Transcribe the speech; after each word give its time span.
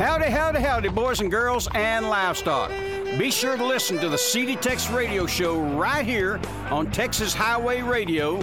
Howdy, 0.00 0.30
howdy, 0.30 0.60
howdy, 0.60 0.88
boys 0.88 1.20
and 1.20 1.30
girls 1.30 1.68
and 1.74 2.08
livestock. 2.08 2.70
Be 3.18 3.30
sure 3.30 3.58
to 3.58 3.66
listen 3.66 3.98
to 3.98 4.08
the 4.08 4.16
CD 4.16 4.56
Tex 4.56 4.88
radio 4.88 5.26
show 5.26 5.60
right 5.60 6.06
here 6.06 6.40
on 6.70 6.90
Texas 6.90 7.34
Highway 7.34 7.82
Radio 7.82 8.42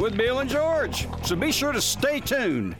with 0.00 0.16
Bill 0.16 0.40
and 0.40 0.50
George. 0.50 1.06
So 1.22 1.36
be 1.36 1.52
sure 1.52 1.70
to 1.70 1.80
stay 1.80 2.18
tuned. 2.18 2.74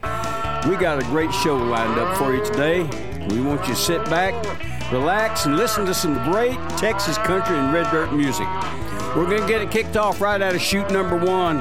We 0.68 0.74
got 0.74 1.00
a 1.00 1.04
great 1.04 1.32
show 1.32 1.56
lined 1.56 2.00
up 2.00 2.16
for 2.16 2.34
you 2.34 2.44
today. 2.44 2.82
We 3.28 3.42
want 3.42 3.60
you 3.60 3.74
to 3.74 3.80
sit 3.80 4.04
back, 4.06 4.34
relax, 4.90 5.46
and 5.46 5.56
listen 5.56 5.86
to 5.86 5.94
some 5.94 6.14
great 6.32 6.58
Texas 6.70 7.18
country 7.18 7.56
and 7.56 7.72
red 7.72 7.88
dirt 7.92 8.12
music. 8.12 8.48
We're 9.14 9.26
going 9.26 9.42
to 9.42 9.46
get 9.46 9.62
it 9.62 9.70
kicked 9.70 9.96
off 9.96 10.20
right 10.20 10.42
out 10.42 10.52
of 10.52 10.60
chute 10.60 10.90
number 10.90 11.16
one 11.16 11.58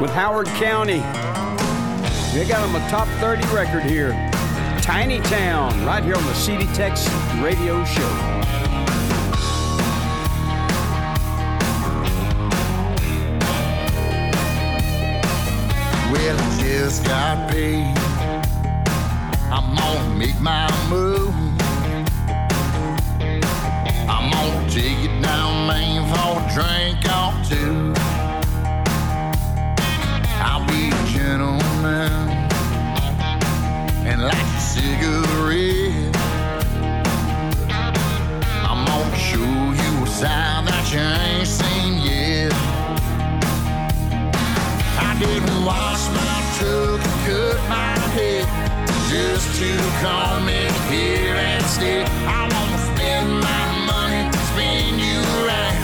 with 0.00 0.10
Howard 0.12 0.46
County. 0.56 1.00
They 2.32 2.48
got 2.48 2.66
them 2.66 2.76
a 2.76 2.88
top 2.88 3.08
30 3.20 3.46
record 3.54 3.82
here. 3.82 4.31
Tiny 4.82 5.20
Town, 5.20 5.86
right 5.86 6.02
here 6.02 6.16
on 6.16 6.24
the 6.24 6.34
CD 6.34 6.66
Tex 6.74 7.08
radio 7.40 7.84
show. 7.84 8.02
Well, 16.10 16.36
I 16.36 16.58
just 16.60 17.04
got 17.04 17.48
paid. 17.52 17.96
I'm 19.52 19.76
gonna 19.76 20.18
make 20.18 20.40
my 20.40 20.68
move. 20.90 21.32
I'm 24.10 24.32
gonna 24.32 24.68
take 24.68 24.98
it 24.98 25.22
down 25.22 25.68
Main 25.68 26.02
for 26.08 26.40
a 26.40 26.50
drink 26.52 27.04
or 27.06 27.32
two. 27.48 28.01
Cigarette. 35.02 36.16
I'm 38.68 38.86
gonna 38.86 39.16
show 39.16 39.38
you 39.82 40.04
a 40.04 40.06
side 40.06 40.66
that 40.68 40.84
you 40.92 41.00
ain't 41.00 41.48
seen 41.48 41.94
yet. 42.06 42.52
I 44.98 45.16
didn't 45.18 45.64
wash 45.64 46.02
my 46.18 46.38
truck 46.56 47.00
and 47.08 47.18
cut 47.26 47.58
my 47.68 47.98
head 48.16 48.46
just 49.10 49.46
to 49.60 49.70
come 50.00 50.48
in 50.48 50.72
here 50.90 51.34
and 51.34 51.64
stay. 51.64 52.04
I 52.26 52.42
wanna 52.52 52.78
spend 52.90 53.28
my 53.48 53.64
money, 53.90 54.30
to 54.30 54.38
spin 54.50 54.98
you 54.98 55.20
right, 55.48 55.78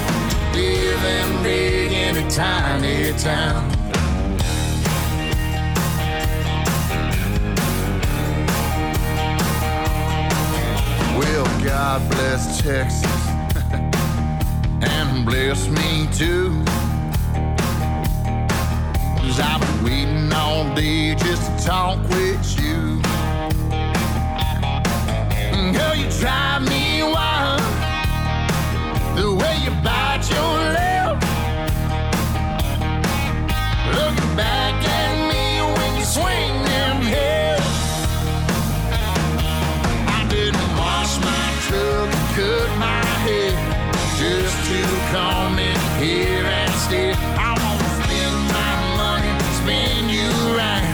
living 0.55 1.43
big 1.43 1.93
in 1.93 2.17
a 2.25 2.31
tiny 2.31 3.13
town. 3.19 3.78
God 11.69 12.01
bless 12.11 12.63
Texas 12.63 13.05
and 14.81 15.27
bless 15.27 15.69
me 15.69 16.09
too. 16.15 16.65
Cause 19.19 19.39
I've 19.39 19.61
been 19.61 19.85
waiting 19.85 20.33
all 20.33 20.65
day 20.75 21.15
just 21.15 21.45
to 21.45 21.67
talk 21.67 21.99
with 22.09 22.59
you. 22.59 23.03
Girl, 25.77 25.95
you 25.95 26.09
drive 26.19 26.63
me 26.63 27.03
wild. 27.03 27.61
The 29.19 29.35
way 29.35 29.59
you 29.63 29.71
bite 29.83 30.27
your 30.31 30.73
lip. 30.73 30.88
Come 45.11 45.59
in 45.59 45.81
here 46.03 46.45
and 46.45 46.73
stay. 46.75 47.13
I 47.13 47.51
wanna 47.63 47.89
spend 47.99 48.37
my 48.57 48.73
money, 49.01 49.33
spend 49.61 50.11
you 50.11 50.29
right, 50.57 50.87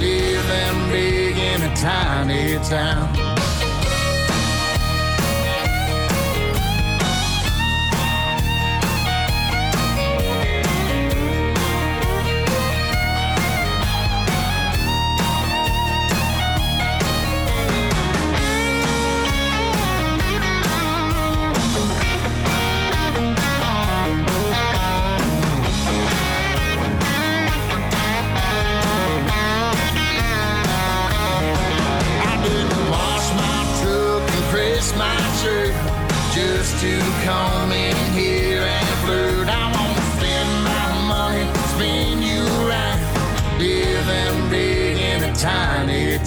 living 0.00 0.90
big 0.90 1.36
in 1.36 1.62
a 1.62 1.76
tiny 1.76 2.58
town. 2.68 3.19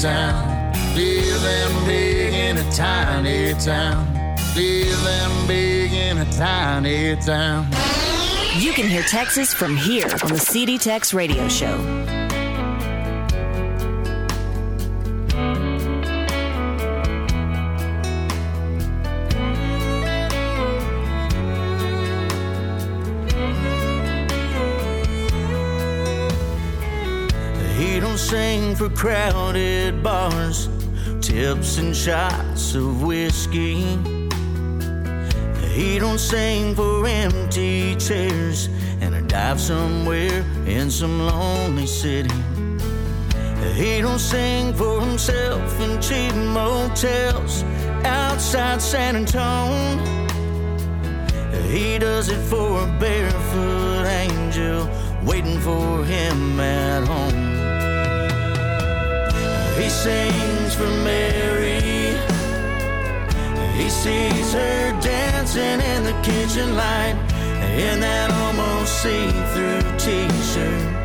Town, 0.04 0.74
big 0.94 2.34
in 2.34 2.58
a 2.58 2.72
tiny 2.74 3.54
town, 3.54 4.06
big 4.54 5.94
in 5.94 6.18
a 6.18 6.26
tiny 6.34 7.16
town. 7.16 7.66
You 8.58 8.74
can 8.74 8.86
hear 8.86 9.04
Texas 9.04 9.54
from 9.54 9.78
here 9.78 10.10
on 10.22 10.34
the 10.34 10.40
CD 10.40 10.78
Tex 10.78 11.14
Radio 11.14 11.48
Show. 11.48 12.13
He 27.78 28.00
don't 28.00 28.20
sing 28.20 28.76
for 28.76 28.90
crowded 28.90 30.04
bars, 30.04 30.70
tips 31.22 31.80
and 31.80 31.96
shots 31.96 32.76
of 32.76 33.02
whiskey. 33.02 33.98
He 35.74 35.98
don't 35.98 36.20
sing 36.20 36.76
for 36.76 37.08
empty 37.08 37.96
chairs 37.96 38.70
and 39.02 39.16
a 39.16 39.22
dive 39.24 39.60
somewhere 39.60 40.46
in 40.68 40.92
some 40.92 41.26
lonely 41.26 41.88
city. 41.88 42.30
He 43.74 44.02
don't 44.02 44.20
sing 44.20 44.72
for 44.76 45.02
himself 45.02 45.82
in 45.82 46.00
cheap 46.00 46.36
motels 46.36 47.64
outside 48.06 48.84
San 48.84 49.16
Antonio. 49.16 50.30
He 51.72 51.98
does 51.98 52.30
it 52.30 52.42
for 52.52 52.84
a 52.84 52.98
barefoot 53.00 54.06
angel 54.06 54.88
waiting 55.26 55.60
for 55.60 56.06
him 56.06 56.60
at 56.60 57.08
home. 57.08 57.63
He 59.78 59.90
sings 59.90 60.76
for 60.76 60.88
Mary. 61.04 61.82
He 63.76 63.90
sees 63.90 64.54
her 64.54 65.02
dancing 65.02 65.82
in 65.82 66.04
the 66.04 66.14
kitchen 66.22 66.76
light 66.76 67.16
in 67.76 68.00
that 68.00 68.30
almost 68.32 69.02
see-through 69.02 69.82
t-shirt. 69.98 71.04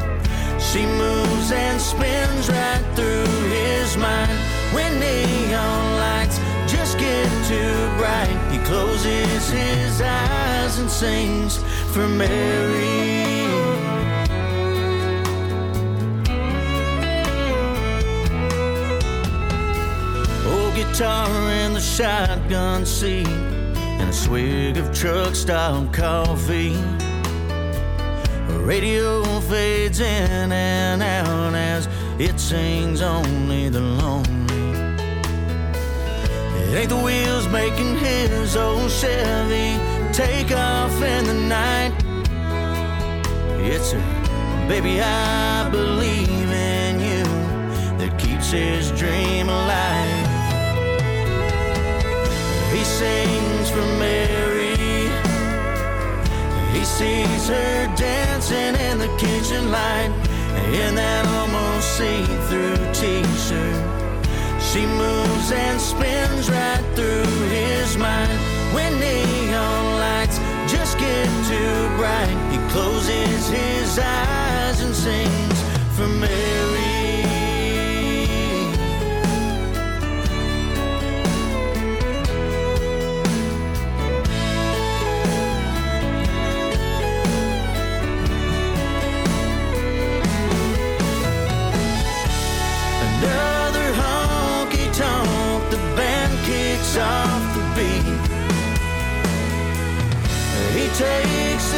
She 0.61 0.85
moves 0.85 1.51
and 1.51 1.81
spins 1.81 2.51
right 2.51 2.85
through 2.95 3.25
his 3.49 3.97
mind 3.97 4.39
when 4.75 5.01
neon 5.01 5.97
lights 5.97 6.39
just 6.71 6.99
get 6.99 7.27
too 7.49 7.75
bright. 7.97 8.37
He 8.53 8.59
closes 8.67 9.51
his 9.51 10.03
eyes 10.03 10.79
and 10.79 10.91
sings 10.91 11.57
for 11.95 12.07
Mary. 12.07 13.48
Guitar 20.85 21.51
in 21.51 21.75
the 21.75 21.81
shotgun 21.81 22.87
seat 22.87 23.27
and 23.27 24.11
a 24.11 24.13
swig 24.13 24.77
of 24.77 24.95
truck 24.95 25.35
stop 25.35 25.93
coffee. 25.93 26.77
Radio 28.65 29.25
fades 29.41 29.99
in 29.99 30.53
and 30.53 31.03
out 31.03 31.55
as 31.55 31.89
it 32.21 32.39
sings 32.39 33.03
only 33.03 33.69
the 33.69 33.81
lonely. 33.81 34.93
It 36.63 36.75
ain't 36.77 36.91
the 36.91 37.03
wheels 37.03 37.49
making 37.49 37.97
his 37.97 38.57
old 38.57 38.89
Chevy 38.89 39.75
take 40.13 40.53
off 40.53 40.95
in 41.03 41.25
the 41.25 41.35
night. 41.35 41.93
It's 43.67 43.95
a 43.95 44.67
baby, 44.69 45.01
I 45.01 45.69
believe 45.71 46.51
in 46.53 47.01
you 47.01 47.25
that 47.99 48.17
keeps 48.17 48.53
his 48.53 48.93
dream 48.93 49.49
alive. 49.49 50.18
For 53.71 53.87
Mary. 53.99 54.77
He 56.73 56.85
sees 56.85 57.49
her 57.49 57.95
dancing 57.97 58.75
in 58.89 58.99
the 58.99 59.09
kitchen 59.17 59.71
light 59.71 60.11
in 60.73 60.95
that 60.95 61.25
almost 61.39 61.97
see-through 61.97 62.77
t-shirt. 62.93 63.79
She 64.61 64.87
moves 64.87 65.53
and 65.53 65.81
spins 65.81 66.51
right 66.51 66.85
through 66.95 67.49
his 67.49 67.97
mind 67.97 68.39
when 68.75 68.99
neon 69.01 69.85
lights 70.01 70.39
just 70.67 70.99
get 70.99 71.29
too 71.47 71.97
bright. 71.97 72.37
He 72.53 72.59
closes 72.73 73.49
his 73.49 73.99
eyes 73.99 74.81
and 74.83 74.95
sings 74.95 75.63
for 75.97 76.09
Mary. 76.09 76.88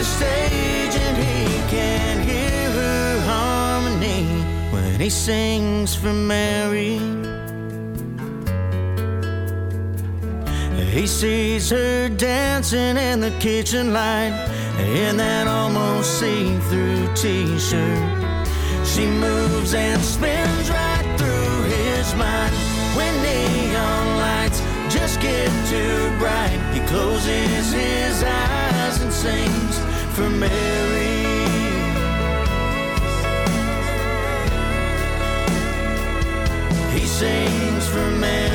The 0.00 0.06
stage 0.06 0.96
and 0.96 1.16
he 1.18 1.44
can 1.68 2.26
hear 2.26 2.70
her 2.70 3.20
harmony 3.26 4.24
when 4.72 4.98
he 4.98 5.10
sings 5.10 5.94
for 5.94 6.14
Mary. 6.14 6.98
He 10.90 11.06
sees 11.06 11.68
her 11.68 12.08
dancing 12.08 12.96
in 12.96 13.20
the 13.20 13.30
kitchen 13.40 13.92
light 13.92 14.32
in 14.78 15.18
that 15.18 15.46
almost 15.46 16.18
see-through 16.18 17.14
t-shirt. 17.14 18.46
She 18.86 19.06
moves 19.06 19.74
and 19.74 20.00
spins 20.00 20.70
right 20.70 21.08
through 21.18 21.56
his 21.76 22.14
mind 22.14 22.54
when 22.96 23.12
neon 23.22 24.06
lights 24.16 24.60
just 24.88 25.20
get 25.20 25.50
too 25.68 25.98
bright. 26.18 26.58
He 26.72 26.80
closes 26.88 27.72
his 27.72 28.22
eyes 28.22 29.02
and 29.02 29.12
sings 29.12 29.69
for 30.10 30.28
Mary. 30.28 30.50
He 36.92 37.06
sings 37.06 37.88
for 37.88 38.10
Mary. 38.18 38.50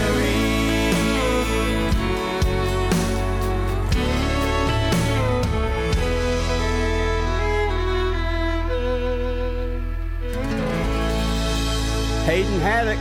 Hayden 12.25 12.59
Haddock. 12.59 12.99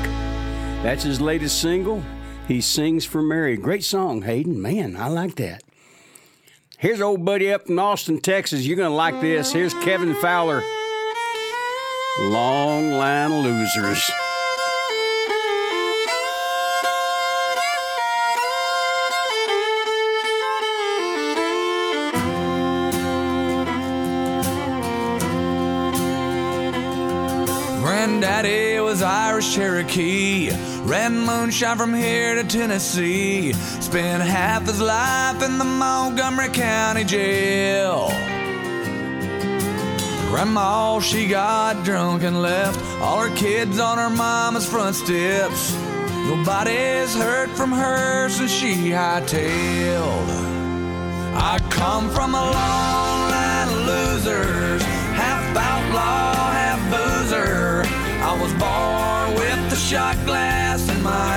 That's 0.84 1.02
his 1.02 1.20
latest 1.20 1.60
single. 1.60 2.02
He 2.46 2.60
sings 2.60 3.04
for 3.04 3.22
Mary. 3.22 3.56
Great 3.56 3.82
song, 3.82 4.22
Hayden. 4.22 4.60
Man, 4.60 4.96
I 4.96 5.08
like 5.08 5.34
that. 5.36 5.63
Here's 6.84 7.00
old 7.00 7.24
buddy 7.24 7.50
up 7.50 7.70
in 7.70 7.78
Austin, 7.78 8.20
Texas. 8.20 8.66
You're 8.66 8.76
going 8.76 8.90
to 8.90 8.94
like 8.94 9.18
this. 9.22 9.50
Here's 9.50 9.72
Kevin 9.72 10.14
Fowler. 10.16 10.62
Long 12.20 12.90
line 12.90 13.32
of 13.32 13.42
losers. 13.42 14.10
Granddaddy 27.80 28.78
was 28.80 29.00
Irish 29.00 29.54
Cherokee. 29.54 30.50
Ran 30.84 31.18
moonshine 31.24 31.78
from 31.78 31.94
here 31.94 32.34
to 32.34 32.44
Tennessee. 32.44 33.54
Spent 33.54 34.22
half 34.22 34.66
his 34.66 34.82
life 34.82 35.42
in 35.42 35.56
the 35.56 35.64
Montgomery 35.64 36.50
County 36.50 37.04
Jail. 37.04 38.08
Grandma, 40.28 41.00
she 41.00 41.26
got 41.26 41.82
drunk 41.84 42.22
and 42.22 42.42
left 42.42 42.78
all 43.00 43.20
her 43.20 43.34
kids 43.34 43.78
on 43.78 43.96
her 43.96 44.10
mama's 44.10 44.68
front 44.68 44.94
steps. 44.94 45.74
Nobody's 46.28 47.14
heard 47.14 47.48
from 47.50 47.72
her 47.72 48.28
since 48.28 48.50
she 48.50 48.90
hightailed. 48.90 50.28
I 51.34 51.60
come 51.70 52.10
from 52.10 52.34
a 52.34 52.42
long 52.42 53.30
line 53.30 53.68
of 53.68 53.86
losers, 53.86 54.82
half 55.16 55.56
outlaw, 55.56 56.52
half 56.52 56.80
boozer. 56.90 57.84
I 58.22 58.38
was 58.38 58.52
born 58.60 59.34
with 59.38 59.70
the 59.70 59.76
shot 59.76 60.16
glass 60.26 60.63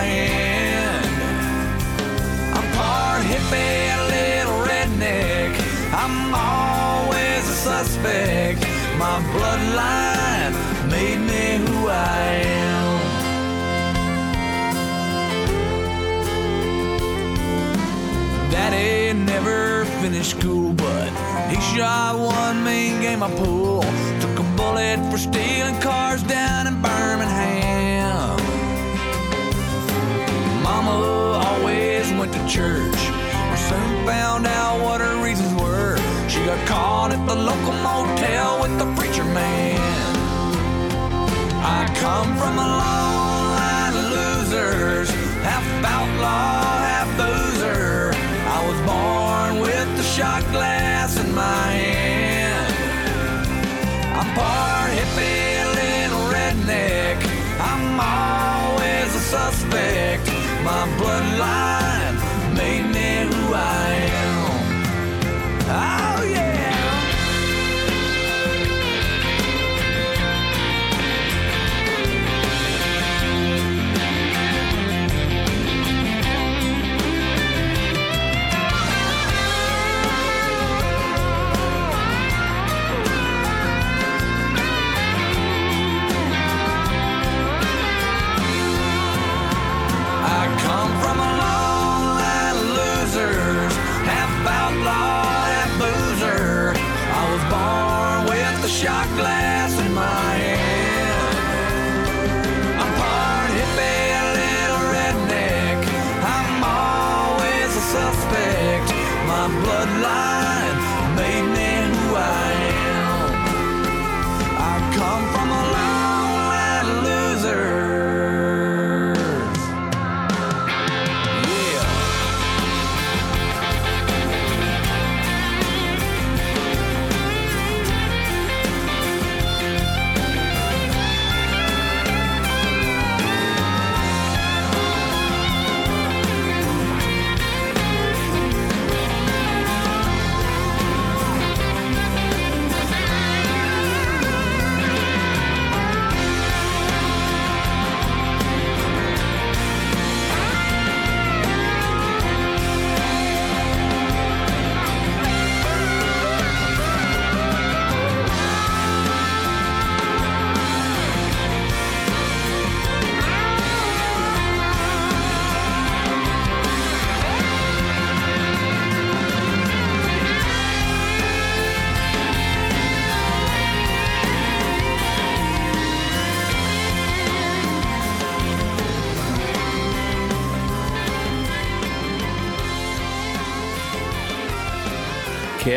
in. 0.08 1.04
I'm 2.56 2.68
part 2.76 3.24
hippie, 3.32 3.84
a 3.96 4.02
little 4.16 4.60
redneck. 4.70 5.52
I'm 5.94 6.34
always 6.34 7.44
a 7.50 7.58
suspect. 7.70 8.62
My 8.98 9.22
bloodline 9.34 10.54
made 10.90 11.20
me 11.20 11.44
who 11.66 11.88
I 11.88 12.28
am. 12.64 12.88
Daddy 18.52 19.14
never 19.14 19.86
finished 20.02 20.32
school, 20.40 20.74
but 20.74 21.10
he 21.50 21.60
shot 21.76 22.18
one 22.18 22.64
mean 22.64 23.02
game 23.02 23.22
of 23.22 23.36
pool. 23.36 23.82
Took 24.22 24.40
a 24.40 24.44
bullet 24.56 25.00
for 25.12 25.18
stealing 25.18 25.80
cars 25.80 26.24
down 26.24 26.66
in 26.68 26.82
Birmingham. 26.82 27.67
Church. 32.48 33.02
but 33.50 33.58
soon 33.58 34.06
found 34.06 34.48
out 34.48 34.82
what 34.82 35.02
her 35.02 35.22
reasons 35.22 35.54
were. 35.62 35.98
She 36.30 36.40
got 36.46 36.66
caught 36.66 37.12
at 37.12 37.22
the 37.28 37.36
local 37.36 37.74
motel 37.84 38.62
with 38.62 38.78
the 38.80 38.88
preacher 38.96 39.26
man. 39.26 39.76
I 41.60 41.84
come 42.00 42.38
from 42.38 42.56
a 42.58 42.70
long 42.84 43.44
line 43.60 43.96
of 44.00 44.06
losers, 44.16 45.10
half 45.44 45.68
outlaw, 45.84 46.64
half 46.88 47.10
boozer. 47.20 48.14
I 48.56 48.60
was 48.68 48.80
born 48.88 49.62
with 49.62 49.90
the 49.98 50.04
shot 50.04 50.44
glass 50.54 51.20
in 51.20 51.36
my 51.36 51.68
hand. 51.84 52.74
I'm 54.20 54.30
part 54.40 54.92
hippie, 54.96 55.68
little 55.82 56.26
redneck. 56.32 57.18
I'm 57.60 58.00
always 58.00 59.10
a 59.16 59.24
suspect. 59.36 60.28
My 60.64 60.88
bloodline 60.98 61.87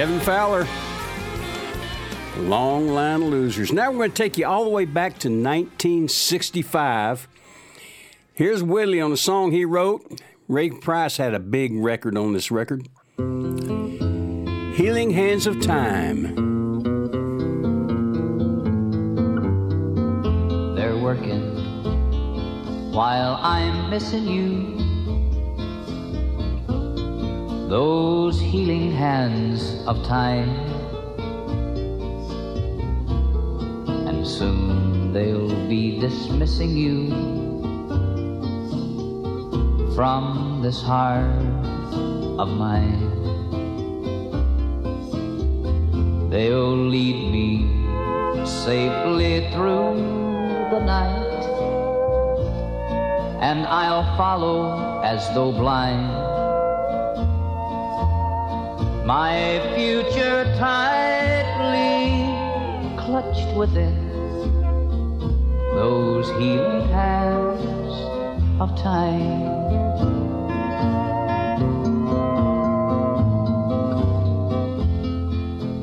Kevin 0.01 0.21
Fowler. 0.21 0.67
Long 2.39 2.89
line 2.89 3.21
of 3.21 3.29
losers. 3.29 3.71
Now 3.71 3.91
we're 3.91 3.99
going 3.99 4.13
to 4.13 4.17
take 4.17 4.39
you 4.39 4.47
all 4.47 4.65
the 4.65 4.71
way 4.71 4.87
back 4.87 5.19
to 5.19 5.29
1965. 5.29 7.29
Here's 8.33 8.63
Willie 8.63 9.03
on 9.03 9.13
a 9.13 9.17
song 9.19 9.53
he 9.53 9.67
wrote. 9.67 10.23
Ray 10.49 10.71
Price 10.71 11.19
had 11.19 11.35
a 11.35 11.39
big 11.39 11.75
record 11.75 12.17
on 12.17 12.33
this 12.33 12.51
record 12.51 12.89
Healing 13.19 15.11
Hands 15.11 15.47
of 15.47 15.61
Time. 15.61 16.23
They're 20.77 20.97
working 20.97 22.91
while 22.91 23.39
I'm 23.43 23.91
missing 23.91 24.27
you. 24.27 24.80
Those 27.71 28.41
healing 28.41 28.91
hands 28.91 29.87
of 29.87 30.03
time. 30.03 30.51
And 34.11 34.27
soon 34.27 35.13
they'll 35.13 35.69
be 35.69 36.01
dismissing 36.01 36.77
you 36.77 37.15
from 39.95 40.59
this 40.65 40.83
heart 40.83 41.31
of 42.43 42.49
mine. 42.59 43.07
They'll 46.29 46.75
lead 46.75 47.31
me 47.31 47.71
safely 48.45 49.47
through 49.55 49.95
the 50.75 50.81
night, 50.83 51.45
and 53.39 53.65
I'll 53.65 54.17
follow 54.17 55.01
as 55.05 55.23
though 55.35 55.53
blind. 55.53 56.30
My 59.11 59.59
future 59.75 60.45
tightly 60.57 62.31
clutched 62.97 63.57
within 63.57 63.99
those 65.75 66.29
healing 66.39 66.87
hands 66.91 67.93
of 68.61 68.77
time. 68.79 69.51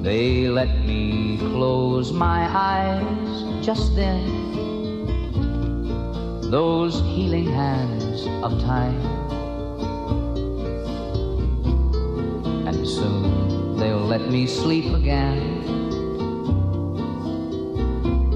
They 0.03 0.47
let 0.47 0.85
me 0.85 1.37
close 1.37 2.13
my 2.13 2.47
eyes 2.47 3.65
just 3.65 3.93
then. 3.97 4.23
Those 6.49 7.01
healing 7.01 7.47
hands 7.47 8.25
of 8.41 8.57
time. 8.61 9.16
Let 14.17 14.31
me 14.31 14.47
sleep 14.47 14.91
again. 14.95 15.39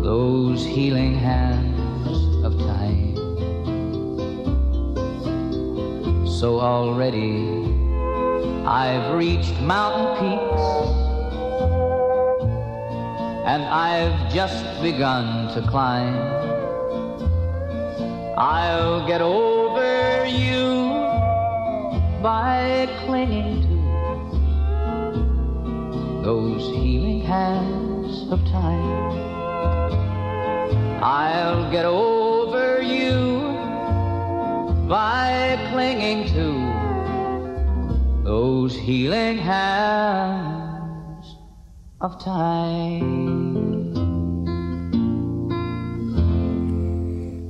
Those 0.03 0.63
healing 0.63 1.15
hands 1.15 2.45
of 2.45 2.53
time. 2.59 3.15
So 6.27 6.59
already 6.59 7.65
I've 8.63 9.15
reached 9.15 9.59
mountain 9.61 10.09
peaks 10.21 10.65
and 13.51 13.63
I've 13.63 14.31
just 14.31 14.63
begun 14.83 15.51
to 15.55 15.67
climb. 15.67 16.15
I'll 18.37 19.07
get 19.07 19.21
over 19.21 20.27
you 20.27 20.91
by 22.21 22.87
clinging 23.05 23.70
those 26.21 26.61
healing 26.75 27.21
hands 27.21 28.31
of 28.31 28.39
time. 28.45 29.11
I'll 31.03 31.71
get 31.71 31.85
over 31.85 32.79
you 32.79 33.41
by 34.87 35.57
clinging 35.71 36.27
to 36.27 38.23
those 38.23 38.75
healing 38.75 39.39
hands 39.39 41.35
of 42.01 42.23
time. 42.23 43.91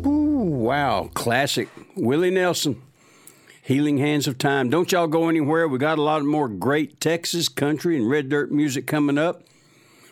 Ooh, 0.07 0.45
wow, 0.45 1.09
classic. 1.13 1.67
Willie 1.97 2.31
Nelson, 2.31 2.81
Healing 3.63 3.99
Hands 3.99 4.27
of 4.27 4.37
Time. 4.37 4.69
Don't 4.69 4.91
y'all 4.91 5.07
go 5.07 5.29
anywhere. 5.29 5.67
We 5.67 5.77
got 5.77 5.99
a 5.99 6.01
lot 6.01 6.23
more 6.23 6.49
great 6.49 6.99
Texas 6.99 7.47
country 7.47 7.95
and 7.95 8.09
red 8.09 8.27
dirt 8.27 8.51
music 8.51 8.87
coming 8.87 9.17
up. 9.17 9.43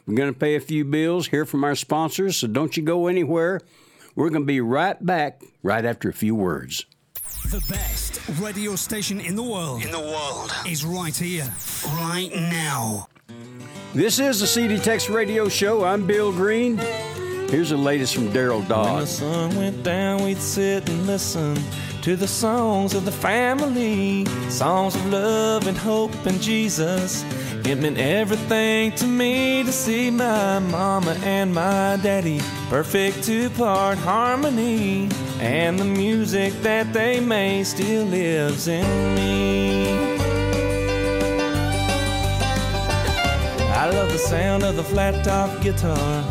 We're 0.05 0.15
going 0.15 0.31
to 0.31 0.39
pay 0.39 0.55
a 0.55 0.59
few 0.59 0.85
bills, 0.85 1.27
hear 1.27 1.45
from 1.45 1.63
our 1.63 1.75
sponsors, 1.75 2.37
so 2.37 2.47
don't 2.47 2.77
you 2.77 2.83
go 2.83 3.07
anywhere. 3.07 3.61
We're 4.15 4.29
going 4.29 4.43
to 4.43 4.47
be 4.47 4.61
right 4.61 5.03
back 5.03 5.41
right 5.63 5.83
after 5.83 6.09
a 6.09 6.13
few 6.13 6.35
words. 6.35 6.85
The 7.51 7.63
best 7.69 8.21
radio 8.39 8.75
station 8.75 9.19
in 9.19 9.35
the 9.35 9.43
world. 9.43 9.83
In 9.83 9.91
the 9.91 9.99
world. 9.99 10.51
Is 10.67 10.85
right 10.85 11.15
here, 11.15 11.51
right 11.85 12.29
now. 12.33 13.07
This 13.93 14.19
is 14.19 14.39
the 14.39 14.47
CD 14.47 14.77
Tex 14.77 15.09
Radio 15.09 15.49
Show. 15.49 15.83
I'm 15.83 16.05
Bill 16.05 16.31
Green. 16.31 16.77
Here's 17.49 17.69
the 17.71 17.77
latest 17.77 18.13
from 18.13 18.29
Deryl 18.29 18.59
When 18.59 18.99
the 18.99 19.05
sun 19.07 19.55
went 19.55 19.83
down, 19.83 20.23
we'd 20.23 20.37
sit 20.37 20.87
and 20.87 21.07
listen 21.07 21.57
to 22.01 22.15
the 22.15 22.27
songs 22.27 22.93
of 22.93 23.03
the 23.03 23.11
family, 23.11 24.25
songs 24.49 24.95
of 24.95 25.05
love 25.07 25.67
and 25.67 25.77
hope 25.77 26.13
and 26.25 26.41
Jesus. 26.41 27.23
It 27.65 27.75
meant 27.75 27.97
everything 27.97 28.93
to 28.93 29.05
me 29.05 29.63
to 29.63 29.71
see 29.71 30.09
my 30.09 30.59
mama 30.59 31.11
and 31.23 31.53
my 31.53 31.99
daddy, 32.01 32.39
perfect 32.69 33.23
two 33.23 33.49
part 33.51 33.97
harmony, 33.97 35.09
and 35.39 35.77
the 35.77 35.85
music 35.85 36.53
that 36.61 36.93
they 36.93 37.19
made 37.19 37.65
still 37.65 38.05
lives 38.05 38.67
in 38.67 39.15
me. 39.15 39.89
I 43.73 43.89
love 43.91 44.11
the 44.11 44.17
sound 44.17 44.63
of 44.63 44.77
the 44.77 44.83
flat 44.83 45.23
top 45.25 45.61
guitar, 45.61 46.23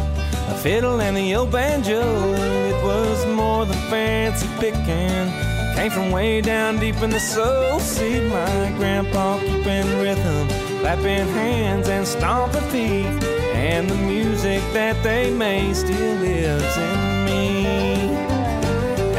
a 0.49 0.55
fiddle 0.55 1.01
and 1.01 1.17
the 1.17 1.35
old 1.35 1.53
banjo. 1.53 2.01
It 2.01 2.85
was 2.85 3.27
more 3.27 3.67
than 3.67 3.79
fancy 3.91 4.49
picking, 4.59 5.31
came 5.79 5.93
from 5.93 6.11
way 6.11 6.41
down 6.41 6.77
deep 6.81 7.01
in 7.03 7.11
the 7.11 7.21
soul. 7.21 7.79
See 7.79 8.21
my 8.29 8.73
grandpa 8.77 9.39
keeping 9.39 9.89
rhythm, 10.01 10.49
clapping 10.81 11.29
hands 11.43 11.89
and 11.89 12.05
stomping 12.05 12.69
feet, 12.73 13.07
and 13.55 13.89
the 13.89 13.95
music 13.95 14.61
that 14.73 15.01
they 15.05 15.33
made 15.33 15.77
still 15.77 16.17
lives 16.17 16.77
in 16.77 17.25
me. 17.27 17.65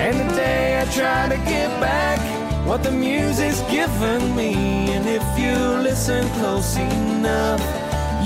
And 0.04 0.16
today 0.30 0.82
I 0.82 0.86
try 1.00 1.30
to 1.30 1.38
give 1.50 1.72
back 1.80 2.20
what 2.68 2.84
the 2.84 2.92
music's 2.92 3.62
given 3.72 4.36
me. 4.36 4.54
And 4.96 5.08
if 5.08 5.26
you 5.40 5.56
listen 5.90 6.28
close 6.40 6.76
enough, 6.76 7.64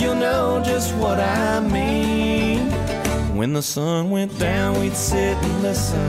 you'll 0.02 0.16
know 0.16 0.60
just 0.66 0.96
what 0.96 1.20
I 1.20 1.60
mean. 1.60 2.43
When 3.34 3.54
the 3.54 3.64
sun 3.64 4.12
went 4.12 4.38
down, 4.38 4.80
we'd 4.80 4.96
sit 4.96 5.36
and 5.36 5.64
listen 5.64 6.08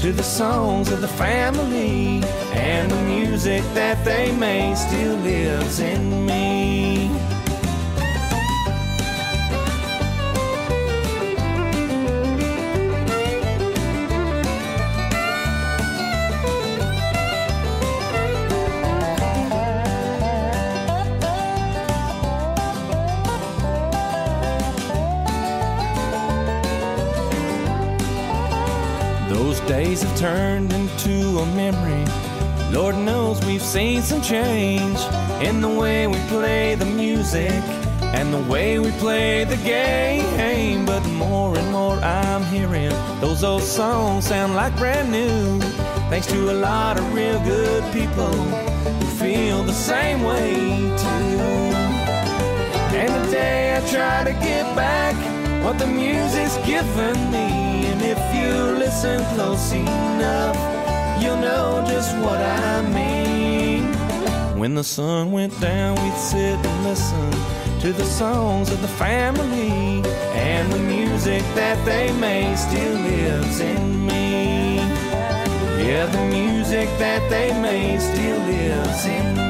to 0.00 0.12
the 0.12 0.24
songs 0.24 0.90
of 0.90 1.00
the 1.00 1.08
family. 1.08 2.20
And 2.52 2.90
the 2.90 3.00
music 3.02 3.62
that 3.74 4.04
they 4.04 4.34
made 4.34 4.76
still 4.76 5.16
lives 5.18 5.78
in 5.78 6.26
me. 6.26 7.03
Days 29.66 30.02
have 30.02 30.18
turned 30.18 30.72
into 30.72 31.38
a 31.38 31.46
memory. 31.54 32.04
Lord 32.70 32.96
knows 32.96 33.44
we've 33.46 33.62
seen 33.62 34.02
some 34.02 34.20
change 34.20 34.98
in 35.42 35.60
the 35.60 35.68
way 35.68 36.06
we 36.06 36.18
play 36.28 36.74
the 36.74 36.84
music 36.84 37.52
and 38.12 38.32
the 38.32 38.42
way 38.50 38.78
we 38.78 38.90
play 38.92 39.44
the 39.44 39.56
game. 39.56 40.84
But 40.84 41.06
more 41.08 41.56
and 41.56 41.72
more 41.72 41.96
I'm 41.96 42.44
hearing 42.44 42.90
those 43.20 43.42
old 43.42 43.62
songs 43.62 44.26
sound 44.26 44.54
like 44.54 44.76
brand 44.76 45.10
new. 45.10 45.60
Thanks 46.10 46.26
to 46.26 46.50
a 46.50 46.56
lot 46.70 46.98
of 46.98 47.14
real 47.14 47.40
good 47.44 47.84
people 47.92 48.32
who 48.32 49.06
feel 49.18 49.62
the 49.62 49.72
same 49.72 50.22
way 50.24 50.52
too. 50.98 51.40
And 52.96 53.24
today 53.24 53.76
I 53.76 53.80
try 53.90 54.24
to 54.24 54.32
give 54.32 54.66
back 54.76 55.14
what 55.64 55.78
the 55.78 55.86
music's 55.86 56.56
given 56.66 57.30
me. 57.30 57.63
If 58.06 58.20
you 58.34 58.76
listen 58.78 59.24
close 59.34 59.72
enough, 59.72 60.56
you'll 61.22 61.38
know 61.38 61.82
just 61.88 62.14
what 62.18 62.38
I 62.38 62.82
mean. 62.82 63.84
When 64.58 64.74
the 64.74 64.84
sun 64.84 65.32
went 65.32 65.58
down, 65.58 65.94
we'd 66.02 66.18
sit 66.18 66.58
and 66.70 66.84
listen 66.84 67.30
to 67.80 67.92
the 67.92 68.04
songs 68.04 68.70
of 68.70 68.82
the 68.82 68.88
family. 68.88 70.02
And 70.34 70.70
the 70.70 70.80
music 70.80 71.42
that 71.54 71.82
they 71.86 72.12
made 72.20 72.56
still 72.58 72.94
lives 73.00 73.60
in 73.60 74.06
me. 74.06 74.76
Yeah, 75.82 76.04
the 76.06 76.24
music 76.26 76.88
that 76.98 77.22
they 77.30 77.58
made 77.58 78.00
still 78.00 78.38
lives 78.40 79.06
in 79.06 79.36
me. 79.36 79.43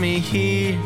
Me 0.00 0.18
here. 0.18 0.78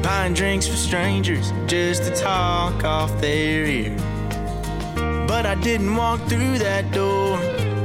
Buying 0.00 0.32
drinks 0.32 0.68
for 0.68 0.76
strangers 0.76 1.52
just 1.66 2.04
to 2.04 2.14
talk 2.14 2.84
off 2.84 3.20
their 3.20 3.64
ear. 3.64 3.96
But 5.26 5.44
I 5.44 5.56
didn't 5.56 5.96
walk 5.96 6.20
through 6.28 6.58
that 6.58 6.92
door 6.92 7.36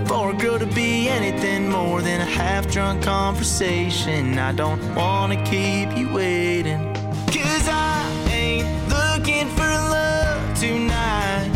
for 0.06 0.30
a 0.30 0.34
girl 0.34 0.60
to 0.60 0.68
be 0.68 1.10
anything 1.10 1.70
more 1.70 2.04
than 2.04 2.22
a 2.22 2.26
half 2.26 2.72
drunk 2.72 3.04
conversation. 3.04 4.38
I 4.38 4.52
don't 4.52 4.82
wanna 4.94 5.44
keep 5.44 5.98
you 5.98 6.14
waiting. 6.14 6.94
Cause 7.28 7.68
I 7.68 8.08
ain't 8.30 8.68
looking 8.90 9.48
for 9.50 9.72
love 9.98 10.60
tonight. 10.60 11.50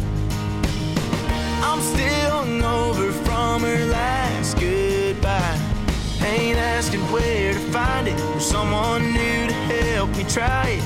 I'm 1.62 1.82
still 1.82 2.32
hungover 2.46 3.12
from 3.26 3.62
her 3.62 3.86
last. 3.86 4.27
Ain't 6.38 6.60
asking 6.60 7.02
where 7.12 7.54
to 7.54 7.60
find 7.72 8.08
it 8.08 8.20
or 8.36 8.40
someone 8.40 9.12
new 9.12 9.48
to 9.48 9.54
help 9.54 10.16
me 10.16 10.24
try 10.26 10.78
it. 10.78 10.84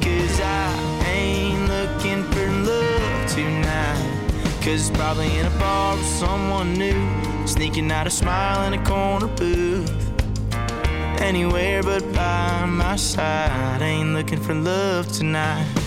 Cause 0.00 0.40
I 0.40 0.70
ain't 1.08 1.68
looking 1.68 2.22
for 2.32 2.46
love 2.70 3.28
tonight. 3.28 4.30
Cause 4.62 4.88
it's 4.88 4.96
probably 4.96 5.36
in 5.36 5.46
a 5.46 5.58
bar 5.58 5.96
with 5.96 6.06
someone 6.06 6.74
new. 6.74 7.02
Sneaking 7.44 7.90
out 7.90 8.06
a 8.06 8.10
smile 8.10 8.66
in 8.68 8.80
a 8.80 8.84
corner 8.84 9.26
booth. 9.26 9.90
Anywhere 11.20 11.82
but 11.82 12.04
by 12.12 12.64
my 12.66 12.94
side. 12.94 13.82
Ain't 13.82 14.14
looking 14.14 14.40
for 14.40 14.54
love 14.54 15.10
tonight. 15.10 15.83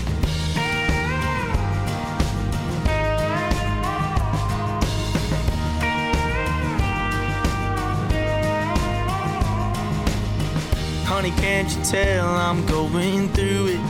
Honey, 11.18 11.32
can't 11.32 11.68
you 11.76 11.82
tell 11.82 12.28
I'm 12.28 12.64
going 12.66 13.28
through 13.30 13.66
it? 13.70 13.80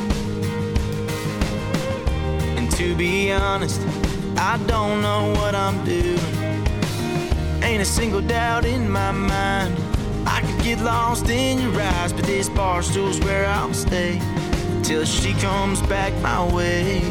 And 2.56 2.70
to 2.72 2.96
be 2.96 3.30
honest, 3.30 3.82
I 4.38 4.56
don't 4.66 5.02
know 5.02 5.34
what 5.36 5.54
I'm 5.54 5.84
doing. 5.84 6.18
Ain't 7.62 7.82
a 7.82 7.84
single 7.84 8.22
doubt 8.22 8.64
in 8.64 8.88
my 8.88 9.12
mind. 9.12 9.76
I 10.26 10.40
could 10.40 10.64
get 10.64 10.80
lost 10.80 11.28
in 11.28 11.60
your 11.60 11.78
eyes, 11.78 12.14
but 12.14 12.24
this 12.24 12.48
bar 12.48 12.80
stool's 12.80 13.20
where 13.20 13.44
I'll 13.46 13.74
stay 13.74 14.22
till 14.82 15.04
she 15.04 15.34
comes 15.34 15.82
back 15.82 16.14
my 16.22 16.50
way. 16.50 17.02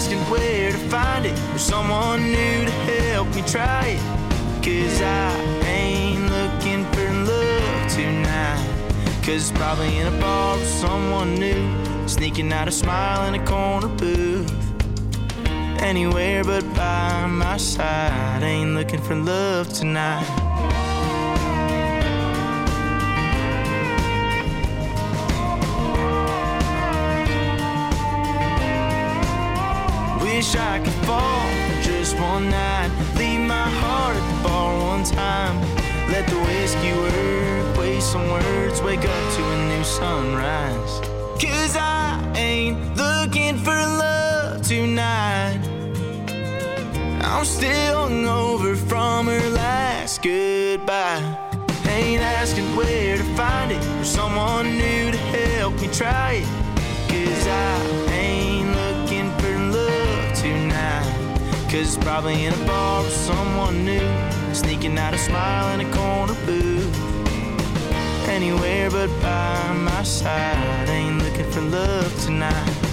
Asking 0.00 0.30
where 0.30 0.72
to 0.72 0.78
find 0.88 1.26
it 1.26 1.38
or 1.54 1.58
someone 1.58 2.22
new 2.22 2.64
to 2.64 2.70
help 2.70 3.28
me 3.34 3.42
try 3.42 3.86
it. 3.86 4.00
Cause 4.64 5.02
I 5.02 5.30
ain't 5.66 6.24
looking 6.30 6.86
for 6.94 7.06
love 7.30 7.92
tonight. 7.92 8.66
Cause 9.22 9.52
probably 9.52 9.98
in 9.98 10.06
a 10.06 10.18
bar 10.18 10.56
with 10.56 10.66
someone 10.66 11.34
new. 11.34 12.08
Sneaking 12.08 12.50
out 12.50 12.66
a 12.66 12.72
smile 12.72 13.28
in 13.28 13.38
a 13.38 13.44
corner 13.44 13.88
booth. 13.88 14.50
Anywhere 15.82 16.44
but 16.44 16.64
by 16.74 17.26
my 17.26 17.58
side. 17.58 18.42
Ain't 18.42 18.74
looking 18.74 19.02
for 19.02 19.14
love 19.14 19.70
tonight. 19.70 20.49
One 32.20 32.50
night. 32.50 32.90
Leave 33.16 33.40
my 33.40 33.68
heart 33.80 34.16
at 34.16 34.26
the 34.30 34.48
bar 34.48 34.78
one 34.78 35.04
time. 35.04 35.56
Let 36.10 36.26
the 36.28 36.38
whiskey 36.38 36.92
work, 36.92 37.78
waste 37.78 38.12
some 38.12 38.28
words, 38.30 38.82
wake 38.82 39.04
up 39.04 39.34
to 39.36 39.42
a 39.44 39.68
new 39.68 39.84
sunrise. 39.84 41.00
Cause 41.40 41.76
I 41.76 42.32
ain't 42.36 42.96
looking 42.96 43.56
for 43.56 43.72
love 43.72 44.62
tonight. 44.62 45.60
I'm 47.22 47.44
still 47.44 48.08
hungover 48.08 48.76
from 48.76 49.26
her 49.26 49.50
last 49.50 50.22
goodbye. 50.22 51.22
Ain't 51.86 52.22
asking 52.22 52.76
where 52.76 53.16
to 53.16 53.24
find 53.34 53.72
it 53.72 53.82
or 54.00 54.04
someone 54.04 54.66
new 54.76 55.10
to 55.10 55.18
help 55.18 55.80
me 55.80 55.88
try 55.88 56.42
it. 56.42 56.48
Cause 57.08 57.46
I 57.46 57.99
Cause 61.70 61.94
it's 61.94 62.04
probably 62.04 62.46
in 62.46 62.52
a 62.52 62.66
bar 62.66 63.04
with 63.04 63.12
someone 63.12 63.84
new. 63.84 64.04
Sneaking 64.52 64.98
out 64.98 65.14
a 65.14 65.18
smile 65.18 65.72
in 65.78 65.86
a 65.86 65.94
corner 65.94 66.34
booth. 66.44 66.96
Anywhere 68.28 68.90
but 68.90 69.06
by 69.22 69.72
my 69.74 70.02
side. 70.02 70.88
Ain't 70.88 71.22
looking 71.22 71.48
for 71.52 71.60
love 71.60 72.24
tonight. 72.24 72.90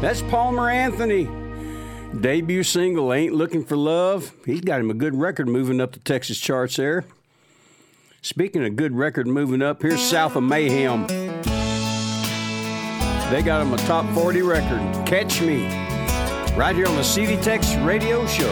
That's 0.00 0.22
Palmer 0.22 0.70
Anthony. 0.70 1.28
Debut 2.18 2.62
single, 2.62 3.12
Ain't 3.12 3.34
Looking 3.34 3.64
for 3.64 3.76
Love. 3.76 4.32
He's 4.46 4.62
got 4.62 4.80
him 4.80 4.88
a 4.88 4.94
good 4.94 5.14
record 5.14 5.46
moving 5.46 5.78
up 5.78 5.92
the 5.92 5.98
Texas 5.98 6.38
charts 6.38 6.76
there. 6.76 7.04
Speaking 8.24 8.64
of 8.64 8.74
good 8.74 8.96
record 8.96 9.26
moving 9.26 9.60
up, 9.60 9.82
here's 9.82 10.00
South 10.00 10.34
of 10.34 10.44
Mayhem. 10.44 11.06
They 13.30 13.42
got 13.42 13.60
him 13.60 13.74
a 13.74 13.76
top 13.86 14.10
40 14.14 14.40
record, 14.40 14.80
Catch 15.06 15.42
Me, 15.42 15.66
right 16.56 16.74
here 16.74 16.86
on 16.86 16.96
the 16.96 17.04
CD 17.04 17.36
Tex 17.36 17.74
radio 17.76 18.24
show. 18.24 18.50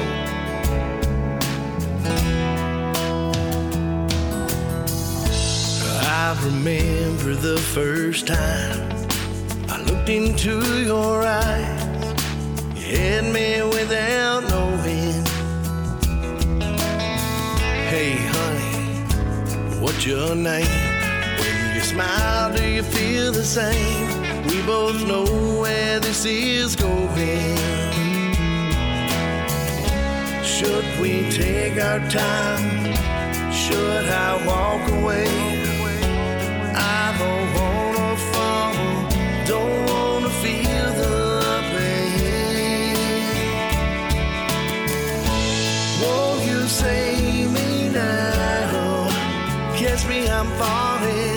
I 6.03 6.39
remember 6.45 7.35
the 7.35 7.57
first 7.73 8.27
time 8.27 9.09
I 9.71 9.83
looked 9.85 10.11
into 10.11 10.85
your 10.85 11.23
eyes. 11.23 12.15
You 12.77 12.99
had 12.99 13.25
me 13.33 13.63
without 13.63 14.52
your 20.07 20.35
name? 20.35 20.67
When 21.39 21.75
you 21.75 21.81
smile, 21.81 22.53
do 22.53 22.65
you 22.67 22.83
feel 22.83 23.31
the 23.31 23.45
same? 23.45 24.45
We 24.47 24.61
both 24.63 25.07
know 25.07 25.25
where 25.61 26.01
this 26.01 26.25
is 26.25 26.75
going. 26.75 27.57
Should 30.43 30.85
we 31.01 31.31
take 31.31 31.81
our 31.81 32.01
time? 32.11 32.93
Should 33.53 34.07
I 34.09 34.45
walk 34.47 34.91
away? 34.91 35.52
Falling. 50.63 51.32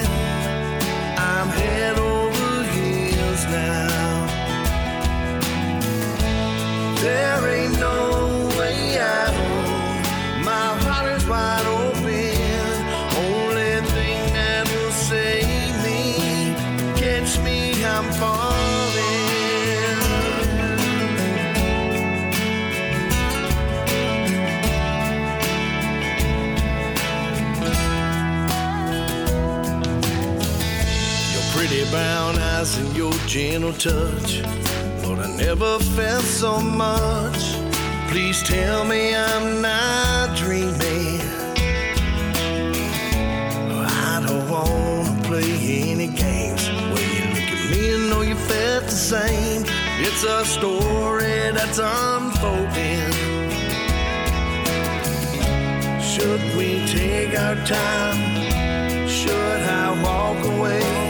And 32.78 32.96
your 32.96 33.14
gentle 33.28 33.74
touch. 33.74 34.42
Lord, 35.04 35.20
I 35.20 35.36
never 35.38 35.80
felt 35.80 36.24
so 36.24 36.60
much. 36.60 37.56
Please 38.10 38.42
tell 38.44 38.86
me 38.86 39.16
I'm 39.16 39.62
not 39.62 40.36
dreaming. 40.38 41.22
I 44.12 44.24
don't 44.26 44.50
wanna 44.50 45.22
play 45.24 45.52
any 45.92 46.08
games 46.08 46.70
When 46.94 47.08
you 47.18 47.26
look 47.36 47.50
at 47.56 47.72
me 47.72 47.94
and 47.96 48.10
know 48.10 48.22
you 48.22 48.36
felt 48.36 48.86
the 48.86 48.92
same. 48.92 49.64
It's 50.00 50.24
a 50.24 50.46
story 50.46 51.52
that's 51.58 51.80
unfolding. 51.80 53.12
Should 56.02 56.44
we 56.58 56.86
take 56.88 57.38
our 57.38 57.56
time? 57.66 58.20
Should 59.08 59.62
I 59.82 60.02
walk 60.04 60.46
away? 60.54 61.05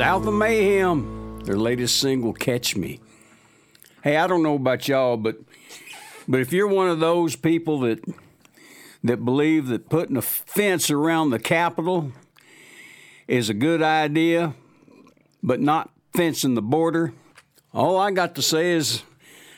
South 0.00 0.26
of 0.26 0.32
Mayhem, 0.32 1.40
their 1.40 1.58
latest 1.58 2.00
single, 2.00 2.32
Catch 2.32 2.74
Me. 2.74 3.00
Hey, 4.02 4.16
I 4.16 4.26
don't 4.26 4.42
know 4.42 4.54
about 4.54 4.88
y'all, 4.88 5.18
but 5.18 5.36
but 6.26 6.40
if 6.40 6.54
you're 6.54 6.68
one 6.68 6.88
of 6.88 7.00
those 7.00 7.36
people 7.36 7.80
that 7.80 8.02
that 9.04 9.22
believe 9.26 9.66
that 9.66 9.90
putting 9.90 10.16
a 10.16 10.22
fence 10.22 10.90
around 10.90 11.28
the 11.28 11.38
Capitol 11.38 12.12
is 13.28 13.50
a 13.50 13.54
good 13.54 13.82
idea, 13.82 14.54
but 15.42 15.60
not 15.60 15.90
fencing 16.14 16.54
the 16.54 16.62
border, 16.62 17.12
all 17.74 17.98
I 17.98 18.10
got 18.10 18.34
to 18.36 18.42
say 18.42 18.72
is 18.72 19.02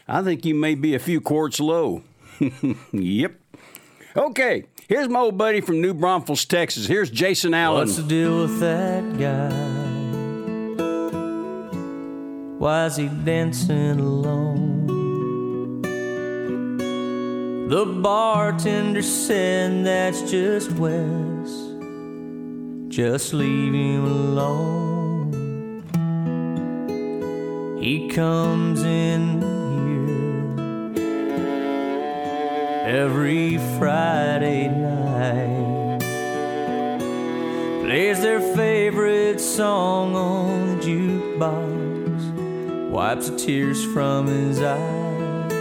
I 0.08 0.22
think 0.22 0.44
you 0.44 0.56
may 0.56 0.74
be 0.74 0.96
a 0.96 0.98
few 0.98 1.20
quarts 1.20 1.60
low. 1.60 2.02
yep. 2.92 3.40
Okay, 4.16 4.64
here's 4.88 5.08
my 5.08 5.20
old 5.20 5.38
buddy 5.38 5.60
from 5.60 5.80
New 5.80 5.94
Braunfels, 5.94 6.44
Texas. 6.46 6.86
Here's 6.86 7.10
Jason 7.10 7.54
Allen. 7.54 7.86
What's 7.86 7.94
the 7.94 8.02
deal 8.02 8.40
with 8.40 8.58
that 8.58 9.16
guy? 9.16 9.81
Why 12.62 12.86
is 12.86 12.94
he 12.94 13.08
dancing 13.08 13.98
alone? 13.98 15.82
The 17.68 17.84
bartender 17.84 19.02
said 19.02 19.84
that's 19.84 20.30
just 20.30 20.70
Wes. 20.70 21.50
Just 22.86 23.34
leave 23.34 23.74
him 23.74 24.04
alone. 24.04 25.32
He 27.82 28.08
comes 28.10 28.84
in 28.84 29.42
here 29.74 30.94
every 32.86 33.58
Friday 33.76 34.68
night 34.68 35.72
plays 37.82 38.20
their 38.22 38.40
favorite 38.54 39.40
song 39.40 40.14
on 40.14 40.78
the 40.78 40.84
jukebox, 40.86 41.71
wipes 42.92 43.30
the 43.30 43.36
tears 43.38 43.82
from 43.94 44.26
his 44.26 44.60
eyes. 44.60 45.52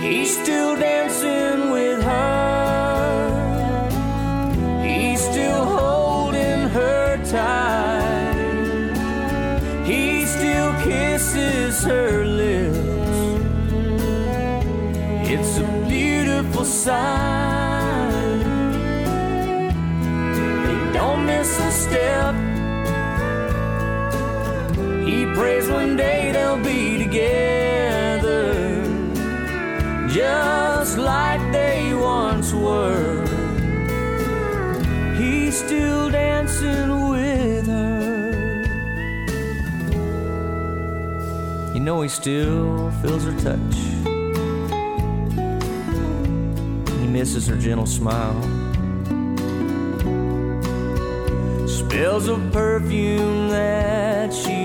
He's 0.00 0.40
still 0.40 0.76
dancing 0.76 1.72
with 1.72 2.00
her, 2.04 3.90
he's 4.80 5.20
still 5.20 5.64
holding 5.64 6.68
her 6.68 7.16
tight, 7.24 8.34
he 9.84 10.24
still 10.24 10.72
kisses 10.84 11.82
her 11.82 12.24
lips. 12.24 12.78
It's 15.28 15.58
a 15.58 15.64
beautiful 15.88 16.64
sight. 16.64 18.44
They 20.64 20.92
don't 20.92 21.26
miss 21.26 21.58
a 21.58 21.70
step. 21.72 22.49
Prays 25.34 25.68
one 25.68 25.96
day 25.96 26.32
they'll 26.32 26.62
be 26.62 26.98
together, 26.98 28.52
just 30.08 30.98
like 30.98 31.40
they 31.52 31.94
once 31.94 32.52
were. 32.52 33.24
He's 35.16 35.58
still 35.58 36.10
dancing 36.10 37.10
with 37.10 37.66
her. 37.66 38.30
You 41.74 41.80
know 41.80 42.02
he 42.02 42.08
still 42.08 42.90
feels 43.02 43.24
her 43.24 43.32
touch. 43.40 43.76
He 47.00 47.06
misses 47.06 47.46
her 47.46 47.56
gentle 47.56 47.86
smile. 47.86 48.40
Smells 51.66 52.28
of 52.28 52.40
perfume 52.50 53.50
that 53.50 54.32
she 54.32 54.59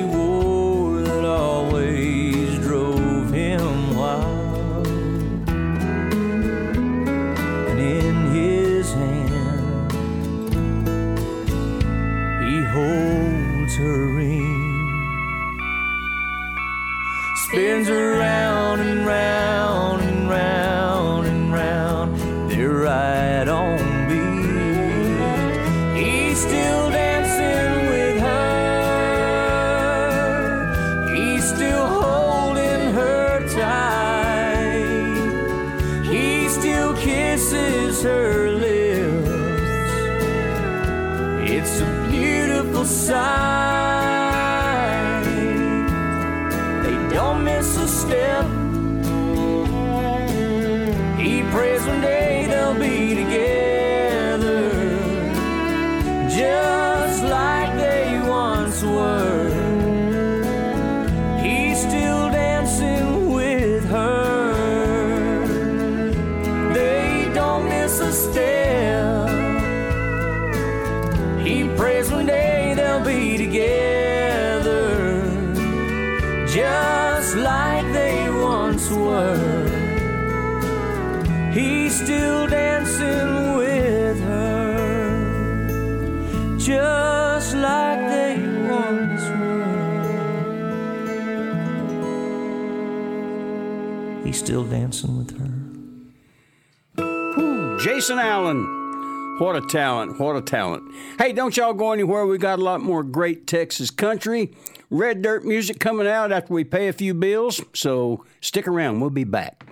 Jason 97.96 98.20
Allen. 98.20 99.38
What 99.40 99.56
a 99.56 99.62
talent. 99.62 100.20
What 100.20 100.36
a 100.36 100.42
talent. 100.42 100.84
Hey, 101.18 101.32
don't 101.32 101.56
y'all 101.56 101.74
go 101.74 101.94
anywhere. 101.94 102.26
We 102.26 102.38
got 102.38 102.60
a 102.60 102.62
lot 102.62 102.82
more 102.82 103.04
great 103.04 103.48
Texas 103.48 103.90
country, 103.90 104.52
red 104.90 105.22
dirt 105.22 105.46
music 105.46 105.80
coming 105.80 106.06
out 106.06 106.34
after 106.34 106.54
we 106.54 106.66
pay 106.66 106.90
a 106.90 106.94
few 106.94 107.14
bills. 107.14 107.62
So 107.74 108.26
stick 108.42 108.68
around. 108.68 109.00
We'll 109.00 109.12
be 109.12 109.24
back. 109.24 109.64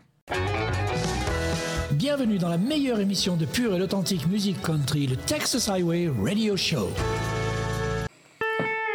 Bienvenue 1.97 2.37
dans 2.39 2.47
la 2.47 2.57
meilleure 2.57 3.01
émission 3.01 3.35
de 3.35 3.45
pure 3.45 3.75
et 3.75 3.81
authentique 3.81 4.25
musique 4.27 4.61
country, 4.61 5.05
le 5.05 5.17
Texas 5.17 5.67
Highway 5.67 6.07
Radio 6.07 6.55
Show. 6.55 6.93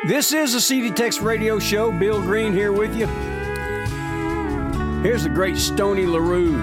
This 0.06 0.32
is 0.32 0.54
the 0.54 0.60
CD 0.60 0.90
Tex 0.90 1.20
Radio 1.20 1.58
Show. 1.58 1.92
Bill 1.92 2.22
Green 2.22 2.54
here 2.54 2.72
with 2.72 2.96
you. 2.96 3.06
Here's 5.02 5.24
the 5.24 5.30
great 5.30 5.58
Stoney 5.58 6.06
LaRue. 6.06 6.56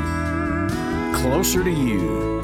Closer 1.13 1.63
to 1.63 1.69
you. 1.69 2.34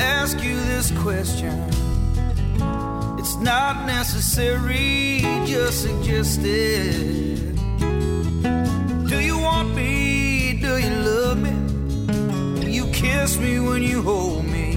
Ask 0.00 0.42
you 0.42 0.56
this 0.56 0.90
question. 1.02 1.52
It's 3.18 3.36
not 3.36 3.86
necessary, 3.86 5.20
just 5.46 5.82
suggested. 5.82 7.56
Do 9.08 9.20
you 9.20 9.38
want 9.38 9.74
me? 9.74 10.58
Do 10.60 10.76
you 10.78 10.90
love 10.90 11.38
me? 11.38 11.54
Will 12.58 12.68
you 12.68 12.86
kiss 12.88 13.38
me 13.38 13.60
when 13.60 13.82
you 13.82 14.02
hold 14.02 14.44
me? 14.44 14.76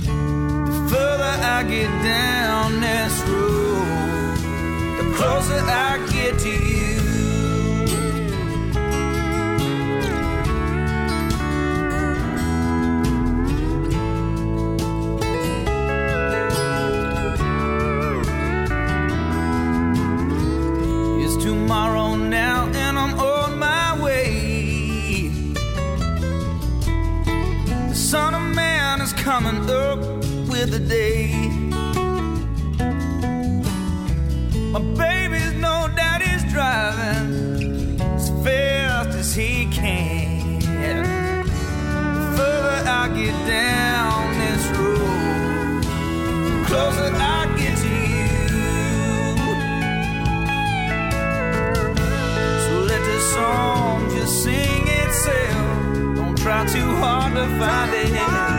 The 0.00 0.88
further 0.90 1.34
I 1.56 1.64
get 1.68 1.90
down 2.02 2.80
this 2.80 3.20
road, 3.28 4.36
the 4.98 5.06
closer 5.16 5.60
I 5.88 6.06
get 6.12 6.38
to 6.40 6.50
you. 6.50 6.73
The 30.70 30.78
day. 30.78 31.28
My 34.72 34.80
baby's 34.96 35.52
no 35.54 35.88
is 36.22 36.42
driving 36.52 38.00
as 38.00 38.30
fast 38.42 39.10
as 39.10 39.34
he 39.34 39.66
can. 39.72 40.60
The 40.60 42.36
further 42.36 42.78
I 42.88 43.08
get 43.14 43.36
down 43.46 44.38
this 44.38 44.64
road, 44.78 45.82
the 46.46 46.64
closer 46.66 47.10
I 47.14 47.46
get 47.58 47.76
to 47.84 47.94
you. 48.14 48.38
So 52.64 52.72
let 52.90 53.02
this 53.04 53.34
song 53.34 54.10
just 54.10 54.42
sing 54.42 54.84
itself. 54.86 56.16
Don't 56.16 56.38
try 56.38 56.64
too 56.66 56.90
hard 56.96 57.34
to 57.34 57.46
find 57.58 57.94
it. 57.94 58.53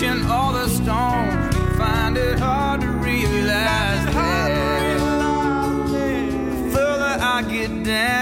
Catching 0.00 0.30
all 0.30 0.54
the 0.54 0.66
stones, 0.66 1.54
you 1.54 1.76
find 1.76 2.16
it 2.16 2.38
hard 2.38 2.80
to 2.80 2.88
realize 2.88 4.06
that. 4.14 4.98
The 5.90 6.70
further 6.72 7.18
I 7.20 7.42
get 7.46 7.84
down 7.84 8.19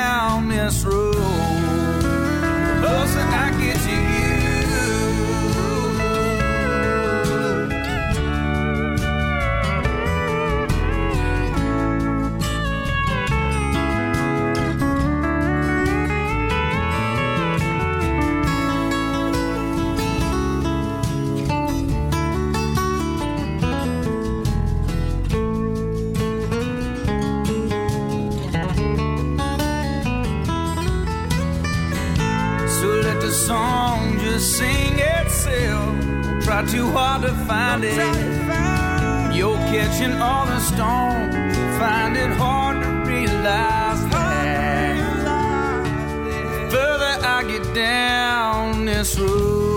try 36.58 36.72
too 36.72 36.90
hard 36.90 37.22
to 37.22 37.32
find 37.46 37.84
it. 37.84 37.96
You're 39.34 39.56
catching 39.70 40.14
all 40.14 40.46
the 40.46 40.60
stones. 40.60 41.34
Find 41.78 42.16
it 42.16 42.30
hard 42.36 42.82
to 42.82 43.10
realize 43.10 44.02
that. 44.08 44.96
The 46.50 46.70
further 46.70 47.26
I 47.26 47.44
get 47.46 47.74
down 47.74 48.84
this 48.86 49.18
road, 49.18 49.67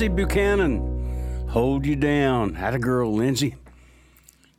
Lyndsey 0.00 0.16
Buchanan. 0.16 1.46
Hold 1.50 1.84
you 1.84 1.94
down. 1.94 2.54
Had 2.54 2.72
a 2.72 2.78
girl, 2.78 3.12
Lyndsey. 3.12 3.56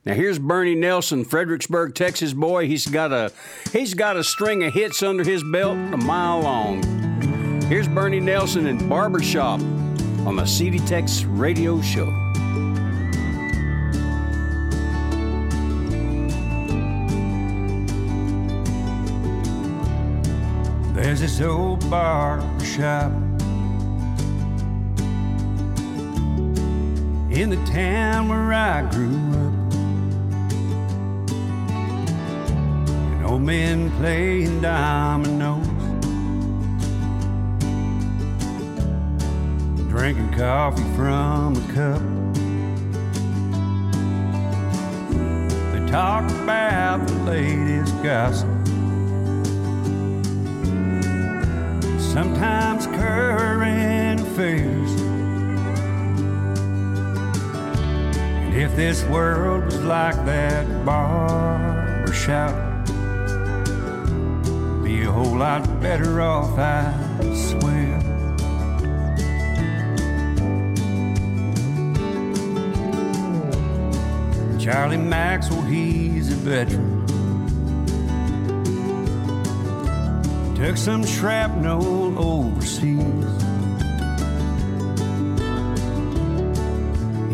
Now 0.04 0.14
here's 0.14 0.38
Bernie 0.38 0.76
Nelson, 0.76 1.24
Fredericksburg, 1.24 1.96
Texas 1.96 2.32
boy. 2.32 2.68
He's 2.68 2.86
got 2.86 3.12
a 3.12 3.32
he's 3.72 3.92
got 3.94 4.16
a 4.16 4.22
string 4.22 4.62
of 4.62 4.72
hits 4.72 5.02
under 5.02 5.24
his 5.24 5.42
belt 5.42 5.76
a 5.76 5.96
mile 5.96 6.42
long. 6.42 6.80
Here's 7.62 7.88
Bernie 7.88 8.20
Nelson 8.20 8.68
in 8.68 8.88
Barbershop 8.88 9.60
on 10.26 10.36
the 10.36 10.46
CD 10.46 10.78
Tex 10.78 11.24
Radio 11.24 11.80
Show. 11.80 12.06
There's 20.94 21.20
this 21.20 21.40
old 21.40 21.90
barber 21.90 22.64
in 27.32 27.48
the 27.48 27.64
town 27.72 28.28
where 28.28 28.52
I 28.52 28.82
grew 28.90 29.06
up. 29.06 29.72
And 33.12 33.26
old 33.26 33.42
men 33.42 33.90
playing 33.98 34.60
dominoes, 34.60 35.66
drinking 39.88 40.32
coffee 40.34 40.82
from 40.94 41.56
a 41.56 41.72
cup. 41.72 42.02
They 45.72 45.90
talk 45.90 46.30
about 46.42 47.06
the 47.06 47.14
latest 47.24 48.02
gossip. 48.02 48.48
sometimes 52.12 52.86
current 52.88 54.20
affairs. 54.20 55.01
If 58.54 58.76
this 58.76 59.02
world 59.04 59.64
was 59.64 59.82
like 59.82 60.14
that 60.26 60.84
barber 60.84 62.12
shop, 62.12 62.54
be 64.84 65.02
a 65.04 65.10
whole 65.10 65.38
lot 65.38 65.80
better 65.80 66.20
off, 66.20 66.58
I 66.58 66.92
swear. 67.34 67.98
Charlie 74.60 74.98
Maxwell, 74.98 75.62
he's 75.62 76.30
a 76.30 76.36
veteran. 76.36 77.06
Took 80.54 80.76
some 80.76 81.06
shrapnel 81.06 82.18
overseas. 82.18 83.41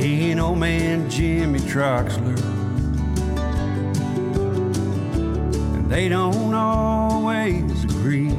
Old 0.09 0.57
man 0.57 1.11
Jimmy 1.11 1.59
Troxler. 1.59 2.39
And 5.75 5.91
they 5.91 6.09
don't 6.09 6.55
always 6.55 7.85
agree. 7.85 8.31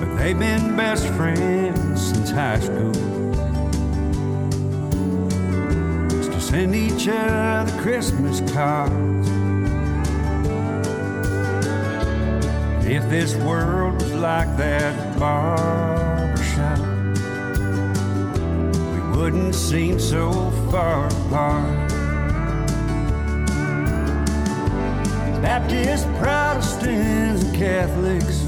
But 0.00 0.16
they've 0.16 0.36
been 0.36 0.76
best 0.76 1.06
friends 1.10 2.08
since 2.08 2.30
high 2.30 2.58
school. 2.58 2.92
Used 6.16 6.32
to 6.32 6.40
send 6.40 6.74
each 6.74 7.06
other 7.06 7.70
Christmas 7.82 8.40
cards. 8.52 9.28
If 12.84 13.08
this 13.08 13.36
world 13.36 13.94
was 14.02 14.12
like 14.12 14.56
that 14.56 15.18
barbershop, 15.20 16.11
wouldn't 19.22 19.54
seem 19.54 20.00
so 20.00 20.32
far 20.68 21.06
apart. 21.06 21.88
Baptists, 25.40 26.06
Protestants, 26.18 27.44
and 27.44 27.54
Catholics, 27.54 28.42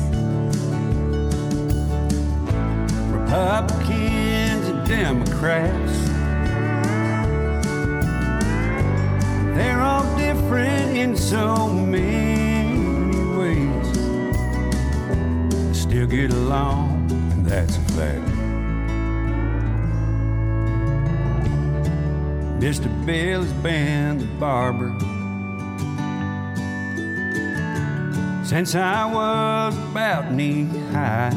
Republicans, 3.09 4.67
and 4.67 4.85
Democrats. 4.89 5.97
They're 9.55 9.81
all 9.81 10.03
different 10.17 10.97
in 10.97 11.17
so 11.17 11.69
many 11.69 13.17
ways 13.39 13.87
still 15.73 16.09
get 16.09 16.33
along, 16.33 17.09
and 17.31 17.47
that's 17.47 17.77
a 17.77 17.81
fact. 17.93 18.34
Mr. 22.59 22.89
Bill 23.05 23.43
has 23.43 23.53
been 23.55 24.19
the 24.19 24.27
barber 24.39 24.91
since 28.45 28.75
I 28.75 29.05
was 29.07 29.77
about 29.91 30.33
knee 30.33 30.65
high. 30.93 31.31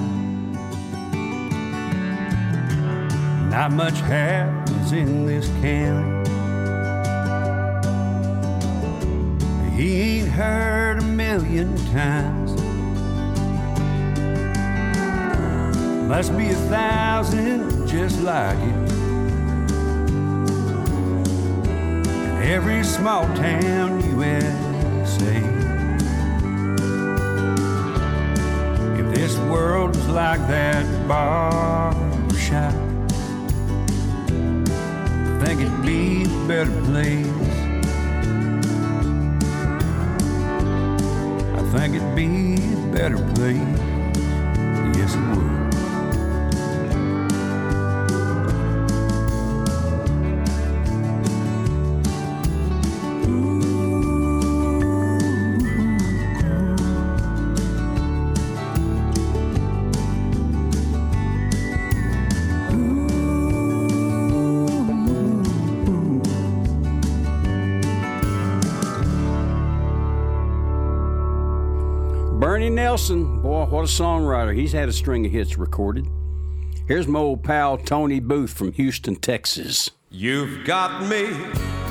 Not 3.50 3.72
much 3.72 4.00
happens 4.02 4.92
in 4.92 5.26
this 5.26 5.48
county. 5.62 6.30
He 9.76 10.20
ain't 10.20 10.30
heard 10.30 11.00
a 11.00 11.04
million 11.04 11.76
times. 11.94 12.52
Must 16.08 16.38
be 16.38 16.50
a 16.50 16.56
thousand 16.70 17.88
just 17.88 18.22
like 18.22 18.58
it. 18.60 19.07
Every 22.48 22.82
small 22.82 23.24
town 23.36 24.02
USA. 24.12 25.36
If 28.98 29.14
this 29.14 29.38
world 29.50 29.90
was 29.90 30.08
like 30.08 30.40
that 30.48 30.86
barber 31.10 32.38
shop, 32.38 32.74
I 34.30 35.46
think 35.46 35.62
it'd 35.62 35.82
be 35.82 36.24
a 36.24 36.48
better 36.48 36.72
place. 36.84 37.28
I 41.54 41.62
think 41.74 41.96
it'd 41.96 42.16
be 42.16 42.56
a 42.56 42.92
better 42.94 43.18
place. 43.36 43.77
Bernie 72.68 72.82
Nelson, 72.82 73.42
boy, 73.42 73.64
what 73.68 73.86
a 73.86 73.88
songwriter. 73.88 74.54
He's 74.54 74.74
had 74.74 74.90
a 74.90 74.92
string 74.92 75.26
of 75.26 75.32
hits 75.32 75.58
recorded. 75.58 76.06
Here's 76.86 77.08
my 77.08 77.18
old 77.18 77.42
pal 77.42 77.78
Tony 77.78 78.20
Booth 78.20 78.52
from 78.52 78.74
Houston, 78.74 79.16
Texas. 79.16 79.90
You've 80.10 80.66
got 80.66 81.08
me 81.08 81.28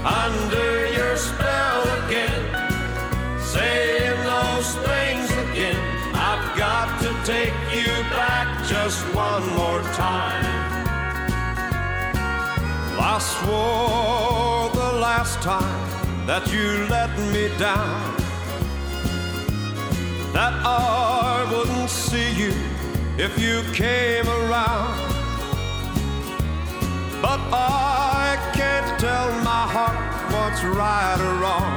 under 0.04 0.86
your 0.92 1.16
spell 1.16 1.80
again, 2.04 3.40
saying 3.40 4.20
those 4.24 4.74
things 4.84 5.30
again. 5.48 5.80
I've 6.14 6.58
got 6.58 7.00
to 7.00 7.08
take 7.24 7.54
you 7.74 7.90
back 8.12 8.68
just 8.68 9.02
one 9.14 9.46
more 9.56 9.80
time. 9.94 10.44
I 13.00 13.18
swore 13.18 14.68
the 14.74 14.98
last 14.98 15.40
time 15.40 16.26
that 16.26 16.52
you 16.52 16.86
let 16.88 17.18
me 17.32 17.48
down 17.58 18.25
that 20.36 20.52
I 20.66 21.48
wouldn't 21.50 21.88
see 21.88 22.30
you 22.42 22.52
if 23.16 23.32
you 23.40 23.62
came 23.72 24.28
around. 24.28 24.94
But 27.24 27.40
I 27.50 28.36
can't 28.52 29.00
tell 29.00 29.30
my 29.52 29.64
heart 29.74 29.98
what's 30.34 30.62
right 30.62 31.18
or 31.28 31.34
wrong. 31.42 31.72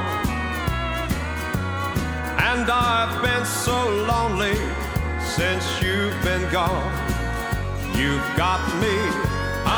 And 2.50 2.66
I've 2.70 3.16
been 3.24 3.46
so 3.46 3.80
lonely 4.12 4.58
since 5.38 5.64
you've 5.82 6.20
been 6.22 6.46
gone. 6.52 6.92
You've 7.96 8.30
got 8.36 8.62
me 8.84 8.98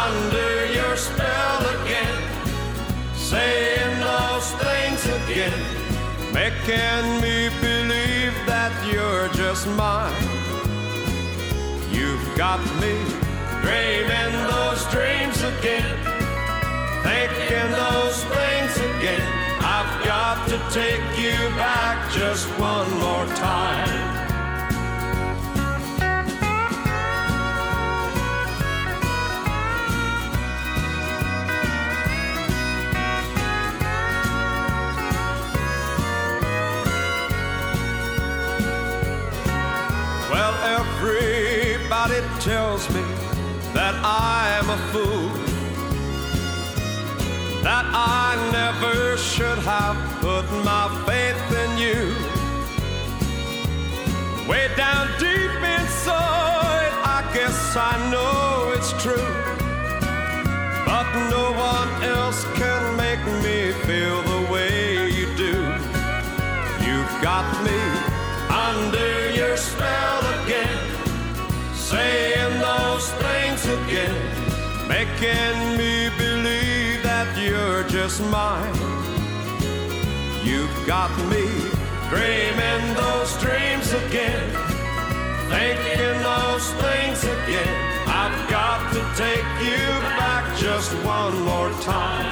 under 0.07 0.51
your 0.77 0.97
spell 0.97 1.61
again, 1.77 2.17
saying 3.13 3.93
those 4.09 4.49
things 4.65 5.01
again, 5.19 5.59
making 6.33 7.05
me 7.21 7.37
believe 7.61 8.20
that 8.61 8.93
you're 8.93 9.27
just 9.29 9.65
mine. 9.69 10.13
You've 11.91 12.27
got 12.37 12.61
me 12.79 12.93
dreaming 13.65 14.33
those 14.53 14.81
dreams 14.93 15.39
again, 15.53 15.89
thinking 17.01 17.69
those 17.85 18.19
things 18.35 18.73
again. 18.91 19.25
I've 19.75 19.93
got 20.05 20.47
to 20.49 20.57
take 20.69 21.01
you 21.17 21.37
back 21.57 22.11
just 22.13 22.45
one 22.59 22.89
more 22.99 23.25
time. 23.35 24.10
Everybody 42.03 42.41
tells 42.41 42.89
me 42.89 43.01
that 43.73 43.93
I'm 44.03 44.69
a 44.69 44.77
fool, 44.91 45.29
that 47.61 47.85
I 47.93 48.35
never 48.51 49.17
should 49.17 49.59
have 49.59 49.97
put 50.19 50.45
my 50.65 50.87
faith 51.05 51.51
in 51.63 51.77
you. 51.77 52.15
Way 54.49 54.69
down 54.75 55.07
deep 55.19 55.51
inside, 55.79 56.91
I 57.03 57.29
guess 57.33 57.75
I 57.75 57.93
know 58.09 58.73
it's 58.75 58.93
true, 59.01 59.33
but 60.85 61.07
no 61.29 61.51
one 61.51 62.03
else 62.03 62.45
can 62.55 62.97
make 62.97 63.23
me 63.43 63.73
feel 63.85 64.30
saying 71.91 72.59
those 72.61 73.11
things 73.25 73.61
again, 73.65 74.15
making 74.87 75.77
me 75.77 76.07
believe 76.17 77.03
that 77.03 77.27
you're 77.37 77.83
just 77.83 78.21
mine. 78.31 78.79
You've 80.41 80.77
got 80.87 81.11
me 81.31 81.45
dreaming 82.09 82.83
those 82.95 83.31
dreams 83.43 83.91
again, 84.03 84.47
thinking 85.51 86.15
those 86.31 86.67
things 86.83 87.19
again. 87.23 87.75
I've 88.07 88.39
got 88.49 88.79
to 88.95 89.01
take 89.23 89.49
you 89.69 89.83
back 90.21 90.43
just 90.57 90.93
one 91.03 91.35
more 91.41 91.71
time. 91.81 92.31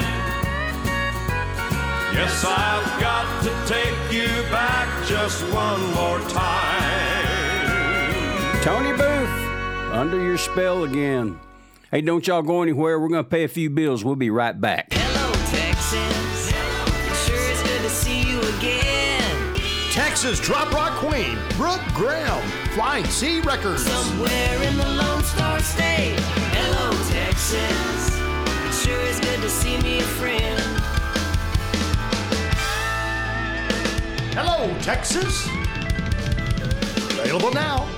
Yes, 2.16 2.44
I've 2.46 2.90
got 2.98 3.28
to 3.44 3.52
take 3.68 4.00
you 4.10 4.30
back 4.50 4.88
just 5.06 5.42
one 5.52 5.82
more 5.92 6.20
time. 6.30 7.00
Tony 8.62 8.92
Booth, 8.92 9.19
under 9.90 10.22
your 10.22 10.38
spell 10.38 10.84
again. 10.84 11.38
Hey, 11.90 12.00
don't 12.00 12.26
y'all 12.26 12.42
go 12.42 12.62
anywhere. 12.62 13.00
We're 13.00 13.08
going 13.08 13.24
to 13.24 13.28
pay 13.28 13.44
a 13.44 13.48
few 13.48 13.68
bills. 13.70 14.04
We'll 14.04 14.16
be 14.16 14.30
right 14.30 14.58
back. 14.58 14.88
Hello, 14.92 15.32
Texas. 15.50 16.50
It 16.50 17.16
sure 17.26 17.50
is 17.50 17.62
good 17.62 17.82
to 17.82 17.90
see 17.90 18.22
you 18.22 18.40
again. 18.58 19.56
Texas 19.90 20.38
drop 20.38 20.72
rock 20.72 20.92
queen, 20.98 21.36
Brooke 21.56 21.82
Graham, 21.94 22.48
Flying 22.70 23.04
C 23.06 23.40
Records. 23.40 23.84
Somewhere 23.84 24.62
in 24.62 24.76
the 24.76 24.86
Lone 24.86 25.24
Star 25.24 25.58
State. 25.60 26.18
Hello, 26.54 26.92
Texas. 27.08 28.20
It 28.20 28.88
sure 28.88 29.00
is 29.00 29.18
good 29.18 29.40
to 29.40 29.50
see 29.50 29.76
me 29.82 29.98
a 29.98 30.02
friend. 30.02 30.60
Hello, 34.32 34.72
Texas. 34.80 35.48
Available 37.18 37.50
now. 37.50 37.88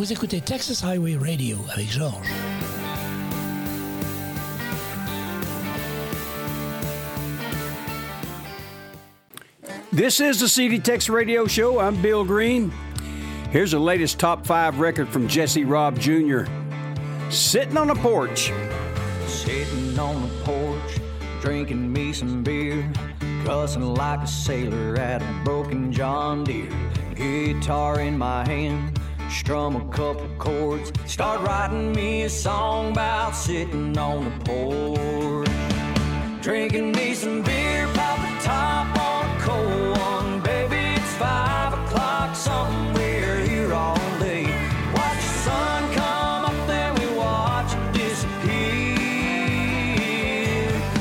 Vous 0.00 0.14
écoutez 0.14 0.40
Texas 0.40 0.82
Highway 0.82 1.14
Radio 1.14 1.58
avec 1.70 1.90
Georges. 1.90 2.32
This 9.92 10.20
is 10.20 10.40
the 10.40 10.48
CD 10.48 10.78
Tex 10.78 11.10
Radio 11.10 11.46
Show. 11.46 11.78
I'm 11.78 12.00
Bill 12.00 12.24
Green. 12.24 12.72
Here's 13.50 13.72
the 13.72 13.78
latest 13.78 14.18
top 14.18 14.46
five 14.46 14.80
record 14.80 15.06
from 15.06 15.28
Jesse 15.28 15.66
Raub 15.66 15.98
Jr. 15.98 16.50
Sitting 17.30 17.76
on 17.76 17.90
a 17.90 17.94
porch. 17.94 18.54
Sitting 19.26 19.98
on 19.98 20.22
the 20.22 20.44
porch, 20.44 20.98
drinking 21.42 21.92
me 21.92 22.14
some 22.14 22.42
beer, 22.42 22.90
cussing 23.44 23.82
like 23.82 24.20
a 24.20 24.26
sailor 24.26 24.96
at 24.96 25.20
a 25.20 25.44
broken 25.44 25.92
John 25.92 26.42
Deere. 26.42 26.72
Guitar 27.14 28.00
in 28.00 28.16
my 28.16 28.48
hand, 28.48 28.98
strum 29.30 29.76
a 29.76 29.84
couple 29.92 30.28
chords, 30.38 30.92
start 31.06 31.40
writing 31.42 31.92
me 31.92 32.22
a 32.22 32.28
song 32.28 32.90
about 32.92 33.34
sitting 33.34 33.96
on 33.96 34.24
the 34.24 34.30
porch. 34.44 35.48
Drinking 36.42 36.92
me 36.92 37.14
some 37.14 37.42
beer, 37.42 37.88
pop 37.94 38.18
the 38.18 38.38
top 38.44 38.98
on 38.98 39.36
a 39.36 39.40
cold 39.40 39.98
one, 39.98 40.40
baby. 40.40 40.76
It's 40.96 41.14
five 41.14 41.72
o'clock 41.72 42.34
somewhere 42.34 43.38
here 43.40 43.72
all 43.72 43.96
day. 44.18 44.44
Watch 44.94 45.16
the 45.16 45.38
sun 45.44 45.92
come 45.94 46.44
up, 46.46 46.66
then 46.66 46.94
we 46.96 47.06
watch 47.16 47.72
it 47.72 47.92
disappear. 47.92 48.90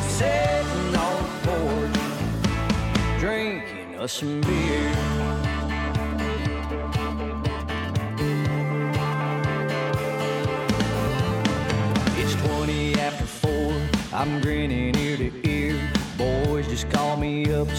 Sitting 0.07 0.95
on 0.95 1.23
the 1.23 1.31
porch, 1.47 1.99
drinking 3.19 3.95
us 3.97 4.13
some 4.13 4.41
beer. 4.41 4.58
I'm 14.19 14.41
grinning 14.41 14.97
ear 14.97 15.15
to 15.15 15.49
ear. 15.49 15.79
Boys 16.17 16.67
just 16.67 16.89
call 16.89 17.15
me 17.15 17.53
up, 17.53 17.69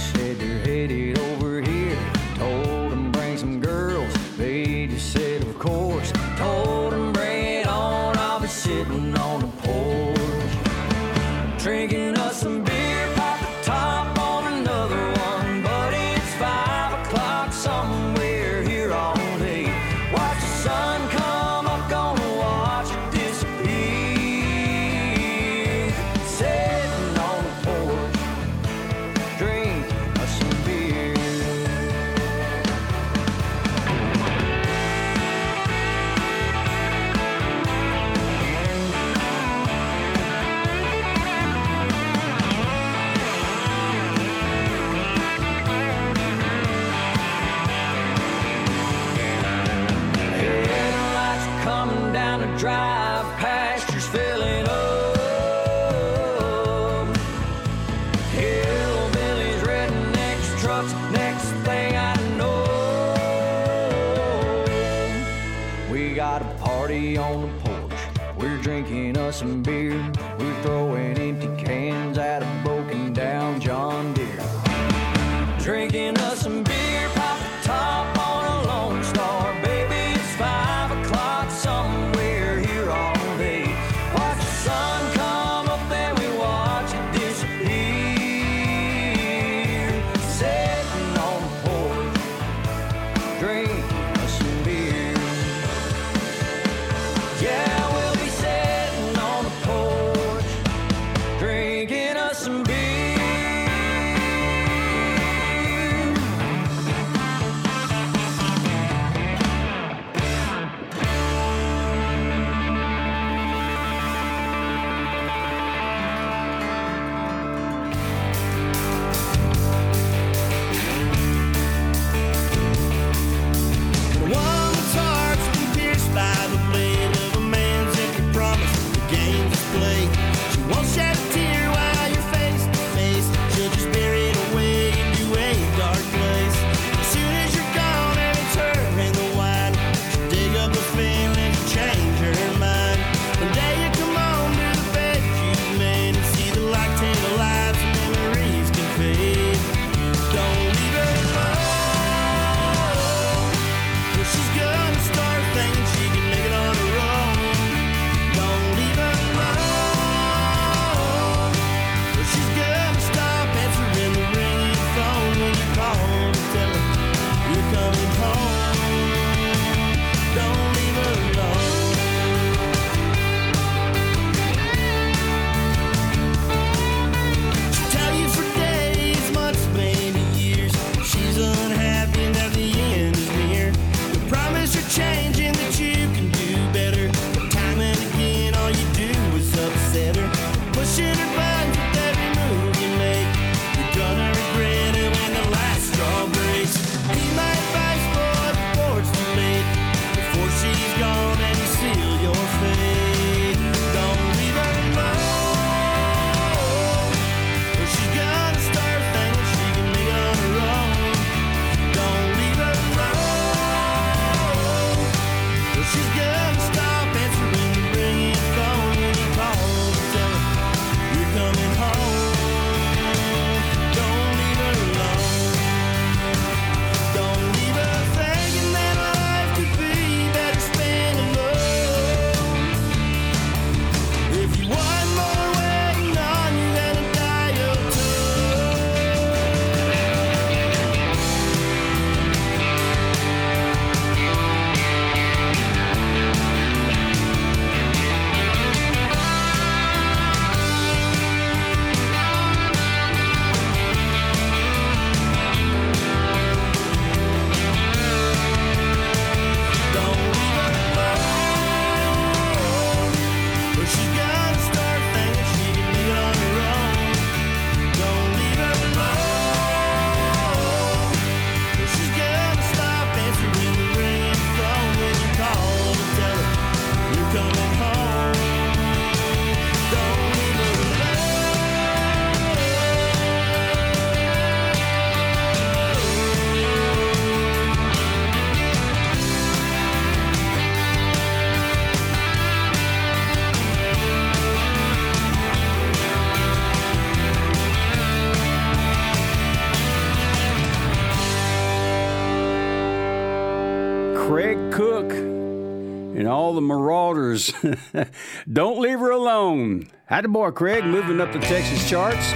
alone. 310.10 310.16
Had 310.16 310.24
the 310.24 310.28
boy 310.28 310.50
Craig 310.50 310.84
moving 310.84 311.20
up 311.20 311.32
the 311.32 311.38
Texas 311.38 311.88
charts. 311.88 312.32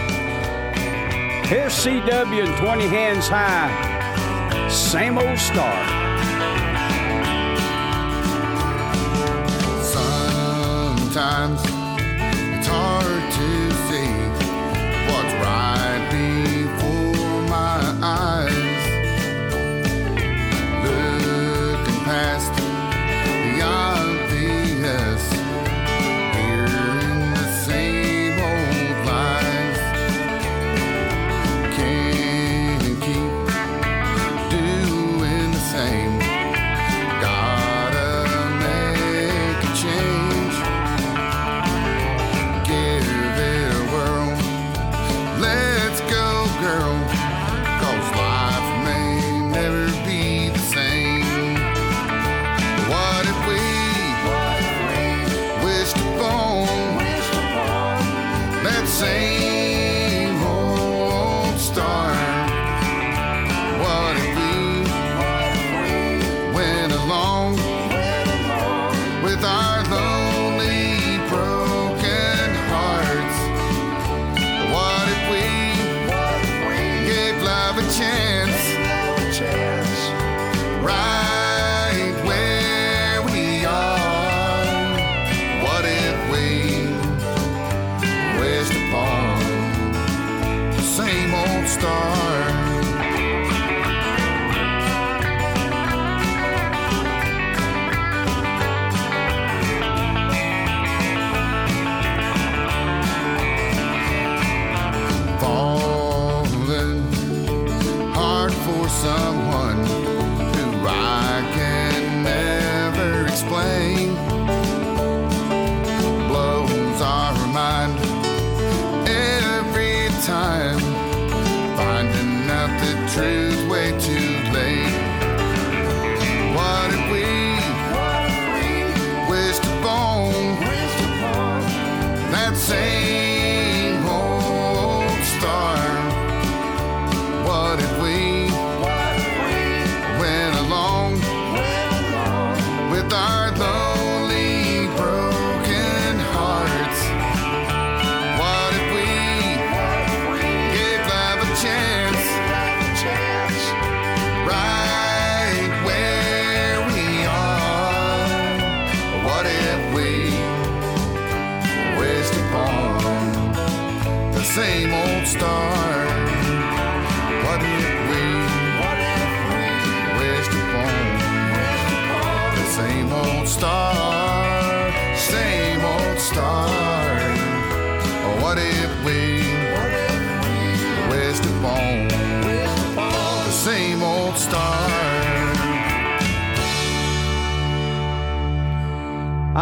Here's 1.48 1.72
CW 1.74 2.46
and 2.46 2.56
20 2.56 2.86
Hands 2.88 3.28
High. 3.28 4.68
Same 4.68 5.18
old 5.18 5.38
star. 5.38 5.84
Sometimes 9.82 11.60
it's 12.56 12.66
hard 12.66 13.32
to 13.32 13.70
see 13.88 14.10
what's 15.08 15.34
right 15.44 16.08
before 16.10 17.42
my 17.42 17.80
eyes. 18.02 18.82
Looking 20.84 22.04
past 22.04 22.53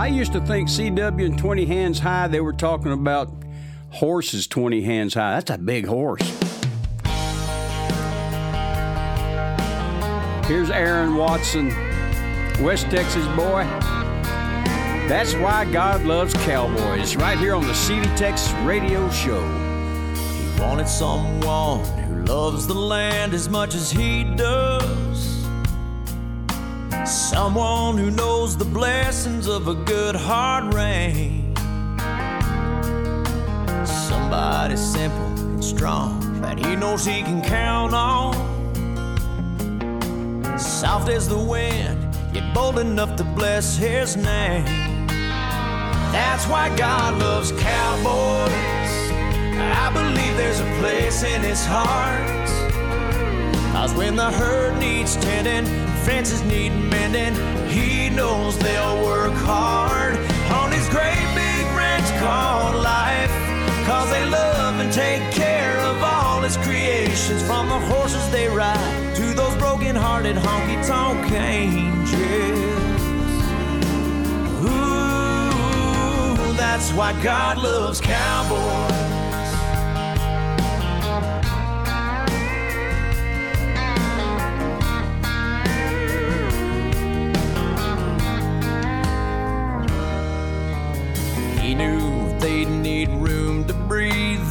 I 0.03 0.09
used 0.09 0.33
to 0.33 0.41
think 0.41 0.69
CW 0.69 1.27
and 1.27 1.39
20 1.39 1.65
Hands 1.65 1.97
High, 1.97 2.27
they 2.27 2.41
were 2.41 2.53
talking 2.53 2.91
about 2.91 3.31
horses 3.91 4.49
20 4.49 4.83
hands 4.83 5.15
high. 5.15 5.37
That's 5.39 5.51
a 5.53 5.59
big 5.59 5.87
horse. 5.87 6.29
Here's 10.49 10.71
Aaron 10.71 11.15
Watson, 11.15 11.69
West 12.65 12.91
Texas 12.91 13.25
boy. 13.37 13.63
That's 15.07 15.35
why 15.35 15.71
God 15.71 16.03
loves 16.03 16.35
cowboys, 16.35 17.15
right 17.15 17.39
here 17.39 17.55
on 17.55 17.65
the 17.69 17.75
CD 17.75 18.05
Tex 18.17 18.51
Radio 18.65 19.09
Show. 19.11 19.41
He 20.25 20.61
wanted 20.61 20.89
someone 20.89 21.85
who 21.85 22.25
loves 22.25 22.67
the 22.67 22.75
land 22.75 23.35
as 23.35 23.49
much 23.49 23.77
as 23.77 23.93
he 23.93 24.25
does. 24.25 25.02
Someone 27.45 27.99
who 27.99 28.13
knows 28.13 28.57
the 28.57 28.65
blessings 28.65 29.49
of 29.49 29.67
a 29.67 29.75
good 29.75 30.15
hard 30.15 30.73
rain. 30.73 31.53
Somebody 33.85 34.77
simple 34.77 35.27
and 35.51 35.65
strong 35.65 36.41
that 36.41 36.57
he 36.65 36.77
knows 36.77 37.05
he 37.05 37.21
can 37.23 37.43
count 37.43 37.95
on. 37.95 38.33
Soft 40.57 41.09
as 41.09 41.29
the 41.29 41.37
wind, 41.37 42.15
yet 42.33 42.55
bold 42.55 42.79
enough 42.79 43.17
to 43.17 43.25
bless 43.25 43.77
his 43.77 44.15
name. 44.17 44.65
That's 46.13 46.47
why 46.47 46.69
God 46.77 47.19
loves 47.19 47.51
cowboys. 47.51 48.95
I 49.83 49.91
believe 49.93 50.37
there's 50.37 50.61
a 50.61 50.77
place 50.79 51.25
in 51.25 51.43
his 51.43 51.67
heart. 51.67 52.49
Cause 53.73 53.93
when 53.95 54.15
the 54.15 54.31
herd 54.31 54.79
needs 54.79 55.17
tending, 55.17 55.92
fences 56.05 56.43
need 56.43 56.71
mending, 56.71 57.35
he 57.69 58.11
knows 58.11 58.59
they'll 58.59 59.05
work 59.05 59.33
hard 59.35 60.17
on 60.51 60.73
his 60.73 60.89
great 60.89 61.27
big 61.35 61.67
ranch 61.77 62.09
called 62.19 62.83
life. 62.83 63.31
Cause 63.87 64.11
they 64.11 64.25
love 64.29 64.81
and 64.81 64.93
take 64.93 65.23
care 65.33 65.79
of 65.81 66.03
all 66.03 66.41
his 66.43 66.57
creations, 66.59 67.43
from 67.47 67.69
the 67.69 67.79
horses 67.79 68.29
they 68.31 68.49
ride 68.49 69.15
to 69.17 69.33
those 69.35 69.55
broken 69.57 69.95
hearted 69.95 70.37
honky 70.37 70.87
tonk 70.87 71.31
angels. 71.33 73.03
Ooh, 74.65 76.55
that's 76.57 76.93
why 76.93 77.13
God 77.23 77.59
loves 77.59 78.01
cowboys. 78.01 79.02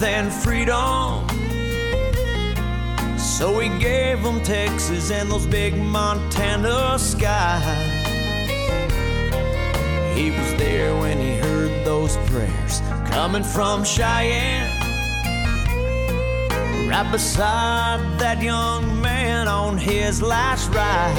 And 0.04 0.32
freedom. 0.32 1.28
So 3.18 3.60
he 3.60 3.70
gave 3.80 4.24
them 4.24 4.42
Texas 4.42 5.12
and 5.12 5.32
those 5.32 5.46
big 5.46 5.76
Montana 5.78 6.98
skies. 6.98 8.08
He 10.16 10.32
was 10.32 10.54
there 10.56 10.96
when 10.98 11.20
he 11.20 11.38
heard 11.38 11.86
those 11.86 12.18
prayers 12.30 12.82
coming 13.12 13.44
from 13.44 13.84
Cheyenne. 13.84 14.70
Right 16.88 17.10
beside 17.12 18.20
that 18.20 18.42
young 18.42 19.02
man 19.02 19.48
on 19.48 19.78
his 19.78 20.22
last 20.22 20.70
ride. 20.70 21.16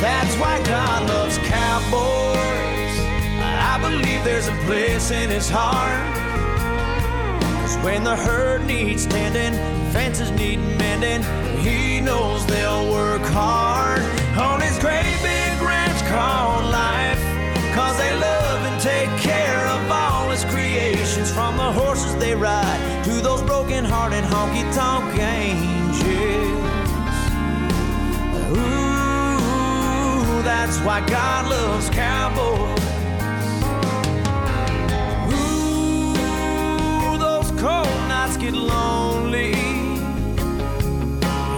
That's 0.00 0.34
why 0.36 0.62
God 0.64 1.08
loves 1.08 1.38
cowboys. 1.38 2.40
I 3.42 3.78
believe 3.80 4.24
there's 4.24 4.48
a 4.48 4.56
place 4.66 5.10
in 5.10 5.30
his 5.30 5.50
heart. 5.50 6.19
When 7.82 8.04
the 8.04 8.14
herd 8.14 8.66
needs 8.66 9.06
tending, 9.06 9.54
fences 9.90 10.30
need 10.32 10.58
mending, 10.78 11.22
he 11.60 12.00
knows 12.02 12.44
they'll 12.46 12.90
work 12.90 13.22
hard 13.22 14.02
on 14.38 14.60
his 14.60 14.78
great 14.78 15.16
big 15.22 15.62
ranch 15.62 15.98
called 16.06 16.66
life. 16.70 17.18
Cause 17.74 17.96
they 17.96 18.14
love 18.14 18.60
and 18.66 18.80
take 18.82 19.08
care 19.18 19.66
of 19.66 19.90
all 19.90 20.28
his 20.28 20.44
creations, 20.44 21.32
from 21.32 21.56
the 21.56 21.72
horses 21.72 22.14
they 22.16 22.34
ride 22.34 23.04
to 23.04 23.12
those 23.22 23.40
broken 23.42 23.86
hearted 23.86 24.24
honky 24.24 24.70
tonk 24.74 25.18
angels. 25.18 26.04
Ooh, 28.58 30.42
that's 30.42 30.78
why 30.80 31.00
God 31.08 31.48
loves 31.48 31.88
cowboys. 31.88 32.89
Cold 37.60 38.08
nights 38.08 38.38
get 38.38 38.54
lonely. 38.54 39.54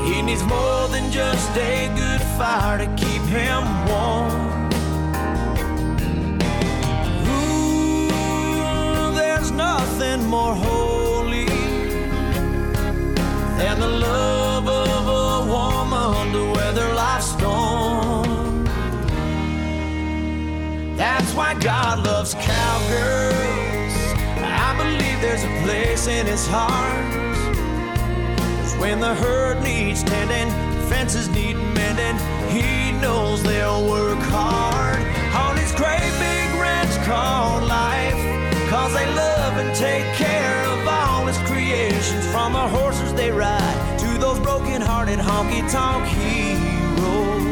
He 0.09 0.21
needs 0.21 0.43
more 0.43 0.89
than 0.89 1.13
just 1.13 1.57
a 1.57 1.89
good 1.95 2.21
fire 2.37 2.79
to 2.79 2.87
keep 3.03 3.23
him 3.39 3.63
warm. 3.87 4.69
Ooh, 7.29 9.15
there's 9.15 9.53
nothing 9.53 10.25
more 10.27 10.57
holy 10.57 11.47
than 13.59 13.79
the 13.79 13.93
love 14.09 14.67
of 14.67 15.05
a 15.23 15.47
woman 15.55 16.33
to 16.33 16.43
weather 16.57 16.93
life's 16.95 17.29
storm. 17.37 18.65
That's 20.97 21.33
why 21.35 21.55
God 21.55 22.05
loves 22.05 22.35
cowgirls. 22.35 23.52
There's 25.23 25.45
a 25.45 25.63
place 25.63 26.09
in 26.09 26.27
his 26.27 26.49
heart. 26.49 27.13
Cause 28.59 28.77
when 28.77 28.99
the 28.99 29.15
herd 29.15 29.63
needs 29.63 30.03
tending, 30.03 30.51
fences 30.89 31.29
need 31.29 31.55
mending, 31.55 32.19
he 32.51 32.91
knows 33.01 33.41
they'll 33.45 33.89
work 33.89 34.19
hard 34.19 34.99
on 35.33 35.57
his 35.57 35.71
great 35.73 36.13
big 36.19 36.61
ranch 36.61 36.91
called 37.07 37.63
life. 37.69 38.19
Cause 38.69 38.93
they 38.95 39.07
love 39.15 39.59
and 39.59 39.73
take 39.77 40.13
care 40.17 40.65
of 40.67 40.89
all 40.89 41.25
his 41.27 41.39
creations, 41.49 42.27
from 42.33 42.53
the 42.53 42.67
horses 42.77 43.15
they 43.15 43.31
ride 43.31 43.99
to 44.01 44.19
those 44.19 44.41
broken 44.41 44.83
hearted 44.83 45.21
honky 45.21 45.63
tonk 45.71 46.05
heroes. 46.05 47.43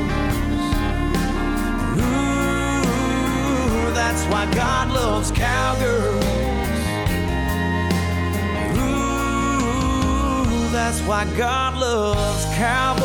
Ooh, 2.02 3.94
that's 3.94 4.24
why 4.24 4.52
God 4.56 4.88
loves 4.90 5.30
cowgirls. 5.30 6.39
That's 10.80 11.00
why 11.02 11.26
God 11.36 11.76
loves 11.76 12.44
cowboys. 12.56 13.04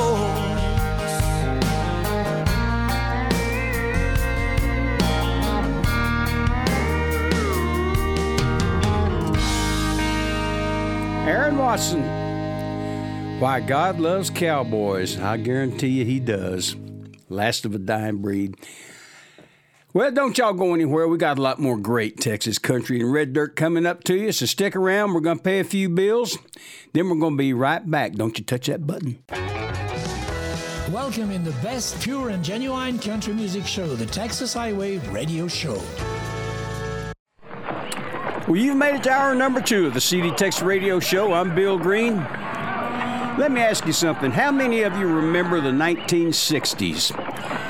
Aaron 11.27 11.57
Watson. 11.57 12.01
Why 13.41 13.59
God 13.59 13.99
loves 13.99 14.29
cowboys. 14.29 15.19
I 15.19 15.35
guarantee 15.35 15.89
you 15.89 16.05
he 16.05 16.21
does. 16.21 16.77
Last 17.27 17.65
of 17.65 17.75
a 17.75 17.77
dying 17.77 18.19
breed. 18.19 18.55
Well, 19.95 20.11
don't 20.11 20.37
y'all 20.37 20.51
go 20.51 20.73
anywhere. 20.73 21.07
We 21.07 21.17
got 21.17 21.37
a 21.37 21.41
lot 21.41 21.57
more 21.57 21.77
great 21.77 22.19
Texas 22.19 22.59
country 22.59 22.99
and 22.99 23.13
red 23.13 23.31
dirt 23.31 23.55
coming 23.55 23.85
up 23.85 24.03
to 24.03 24.13
you. 24.13 24.33
So 24.33 24.45
stick 24.45 24.75
around. 24.75 25.13
We're 25.13 25.21
going 25.21 25.37
to 25.37 25.43
pay 25.43 25.61
a 25.61 25.63
few 25.63 25.87
bills. 25.87 26.37
Then 26.91 27.07
we're 27.07 27.15
going 27.15 27.35
to 27.35 27.37
be 27.37 27.53
right 27.53 27.89
back. 27.89 28.11
Don't 28.11 28.37
you 28.37 28.43
touch 28.43 28.67
that 28.67 28.85
button. 28.85 29.23
Welcome 30.91 31.31
in 31.31 31.45
the 31.45 31.55
best 31.63 32.01
pure 32.01 32.27
and 32.27 32.43
genuine 32.43 32.99
country 32.99 33.33
music 33.33 33.65
show, 33.65 33.87
the 33.87 34.05
Texas 34.05 34.53
Highway 34.53 34.97
Radio 35.11 35.47
Show. 35.47 35.81
Well, 38.49 38.57
you've 38.57 38.75
made 38.75 38.95
it 38.95 39.03
to 39.03 39.11
hour 39.11 39.33
number 39.33 39.61
two 39.61 39.87
of 39.87 39.93
the 39.93 40.01
CD 40.01 40.29
Texas 40.31 40.61
Radio 40.61 40.99
Show. 40.99 41.31
I'm 41.31 41.55
Bill 41.55 41.77
Green. 41.77 42.17
Let 42.17 43.49
me 43.49 43.61
ask 43.61 43.85
you 43.85 43.93
something. 43.93 44.31
How 44.31 44.51
many 44.51 44.81
of 44.81 44.97
you 44.97 45.07
remember 45.07 45.61
the 45.61 45.71
1960s 45.71 47.64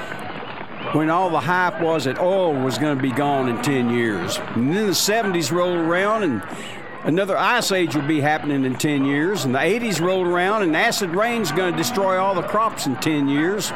when 0.96 1.10
all 1.10 1.30
the 1.30 1.40
hype 1.40 1.82
was 1.82 2.06
that 2.06 2.20
oil 2.20 2.54
was 2.54 2.78
going 2.78 2.96
to 2.96 3.02
be 3.02 3.12
gone 3.12 3.50
in 3.50 3.62
10 3.62 3.90
years? 3.90 4.38
And 4.56 4.74
then 4.74 4.88
the 4.88 4.94
70s 4.94 5.52
rolled 5.52 5.78
around 5.78 6.24
and 6.24 6.42
another 7.04 7.38
ice 7.38 7.72
age 7.72 7.96
would 7.96 8.08
be 8.08 8.22
happening 8.22 8.64
in 8.64 8.76
10 8.76 9.04
years. 9.04 9.44
And 9.44 9.54
the 9.54 9.60
80s 9.60 10.00
rolled 10.00 10.26
around 10.28 10.64
and 10.64 10.76
acid 10.76 11.10
rain's 11.10 11.52
going 11.52 11.74
to 11.74 11.78
destroy 11.78 12.18
all 12.18 12.34
the 12.34 12.44
crops 12.44 12.86
in 12.86 12.96
10 12.96 13.28
years. 13.28 13.72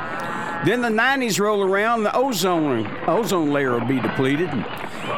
Then 0.66 0.82
the 0.82 0.90
90s 0.90 1.40
roll 1.40 1.62
around, 1.62 2.00
and 2.00 2.06
the 2.06 2.16
ozone 2.16 2.86
ozone 3.08 3.52
layer 3.52 3.80
will 3.80 3.88
be 3.88 4.02
depleted. 4.02 4.50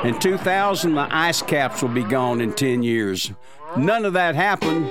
In 0.03 0.19
2000, 0.19 0.93
the 0.93 1.07
ice 1.09 1.41
caps 1.41 1.81
will 1.81 1.89
be 1.89 2.03
gone 2.03 2.41
in 2.41 2.53
10 2.53 2.83
years. 2.83 3.31
None 3.75 4.05
of 4.05 4.13
that 4.13 4.35
happened, 4.35 4.89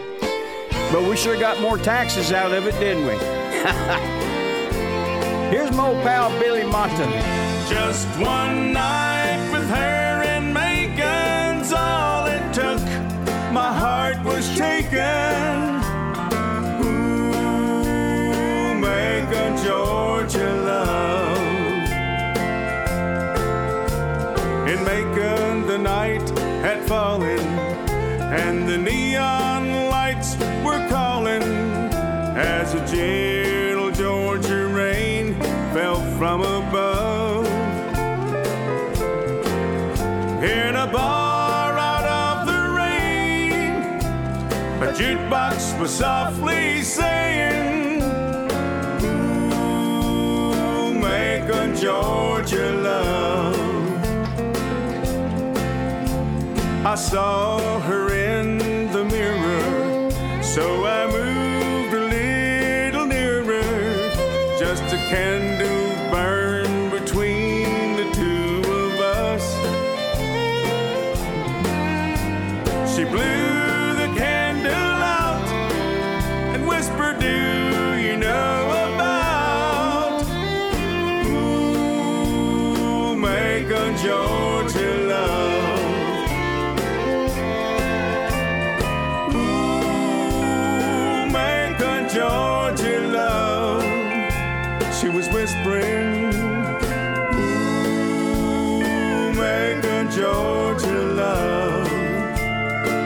but 0.92 1.08
we 1.08 1.16
sure 1.16 1.38
got 1.38 1.60
more 1.60 1.78
taxes 1.78 2.32
out 2.32 2.52
of 2.52 2.66
it, 2.66 2.78
didn't 2.80 3.06
we? 3.06 4.16
Here's 5.60 5.76
my 5.76 5.88
old 5.88 6.02
pal 6.02 6.30
Billy 6.40 6.64
Mata. 6.64 7.04
Just 7.68 8.08
one 8.18 8.72
night 8.72 9.50
with 9.52 9.68
her 9.68 10.22
and 10.24 10.54
Megan's 10.54 11.70
all 11.70 12.24
it 12.24 12.54
took. 12.54 12.80
My 13.52 13.70
heart 13.70 14.18
was 14.24 14.48
taken. 14.56 15.82
Ooh, 16.82 18.74
Macon, 18.74 19.62
Georgia 19.62 20.50
love. 20.70 21.36
In 24.66 24.82
Macon, 24.82 25.66
the 25.66 25.76
night 25.76 26.26
had 26.64 26.88
fallen, 26.88 27.38
and 28.32 28.66
the 28.66 28.78
neon 28.78 29.90
lights 29.90 30.38
were 30.64 30.82
calling 30.88 31.42
as 32.34 32.72
a 32.72 32.86
fell 32.86 33.59
from 36.20 36.42
above. 36.42 37.46
In 40.44 40.76
a 40.76 40.86
bar 40.86 41.78
out 41.78 42.04
of 42.04 42.46
the 42.46 42.60
rain, 42.76 43.72
a 44.82 44.92
jukebox 44.92 45.80
was 45.80 45.90
softly 45.90 46.82
saying, 46.82 48.02
Ooh, 49.02 50.92
Macon, 50.92 51.74
Georgia 51.74 52.70
love. 52.70 53.56
I 56.84 56.96
saw 56.96 57.80
her 57.80 58.14
in 58.14 58.92
the 58.92 59.06
mirror, 59.06 60.10
so 60.42 60.84
I 60.84 61.09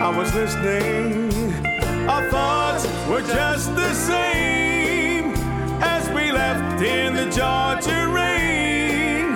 I 0.05 0.15
was 0.15 0.35
listening. 0.35 1.33
Our 2.07 2.29
thoughts 2.29 2.85
were 3.09 3.23
just 3.23 3.75
the 3.75 3.95
same 3.95 5.33
as 5.81 6.07
we 6.11 6.31
left 6.31 6.83
in 6.83 7.15
the 7.15 7.25
Georgia 7.31 8.07
rain. 8.13 9.33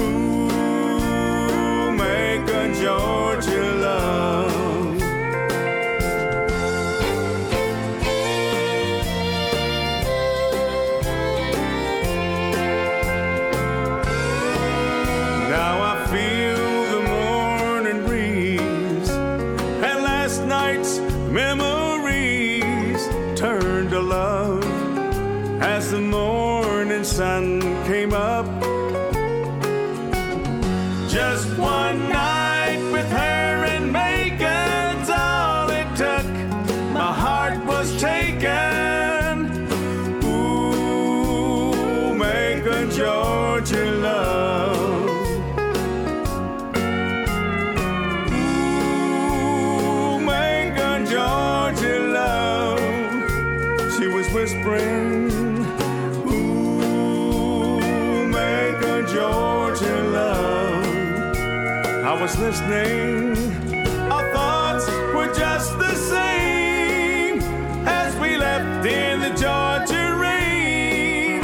Ooh, 0.00 1.92
make 1.92 2.48
a 2.48 2.74
joke. 2.82 3.21
Listening. 62.72 63.84
Our 64.10 64.32
thoughts 64.32 64.86
were 65.14 65.32
just 65.34 65.78
the 65.78 65.94
same 65.94 67.40
as 67.86 68.16
we 68.18 68.36
left 68.36 68.86
in 68.86 69.20
the 69.20 69.30
Georgia 69.30 70.16
rain. 70.18 71.42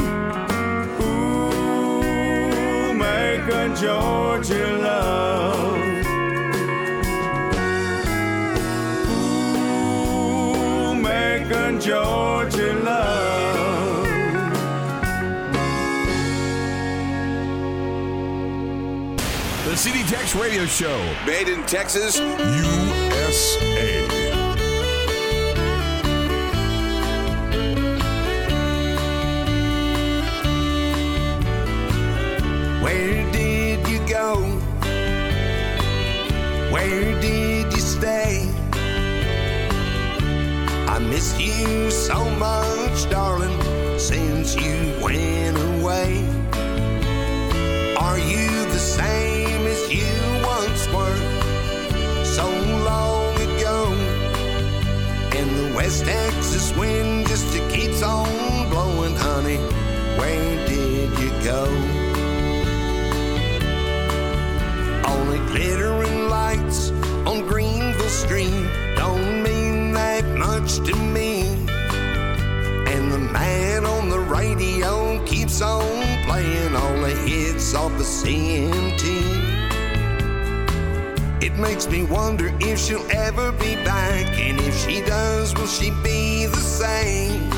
Ooh, 1.01 2.93
Macon, 2.93 3.75
Georgia 3.75 4.77
love. 4.77 5.77
Ooh, 10.31 10.95
Macon, 10.95 11.79
Georgia 11.79 12.73
love. 12.73 13.28
Tex 20.09 20.33
Radio 20.33 20.65
Show, 20.65 20.97
made 21.27 21.47
in 21.49 21.63
Texas, 21.67 22.17
USA. 22.17 24.07
Where 32.81 33.31
did 33.31 33.87
you 33.87 33.99
go? 34.07 34.37
Where 36.73 37.21
did 37.21 37.71
you 37.71 37.79
stay? 37.79 38.49
I 40.87 40.97
miss 40.97 41.39
you 41.39 41.91
so 41.91 42.27
much, 42.31 43.07
darling, 43.11 43.99
since 43.99 44.55
you 44.55 44.91
went 45.03 45.55
away. 45.79 46.38
West 55.89 56.05
Texas 56.05 56.71
wind 56.77 57.27
just 57.27 57.51
keeps 57.71 58.03
on 58.03 58.69
blowing, 58.69 59.15
honey. 59.15 59.57
Where 60.19 60.67
did 60.67 61.09
you 61.17 61.31
go? 61.43 61.65
Only 65.09 65.39
glittering 65.47 66.29
lights 66.29 66.91
on 67.25 67.41
Greenville 67.47 68.07
Street 68.07 68.69
don't 68.97 69.41
mean 69.41 69.91
that 69.93 70.25
much 70.37 70.75
to 70.87 70.95
me. 70.95 71.41
And 72.85 73.11
the 73.11 73.17
man 73.17 73.83
on 73.83 74.09
the 74.09 74.19
radio 74.19 75.25
keeps 75.25 75.59
on 75.59 75.89
playing 76.25 76.75
all 76.75 77.01
the 77.01 77.15
hits 77.25 77.73
off 77.73 77.91
the 77.97 78.03
CMT. 78.03 79.49
It 81.41 81.57
makes 81.57 81.87
me 81.87 82.03
wonder 82.03 82.55
if 82.59 82.77
she'll 82.77 83.09
ever 83.09 83.51
be 83.53 83.73
back, 83.83 83.98
and 84.41 84.59
if 84.61 84.75
she 84.85 85.01
does, 85.01 85.53
will 85.55 85.67
she 85.67 85.91
be 86.03 86.45
the 86.45 86.57
same? 86.57 87.49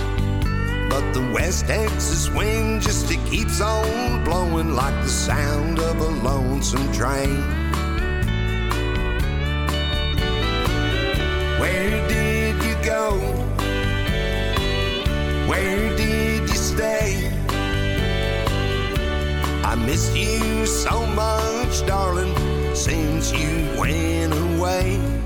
But 0.89 1.13
the 1.13 1.31
West 1.33 1.67
Texas 1.67 2.29
wind 2.29 2.81
just 2.81 3.11
it 3.11 3.23
keeps 3.25 3.61
on 3.61 4.23
blowing 4.23 4.73
like 4.73 4.95
the 5.03 5.09
sound 5.09 5.79
of 5.79 5.99
a 5.99 6.07
lonesome 6.27 6.91
train. 6.91 7.37
Where 11.59 12.07
did 12.07 12.55
you 12.63 12.75
go? 12.83 13.17
Where 15.47 15.95
did 15.95 16.49
you 16.49 16.55
stay? 16.55 17.31
I 19.63 19.75
miss 19.75 20.15
you 20.15 20.65
so 20.65 21.05
much, 21.07 21.85
darling, 21.85 22.35
since 22.75 23.31
you 23.31 23.79
went 23.79 24.33
away. 24.33 25.20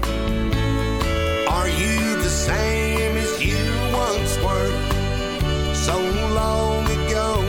Same 2.46 3.18
as 3.18 3.44
you 3.44 3.58
once 3.92 4.38
were 4.38 5.74
so 5.74 5.98
long 6.40 6.86
ago? 6.86 7.42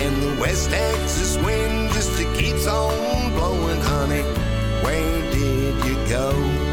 And 0.00 0.22
the 0.22 0.40
West 0.40 0.70
Texas 0.70 1.36
wind 1.44 1.90
just 1.92 2.16
keeps 2.38 2.66
on 2.66 3.32
blowing, 3.34 3.80
honey. 3.82 4.22
Where 4.82 5.30
did 5.30 5.84
you 5.84 5.96
go? 6.08 6.69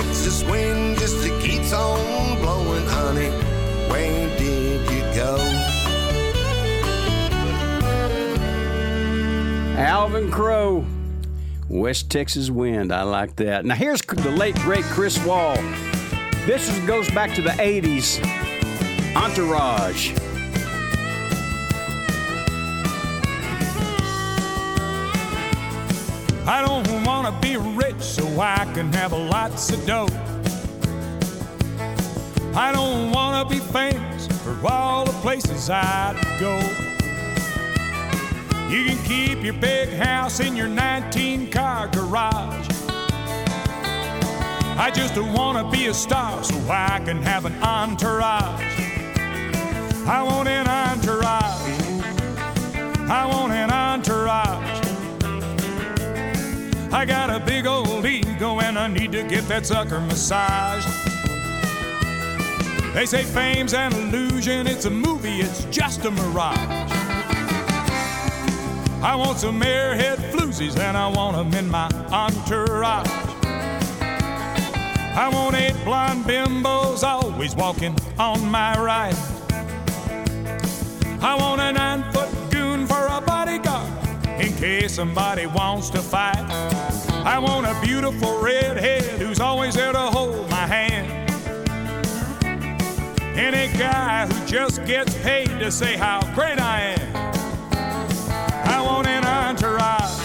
Texas 0.00 0.42
wind 0.44 0.98
just 0.98 1.22
it 1.26 1.42
keeps 1.42 1.74
on 1.74 2.38
blowing, 2.40 2.86
honey. 2.86 3.28
Where 3.90 4.38
did 4.38 4.80
you 4.90 5.02
go? 5.14 5.36
Alvin 9.78 10.30
Crow, 10.30 10.86
West 11.68 12.10
Texas 12.10 12.48
Wind. 12.48 12.92
I 12.92 13.02
like 13.02 13.36
that. 13.36 13.66
Now, 13.66 13.74
here's 13.74 14.00
the 14.00 14.30
late, 14.30 14.54
great 14.56 14.84
Chris 14.86 15.22
Wall. 15.22 15.56
This 16.46 16.70
goes 16.86 17.10
back 17.10 17.34
to 17.34 17.42
the 17.42 17.50
80s. 17.50 18.24
Entourage. 19.14 20.12
I 26.46 26.64
don't 26.66 27.04
wanna 27.04 27.38
be 27.40 27.56
rich 27.56 28.00
so 28.00 28.40
I 28.40 28.64
can 28.74 28.92
have 28.92 29.12
lots 29.12 29.70
of 29.70 29.86
dough. 29.86 30.08
I 32.54 32.72
don't 32.72 33.10
wanna 33.12 33.48
be 33.48 33.58
famous 33.58 34.26
for 34.42 34.58
all 34.66 35.04
the 35.04 35.12
places 35.20 35.70
I'd 35.70 36.16
go. 36.38 36.58
You 38.70 38.84
can 38.84 39.04
keep 39.04 39.42
your 39.42 39.54
big 39.54 39.88
house 39.88 40.40
in 40.40 40.56
your 40.56 40.68
19 40.68 41.50
car 41.50 41.88
garage. 41.88 42.68
I 44.78 44.90
just 44.90 45.18
want 45.18 45.58
to 45.58 45.76
be 45.76 45.88
a 45.88 45.94
star 45.94 46.42
so 46.42 46.54
I 46.70 47.02
can 47.04 47.20
have 47.22 47.44
an 47.44 47.54
entourage. 47.62 48.62
I 50.06 50.22
want 50.22 50.48
an 50.48 50.66
entourage. 50.66 51.80
I 53.10 53.26
want 53.26 53.52
an 53.52 53.70
entourage. 53.70 54.79
I 56.92 57.04
got 57.06 57.30
a 57.30 57.38
big 57.38 57.66
old 57.66 58.04
ego 58.04 58.58
and 58.60 58.76
I 58.76 58.88
need 58.88 59.12
to 59.12 59.22
get 59.22 59.46
that 59.48 59.64
sucker 59.64 60.00
massaged. 60.00 60.88
They 62.94 63.06
say 63.06 63.22
fame's 63.22 63.74
an 63.74 63.92
illusion, 63.92 64.66
it's 64.66 64.86
a 64.86 64.90
movie, 64.90 65.40
it's 65.40 65.64
just 65.66 66.04
a 66.04 66.10
mirage. 66.10 66.58
I 69.02 69.14
want 69.16 69.38
some 69.38 69.60
airhead 69.60 70.16
floozies 70.32 70.76
and 70.78 70.96
I 70.96 71.06
want 71.06 71.36
them 71.36 71.54
in 71.54 71.70
my 71.70 71.88
entourage. 72.10 73.06
I 75.12 75.30
want 75.32 75.54
eight 75.54 75.76
blonde 75.84 76.24
bimbos 76.24 77.04
always 77.04 77.54
walking 77.54 77.96
on 78.18 78.50
my 78.50 78.74
right. 78.80 79.14
I 81.22 81.36
want 81.38 81.60
a 81.60 81.72
nine 81.72 82.02
foot 82.12 82.29
case 84.60 84.92
somebody 84.92 85.46
wants 85.46 85.88
to 85.88 86.02
fight. 86.02 86.44
I 87.24 87.38
want 87.38 87.66
a 87.66 87.74
beautiful 87.80 88.42
redhead 88.42 89.02
who's 89.18 89.40
always 89.40 89.74
there 89.74 89.92
to 89.92 89.98
hold 89.98 90.50
my 90.50 90.66
hand. 90.66 91.30
Any 93.38 93.72
guy 93.78 94.26
who 94.26 94.46
just 94.46 94.84
gets 94.84 95.16
paid 95.22 95.48
to 95.60 95.72
say 95.72 95.96
how 95.96 96.20
great 96.34 96.60
I 96.60 96.94
am. 96.94 97.16
I 98.68 98.82
want 98.82 99.06
an 99.06 99.24
entourage. 99.24 100.20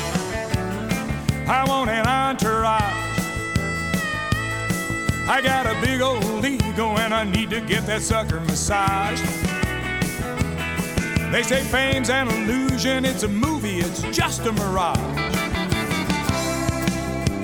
I 1.47 1.63
want 1.65 1.89
an 1.89 2.05
entourage. 2.05 2.81
I 5.29 5.39
got 5.41 5.65
a 5.65 5.79
big 5.79 6.01
old 6.01 6.43
ego 6.43 6.97
and 6.97 7.13
I 7.13 7.23
need 7.23 7.51
to 7.51 7.61
get 7.61 7.85
that 7.85 8.01
sucker 8.01 8.41
massaged. 8.41 9.23
They 11.31 11.43
say 11.43 11.63
fame's 11.63 12.09
an 12.09 12.27
illusion, 12.29 13.03
it's 13.03 13.23
a 13.23 13.27
movie, 13.27 13.54
it's 13.85 14.01
just 14.01 14.41
a 14.41 14.51
mirage. 14.51 14.97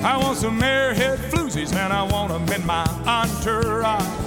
I 0.04 0.18
want 0.20 0.38
some 0.38 0.60
airhead 0.60 1.18
floozies 1.30 1.72
and 1.72 1.92
I 1.92 2.02
want 2.02 2.32
them 2.32 2.48
in 2.60 2.66
my 2.66 2.84
entourage. 3.06 4.21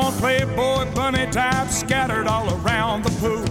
Want 0.00 0.16
Playboy 0.16 0.94
bunny 0.94 1.26
types 1.30 1.80
scattered 1.80 2.26
all 2.26 2.48
around 2.62 3.04
the 3.04 3.10
pool. 3.20 3.44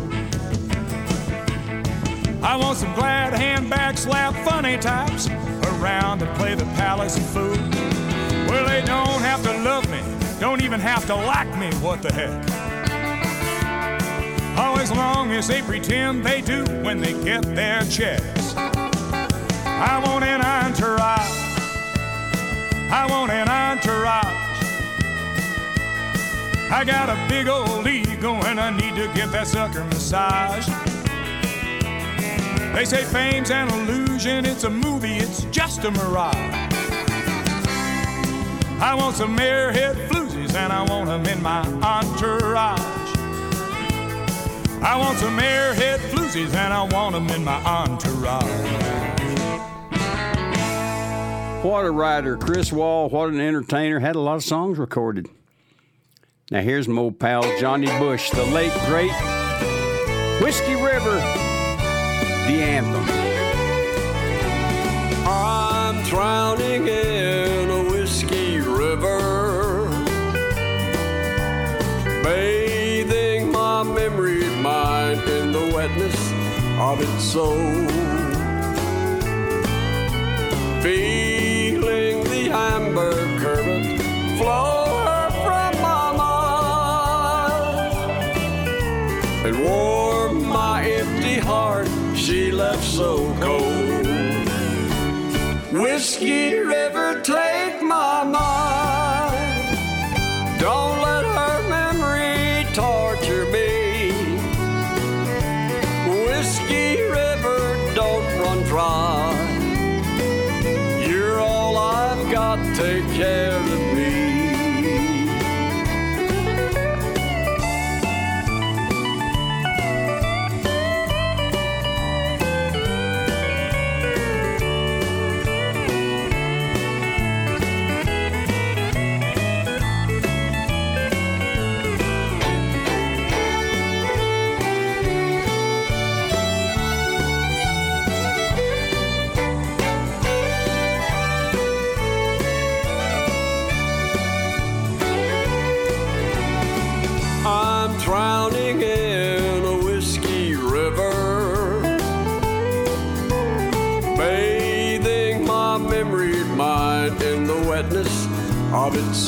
I 2.43 2.55
want 2.55 2.77
some 2.77 2.93
glad 2.95 3.33
handbag 3.33 3.97
slap 3.97 4.33
funny 4.45 4.77
types 4.77 5.29
around 5.73 6.19
to 6.19 6.33
play 6.35 6.55
the 6.55 6.65
palace 6.75 7.17
fool. 7.33 7.57
Well, 8.47 8.65
they 8.67 8.81
don't 8.83 9.21
have 9.21 9.43
to 9.43 9.51
love 9.61 9.87
me, 9.91 10.01
don't 10.39 10.61
even 10.61 10.79
have 10.79 11.05
to 11.07 11.15
like 11.15 11.55
me, 11.59 11.71
what 11.85 12.01
the 12.01 12.11
heck. 12.11 12.43
Oh, 14.57 14.77
as 14.79 14.91
long 14.91 15.31
as 15.31 15.47
they 15.47 15.61
pretend 15.61 16.25
they 16.25 16.41
do 16.41 16.63
when 16.83 16.99
they 16.99 17.13
get 17.23 17.43
their 17.43 17.83
checks. 17.83 18.55
I 18.57 20.01
want 20.03 20.23
an 20.25 20.41
entourage. 20.41 21.29
I 22.91 23.05
want 23.07 23.31
an 23.31 23.47
entourage. 23.47 24.48
I 26.72 26.84
got 26.86 27.09
a 27.09 27.17
big 27.28 27.47
old 27.47 27.88
ego 27.88 28.36
and 28.45 28.59
I 28.59 28.70
need 28.70 28.95
to 28.95 29.11
get 29.15 29.32
that 29.32 29.47
sucker 29.47 29.84
massaged. 29.86 30.70
They 32.76 32.86
say 32.86 33.03
fame's 33.03 33.49
an 33.49 33.70
illusion, 33.70 34.45
it's 34.45 34.65
a 34.65 34.70
movie, 34.70 35.15
it's 35.15 35.45
just 35.45 35.84
a 35.84 35.89
mirage. 35.89 36.36
I 38.80 38.95
want 38.95 39.15
some 39.15 39.36
airhead 39.38 39.95
floozies 40.07 40.53
and 40.53 40.72
I 40.72 40.84
want 40.84 41.07
them 41.07 41.26
in 41.26 41.41
my 41.41 41.61
entourage. 41.82 42.80
I 44.82 44.95
want 44.95 45.17
some 45.17 45.39
airhead 45.39 45.97
floozies 46.11 46.53
and 46.53 46.72
I 46.72 46.84
want 46.84 47.13
them 47.13 47.28
in 47.30 47.43
my 47.43 47.61
entourage. 47.65 48.45
What 51.65 51.84
a 51.84 51.91
writer, 51.91 52.38
Chris 52.38 52.72
Wall. 52.72 53.09
What 53.09 53.30
an 53.30 53.41
entertainer. 53.41 53.99
Had 53.99 54.15
a 54.15 54.20
lot 54.22 54.36
of 54.36 54.43
songs 54.43 54.78
recorded. 54.78 55.30
Now 56.51 56.61
here's 56.61 56.87
my 56.87 56.99
old 56.99 57.19
pal 57.19 57.43
Johnny 57.59 57.85
Bush, 57.99 58.31
the 58.31 58.43
late 58.43 58.73
great 58.87 59.11
Whiskey 60.41 60.73
River, 60.73 61.17
the 62.47 62.57
anthem. 62.63 63.05
I'm 65.27 66.03
drowning 66.05 66.87
in 66.87 67.69
a 67.69 67.83
whiskey 67.91 68.57
river, 68.61 69.89
bathing 72.23 73.51
my 73.51 73.83
memory 73.83 74.43
mind 74.55 75.21
in 75.29 75.51
the 75.51 75.71
wetness 75.71 76.31
of 76.79 76.99
its 76.99 77.23
soul. 77.23 77.87
Feeling 80.81 82.23
the 82.23 82.49
amber 82.51 83.28
and 89.60 89.66
warm 89.66 90.45
my 90.45 90.84
empty 90.84 91.38
heart 91.39 91.88
she 92.16 92.51
left 92.51 92.84
so 92.84 93.34
cold. 93.39 94.07
Whiskey 95.72 96.55
River, 96.55 97.22
take 97.22 97.48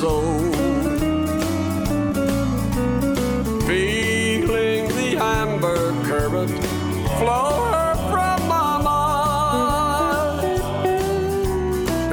soul. 0.02 0.52
Feeling 3.68 4.88
the 4.99 5.12
amber 5.20 5.93
current 6.10 6.58
flow 7.20 7.93
from 8.10 8.39
my 8.47 8.82
mind 8.89 10.60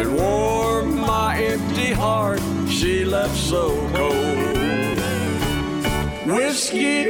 and 0.01 0.09
warm 0.14 1.01
my 1.01 1.41
empty 1.41 1.91
heart 1.93 2.43
she 2.68 3.07
left 3.07 3.36
so 3.36 3.64
cold. 3.95 4.99
Whiskey 6.26 7.07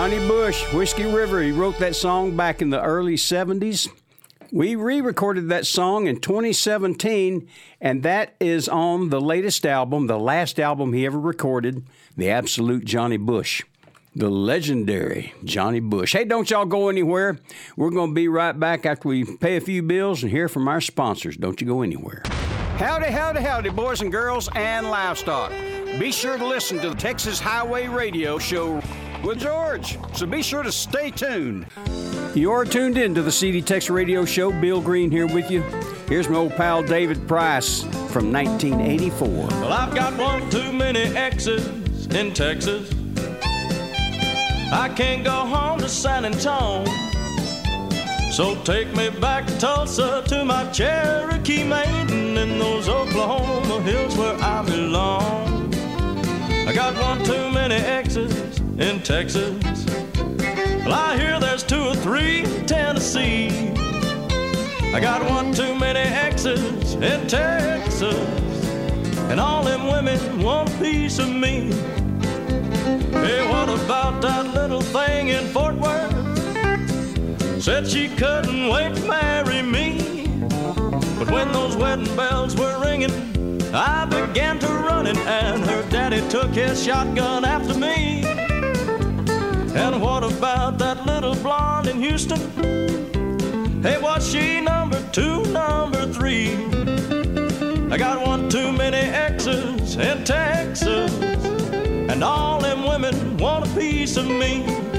Johnny 0.00 0.26
Bush, 0.26 0.64
Whiskey 0.72 1.04
River, 1.04 1.42
he 1.42 1.52
wrote 1.52 1.78
that 1.78 1.94
song 1.94 2.34
back 2.34 2.62
in 2.62 2.70
the 2.70 2.80
early 2.80 3.16
70s. 3.16 3.86
We 4.50 4.74
re 4.74 5.02
recorded 5.02 5.50
that 5.50 5.66
song 5.66 6.06
in 6.06 6.20
2017, 6.20 7.46
and 7.82 8.02
that 8.02 8.34
is 8.40 8.66
on 8.66 9.10
the 9.10 9.20
latest 9.20 9.66
album, 9.66 10.06
the 10.06 10.18
last 10.18 10.58
album 10.58 10.94
he 10.94 11.04
ever 11.04 11.20
recorded, 11.20 11.84
The 12.16 12.30
Absolute 12.30 12.86
Johnny 12.86 13.18
Bush. 13.18 13.62
The 14.16 14.30
legendary 14.30 15.34
Johnny 15.44 15.80
Bush. 15.80 16.14
Hey, 16.14 16.24
don't 16.24 16.48
y'all 16.48 16.64
go 16.64 16.88
anywhere. 16.88 17.38
We're 17.76 17.90
going 17.90 18.12
to 18.12 18.14
be 18.14 18.26
right 18.26 18.58
back 18.58 18.86
after 18.86 19.06
we 19.06 19.26
pay 19.36 19.58
a 19.58 19.60
few 19.60 19.82
bills 19.82 20.22
and 20.22 20.32
hear 20.32 20.48
from 20.48 20.66
our 20.66 20.80
sponsors. 20.80 21.36
Don't 21.36 21.60
you 21.60 21.66
go 21.66 21.82
anywhere. 21.82 22.22
Howdy, 22.78 23.10
howdy, 23.10 23.42
howdy, 23.42 23.68
boys 23.68 24.00
and 24.00 24.10
girls 24.10 24.48
and 24.56 24.88
livestock. 24.88 25.50
Be 25.98 26.10
sure 26.10 26.38
to 26.38 26.46
listen 26.46 26.78
to 26.78 26.88
the 26.88 26.96
Texas 26.96 27.38
Highway 27.38 27.86
Radio 27.86 28.38
Show 28.38 28.80
with 29.22 29.40
George, 29.40 29.98
so 30.14 30.26
be 30.26 30.42
sure 30.42 30.62
to 30.62 30.72
stay 30.72 31.10
tuned. 31.10 31.66
You're 32.34 32.64
tuned 32.64 32.96
in 32.96 33.14
to 33.14 33.22
the 33.22 33.32
CD 33.32 33.60
Tex 33.60 33.90
Radio 33.90 34.24
Show. 34.24 34.52
Bill 34.52 34.80
Green 34.80 35.10
here 35.10 35.26
with 35.26 35.50
you. 35.50 35.62
Here's 36.08 36.28
my 36.28 36.36
old 36.36 36.52
pal 36.52 36.82
David 36.82 37.26
Price 37.26 37.82
from 38.10 38.32
1984. 38.32 39.28
Well, 39.28 39.72
I've 39.72 39.94
got 39.94 40.16
one 40.16 40.48
too 40.50 40.72
many 40.72 41.00
exes 41.16 42.06
in 42.06 42.32
Texas. 42.32 42.90
I 44.72 44.92
can't 44.94 45.24
go 45.24 45.32
home 45.32 45.80
to 45.80 45.88
San 45.88 46.24
Antonio. 46.24 46.84
So 48.30 48.54
take 48.62 48.94
me 48.94 49.10
back 49.10 49.46
to 49.46 49.58
Tulsa 49.58 50.22
to 50.28 50.44
my 50.44 50.70
Cherokee 50.70 51.64
maiden 51.64 52.38
in 52.38 52.58
those 52.60 52.88
Oklahoma 52.88 53.80
hills 53.82 54.16
where 54.16 54.36
I 54.36 54.62
belong. 54.64 55.74
I 56.66 56.72
got 56.72 56.94
one 57.02 57.24
too 57.24 57.50
many 57.50 57.74
exes 57.74 58.59
in 58.80 59.02
Texas. 59.02 59.84
Well, 60.84 60.94
I 60.94 61.16
hear 61.18 61.38
there's 61.38 61.62
two 61.62 61.82
or 61.82 61.94
three 61.94 62.44
in 62.44 62.66
Tennessee. 62.66 63.70
I 64.94 64.98
got 65.00 65.22
one 65.28 65.52
too 65.52 65.74
many 65.78 66.00
exes 66.00 66.94
in 66.94 67.26
Texas. 67.28 68.16
And 69.30 69.38
all 69.38 69.62
them 69.62 69.86
women 69.86 70.42
want 70.42 70.70
a 70.70 70.78
piece 70.78 71.18
of 71.18 71.28
me. 71.28 71.72
Hey, 73.12 73.46
what 73.46 73.68
about 73.68 74.22
that 74.22 74.54
little 74.54 74.80
thing 74.80 75.28
in 75.28 75.46
Fort 75.48 75.74
Worth? 75.74 76.12
Said 77.62 77.86
she 77.86 78.08
couldn't 78.08 78.68
wait 78.68 78.96
to 78.96 79.06
marry 79.06 79.60
me. 79.62 80.26
But 81.18 81.30
when 81.30 81.52
those 81.52 81.76
wedding 81.76 82.16
bells 82.16 82.56
were 82.56 82.80
ringing, 82.82 83.12
I 83.74 84.06
began 84.06 84.58
to 84.60 84.66
running, 84.66 85.18
and 85.18 85.62
her 85.66 85.82
daddy 85.90 86.26
took 86.30 86.50
his 86.52 86.82
shotgun 86.82 87.44
after 87.44 87.78
me. 87.78 88.49
And 89.92 90.00
what 90.00 90.22
about 90.22 90.78
that 90.78 91.04
little 91.04 91.34
blonde 91.34 91.88
in 91.88 91.98
Houston? 92.00 92.38
Hey, 93.82 94.00
was 94.00 94.30
she 94.30 94.60
number 94.60 95.02
two, 95.10 95.42
number 95.46 96.06
three? 96.12 96.54
I 97.90 97.98
got 97.98 98.24
one 98.24 98.48
too 98.48 98.70
many 98.70 98.98
exes 98.98 99.96
in 99.96 100.22
Texas, 100.22 101.12
and 101.20 102.22
all 102.22 102.60
them 102.60 102.84
women 102.84 103.36
want 103.36 103.66
a 103.66 103.74
piece 103.74 104.16
of 104.16 104.28
me. 104.28 104.89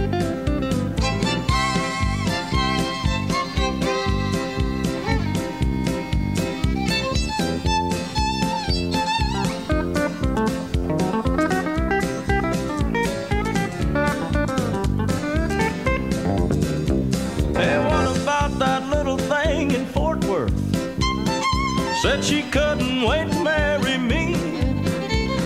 Said 22.02 22.24
she 22.24 22.42
couldn't 22.42 23.04
wait 23.04 23.32
to 23.32 23.44
marry 23.44 23.96
me. 23.96 24.34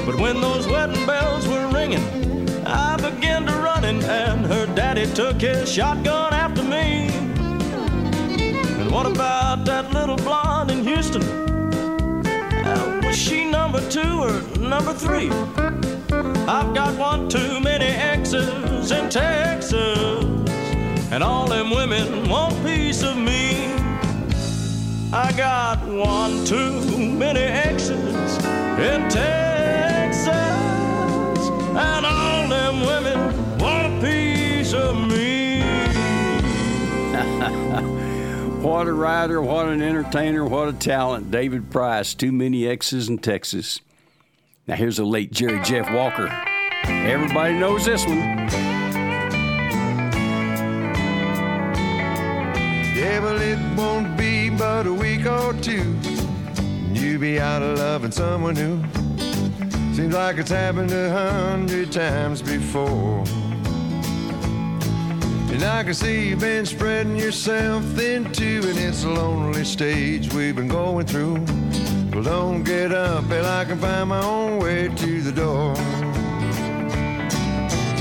But 0.05 0.15
when 0.15 0.39
those 0.39 0.65
wedding 0.65 1.05
bells 1.05 1.45
were 1.49 1.67
ringing, 1.67 1.99
I 2.65 2.95
began 2.95 3.45
to 3.47 3.51
running, 3.51 4.01
and 4.03 4.45
her 4.45 4.65
daddy 4.73 5.05
took 5.13 5.41
his 5.41 5.69
shotgun 5.69 6.33
after 6.33 6.63
me. 6.63 7.09
And 8.79 8.89
what 8.89 9.05
about 9.05 9.65
that 9.65 9.91
little 9.91 10.15
blonde 10.15 10.71
in 10.71 10.85
Houston? 10.85 11.23
Was 13.03 13.17
she 13.17 13.51
number 13.51 13.81
two 13.89 14.23
or 14.23 14.39
number 14.57 14.93
three? 14.93 15.29
I've 16.47 16.73
got 16.73 16.97
one 16.97 17.27
too 17.27 17.59
many 17.59 17.87
exes 17.87 18.91
in 18.91 19.09
Texas, 19.09 20.23
and 21.11 21.21
all 21.21 21.47
them 21.47 21.69
women 21.71 22.29
want 22.29 22.55
piece 22.65 23.03
of 23.03 23.17
me. 23.17 23.74
I 25.17 25.31
got 25.31 25.87
one 25.87 26.43
too 26.43 26.97
many 26.97 27.39
exes 27.39 27.95
in 27.95 29.09
Texas, 29.09 30.27
and 30.27 32.05
all 32.05 32.49
them 32.49 32.81
women 32.81 33.57
want 33.57 33.93
a 33.93 34.01
piece 34.05 34.73
of 34.73 34.97
me. 35.07 35.61
what 38.61 38.87
a 38.87 38.93
writer, 38.93 39.41
what 39.41 39.69
an 39.69 39.81
entertainer, 39.81 40.43
what 40.43 40.67
a 40.67 40.73
talent. 40.73 41.31
David 41.31 41.71
Price, 41.71 42.13
too 42.13 42.33
many 42.33 42.67
X's 42.67 43.07
in 43.07 43.19
Texas. 43.19 43.79
Now 44.67 44.75
here's 44.75 44.97
the 44.97 45.05
late 45.05 45.31
Jerry 45.31 45.63
Jeff 45.63 45.89
Walker. 45.93 46.27
Everybody 46.83 47.57
knows 47.57 47.85
this 47.85 48.05
one. 48.05 48.64
And 55.67 56.97
You 56.97 57.17
be 57.17 57.39
out 57.39 57.61
of 57.63 57.79
loving 57.79 58.11
someone 58.11 58.53
new. 58.53 58.83
Seems 59.93 60.13
like 60.13 60.37
it's 60.37 60.51
happened 60.51 60.91
a 60.91 61.09
hundred 61.09 61.91
times 61.91 62.41
before. 62.41 63.23
And 65.51 65.63
I 65.63 65.83
can 65.83 65.93
see 65.93 66.29
you've 66.29 66.39
been 66.39 66.65
spreading 66.65 67.15
yourself 67.15 67.83
thin 67.95 68.31
too, 68.31 68.61
and 68.65 68.77
it's 68.77 69.03
a 69.05 69.09
lonely 69.09 69.63
stage 69.63 70.31
we've 70.33 70.55
been 70.55 70.67
going 70.67 71.05
through. 71.07 71.43
Well, 72.13 72.23
don't 72.23 72.63
get 72.63 72.91
up, 72.91 73.27
till 73.27 73.45
I 73.45 73.65
can 73.65 73.79
find 73.79 74.09
my 74.09 74.23
own 74.23 74.59
way 74.59 74.89
to 74.89 75.21
the 75.21 75.31
door. 75.31 75.75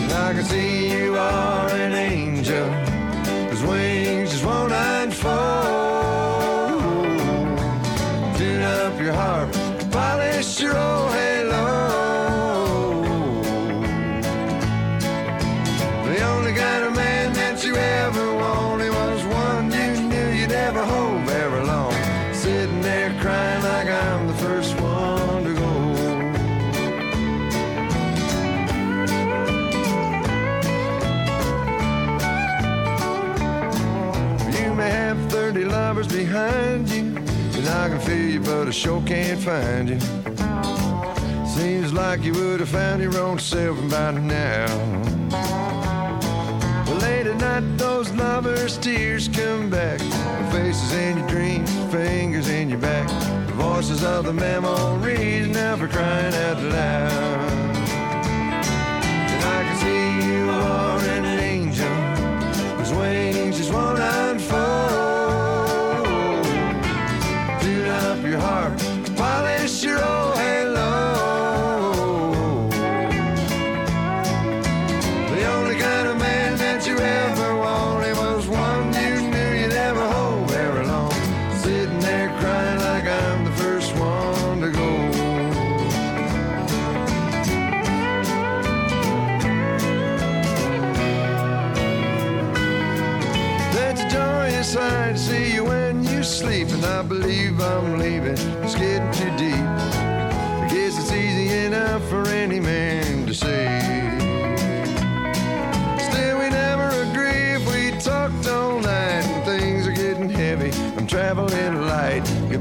And 0.02 0.12
I 0.12 0.32
can 0.34 0.44
see 0.44 0.92
you 0.92 1.16
are 1.16 1.68
an 1.70 1.92
angel, 1.92 2.68
whose 3.48 3.62
wings 3.62 4.32
just 4.32 4.44
won't 4.44 4.72
unfold. 4.72 5.93
Your 9.04 9.12
harp, 9.12 9.52
polish 9.90 10.60
your 10.60 10.74
old 10.74 11.12
halo. 11.12 11.62
The 16.06 16.22
only 16.32 16.54
kind 16.54 16.84
of 16.86 16.96
man 16.96 17.34
that 17.34 17.62
you 17.66 17.76
ever 17.76 18.34
wanted 18.34 18.90
was 18.90 19.22
one 19.26 19.70
you 19.70 20.08
knew 20.08 20.28
you'd 20.38 20.52
ever 20.52 20.82
hold 20.82 21.20
very 21.26 21.66
long. 21.66 21.92
Sitting 22.32 22.80
there 22.80 23.12
crying 23.20 23.62
like 23.62 23.88
I'm 23.88 24.26
the 24.26 24.38
first 24.46 24.72
one 24.80 25.44
to 25.48 25.54
go. 25.62 25.72
You 34.62 34.74
may 34.74 34.90
have 34.90 35.18
30 35.30 35.64
lovers 35.66 36.08
behind 36.08 36.73
I 37.84 37.88
can 37.90 38.00
feel 38.00 38.30
you, 38.30 38.40
but 38.40 38.66
I 38.66 38.70
sure 38.70 39.02
can't 39.02 39.38
find 39.38 39.90
you. 39.90 40.00
Seems 41.46 41.92
like 41.92 42.22
you 42.22 42.32
would 42.32 42.60
have 42.60 42.70
found 42.70 43.02
your 43.02 43.18
own 43.18 43.38
self 43.38 43.76
by 43.90 44.12
now. 44.12 44.66
Well, 46.86 46.96
late 46.96 47.26
at 47.26 47.36
night, 47.36 47.76
those 47.76 48.10
lovers' 48.12 48.78
tears 48.78 49.28
come 49.28 49.68
back. 49.68 49.98
The 49.98 50.48
faces 50.50 50.92
in 50.94 51.18
your 51.18 51.28
dreams, 51.28 51.70
fingers 51.92 52.48
in 52.48 52.70
your 52.70 52.78
back. 52.78 53.06
The 53.48 53.52
voices 53.52 54.02
of 54.02 54.24
the 54.24 54.32
memories 54.32 55.46
never 55.48 55.86
crying 55.86 56.34
out 56.34 56.62
loud. 56.62 57.73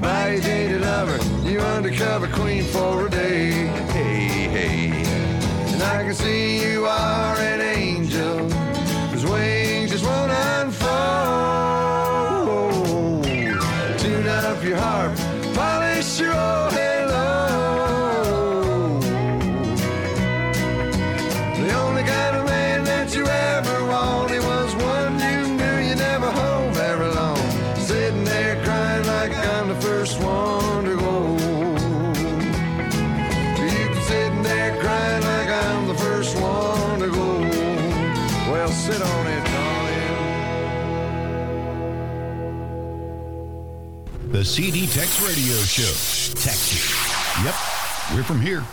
bij 0.04 0.40
de 0.42 0.53
CD 44.54 44.86
Tex 44.86 45.20
radio 45.20 45.56
show. 45.64 45.82
Texas. 46.40 46.94
Yep, 47.44 47.56
we're 48.14 48.22
from 48.22 48.40
here. 48.40 48.64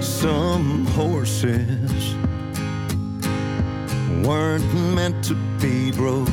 Some 0.00 0.86
horses 0.94 2.14
weren't 4.24 4.72
meant 4.94 5.24
to 5.24 5.34
be 5.60 5.90
broke. 5.90 6.28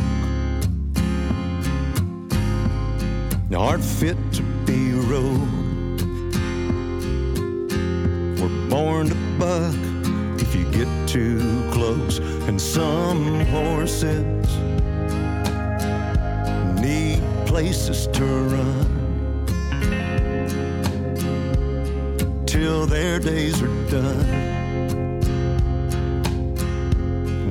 Aren't 3.58 3.84
fit 3.84 4.18
too 11.12 11.70
close, 11.74 12.20
and 12.48 12.62
some 12.62 13.42
horses 13.48 14.48
need 16.80 17.22
places 17.46 18.08
to 18.08 18.24
run 18.24 18.88
till 22.46 22.86
their 22.86 23.20
days 23.20 23.62
are 23.62 23.90
done. 23.90 24.48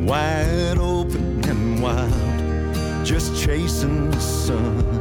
Wide 0.06 0.78
open 0.78 1.44
and 1.46 1.82
wild, 1.82 3.04
just 3.04 3.36
chasing 3.44 4.10
the 4.10 4.20
sun. 4.20 4.99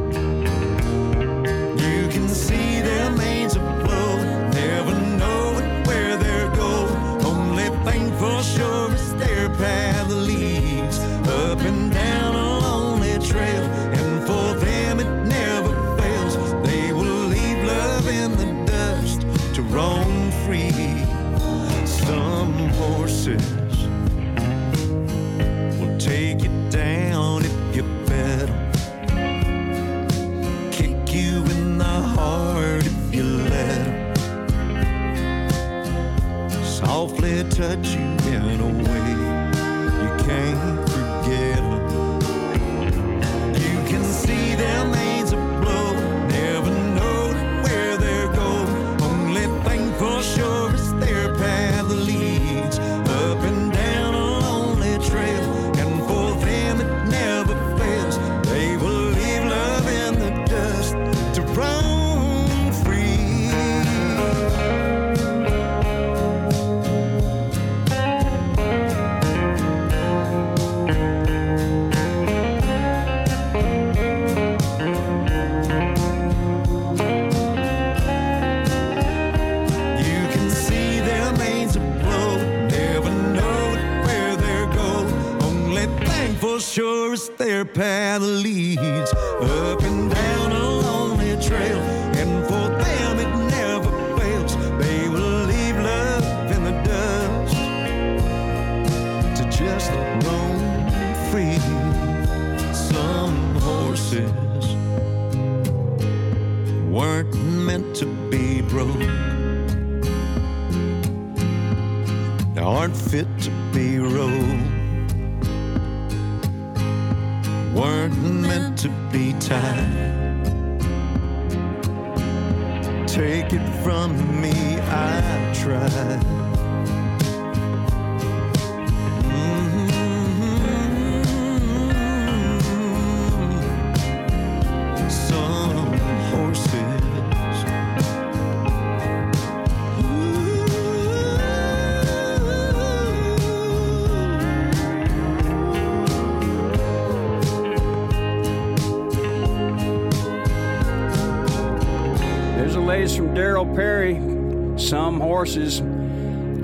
horses. 155.50 155.82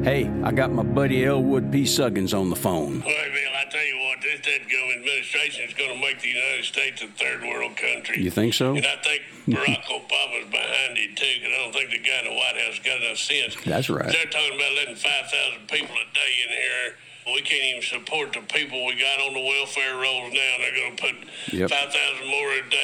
Hey, 0.04 0.30
I 0.44 0.52
got 0.52 0.70
my 0.70 0.84
buddy 0.84 1.24
Elwood 1.24 1.72
P. 1.72 1.82
Suggins 1.82 2.38
on 2.38 2.50
the 2.50 2.56
phone. 2.56 3.00
Hey, 3.00 3.26
Bill, 3.34 3.52
I 3.58 3.68
tell 3.68 3.84
you 3.84 3.98
what, 3.98 4.20
this 4.22 4.40
dead 4.40 4.62
gum 4.70 4.90
administration 4.98 5.68
is 5.68 5.74
going 5.74 5.90
to 5.90 6.00
make 6.00 6.20
the 6.20 6.28
United 6.28 6.64
States 6.64 7.02
a 7.02 7.08
third 7.08 7.42
world 7.42 7.76
country. 7.76 8.22
You 8.22 8.30
think 8.30 8.54
so? 8.54 8.76
And 8.76 8.86
I 8.86 8.96
think 9.02 9.22
Barack 9.48 9.82
Obama's 9.90 10.50
behind 10.50 10.98
it, 10.98 11.16
too, 11.16 11.26
because 11.34 11.50
I 11.52 11.58
don't 11.58 11.72
think 11.72 11.90
the 11.90 11.98
guy 11.98 12.18
in 12.22 12.30
the 12.30 12.38
White 12.38 12.54
House 12.62 12.78
got 12.78 13.02
enough 13.02 13.18
sense. 13.18 13.56
That's 13.64 13.90
right. 13.90 14.06
They're 14.06 14.30
talking 14.30 14.54
about 14.54 14.72
letting 14.78 14.94
5,000 14.94 15.66
people 15.66 15.96
a 15.96 16.06
day 16.14 16.32
in 16.46 16.50
here 16.54 16.94
we 17.26 17.42
can't 17.42 17.64
even 17.64 17.82
support 17.82 18.32
the 18.32 18.40
people 18.54 18.86
we 18.86 18.94
got 18.94 19.18
on 19.18 19.34
the 19.34 19.40
welfare 19.40 19.96
rolls 19.98 20.32
now. 20.32 20.52
They're 20.62 20.78
going 20.78 20.96
to 20.96 21.02
put 21.02 21.16
yep. 21.52 21.70
5,000 21.70 22.26
more 22.30 22.52
a 22.54 22.62
day 22.70 22.75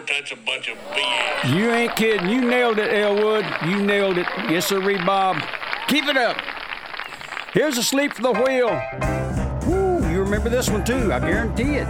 got. 0.00 0.08
That's 0.08 0.32
a 0.32 0.36
bunch 0.36 0.68
of 0.68 0.78
BS. 0.92 1.54
You 1.54 1.70
ain't 1.70 1.96
kidding. 1.96 2.28
You 2.28 2.40
nailed 2.40 2.78
it, 2.78 2.92
Elwood. 2.92 3.44
You 3.66 3.82
nailed 3.82 4.18
it. 4.18 4.26
Yes, 4.48 4.66
sir, 4.66 4.80
Bob. 5.04 5.42
Keep 5.88 6.06
it 6.06 6.16
up. 6.16 6.36
Here's 7.52 7.78
a 7.78 7.82
sleep 7.82 8.12
for 8.12 8.22
the 8.22 8.32
wheel. 8.32 8.70
Woo, 9.66 10.08
you 10.10 10.20
remember 10.20 10.48
this 10.48 10.70
one 10.70 10.84
too. 10.84 11.12
I 11.12 11.18
guarantee 11.18 11.76
it. 11.76 11.86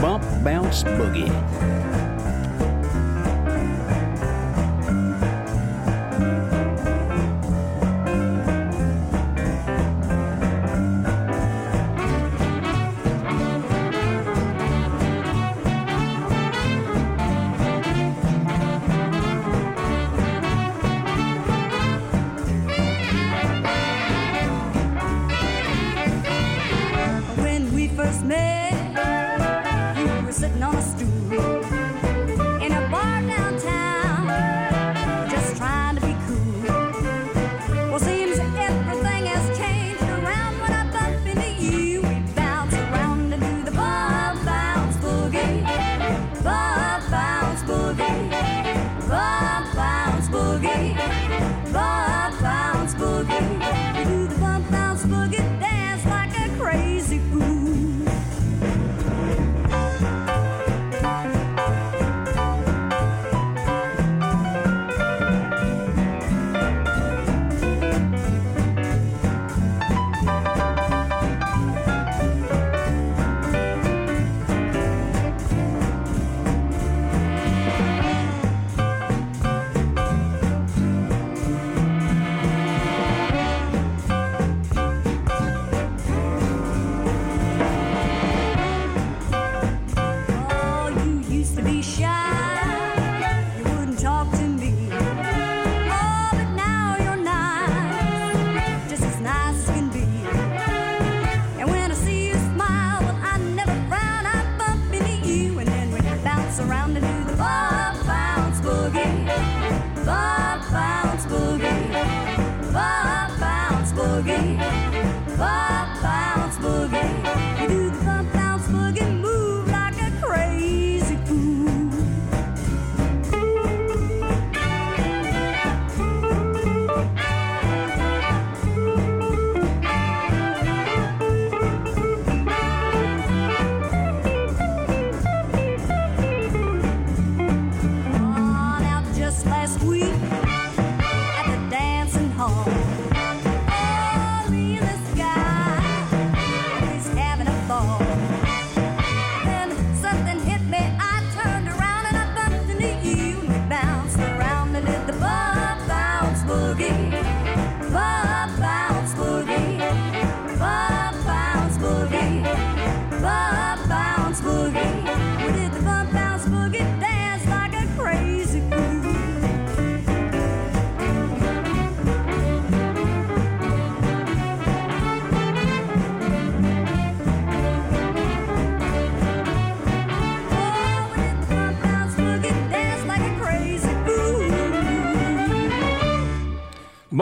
Bump, 0.00 0.22
bounce, 0.44 0.84
boogie. 0.84 1.75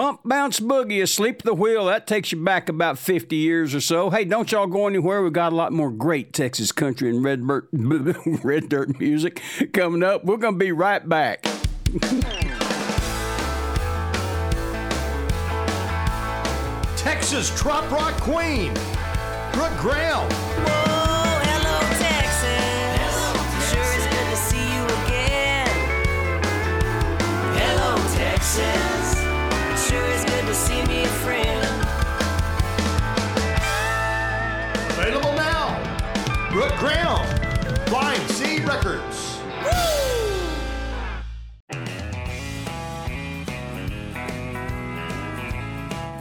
Bump, 0.05 0.21
bounce, 0.23 0.61
boogie, 0.61 1.03
asleep 1.03 1.37
at 1.39 1.45
the 1.47 1.55
wheel. 1.55 1.87
That 1.87 2.07
takes 2.07 2.31
you 2.31 2.45
back 2.45 2.69
about 2.69 2.99
50 2.99 3.37
years 3.37 3.75
or 3.75 3.81
so. 3.81 4.11
Hey, 4.11 4.27
don't 4.27 4.53
y'all 4.53 4.67
go 4.67 4.87
anywhere. 4.87 5.23
We've 5.23 5.33
got 5.33 5.51
a 5.51 5.57
lot 5.57 5.73
more 5.73 5.91
great 5.91 6.35
Texas 6.35 6.73
country 6.73 7.09
and 7.09 7.25
red, 7.25 7.47
dirt, 7.47 7.69
red 7.73 8.69
dirt 8.69 9.01
music 9.01 9.41
coming 9.73 10.03
up. 10.03 10.23
We're 10.23 10.37
going 10.37 10.57
to 10.57 10.59
be 10.59 10.73
right 10.73 11.09
back. 11.09 11.43
Texas 16.99 17.51
Trop 17.59 17.91
Rock 17.91 18.13
Queen, 18.21 18.75
Brooke 19.55 19.79
Graham. 19.79 20.31
hello, 27.57 27.97
Texas. 28.15 29.04
Available 34.91 35.33
now. 35.33 35.77
Brooke 36.53 36.77
Graham, 36.79 37.27
Flying 37.87 38.29
C 38.29 38.63
Records. 38.65 39.41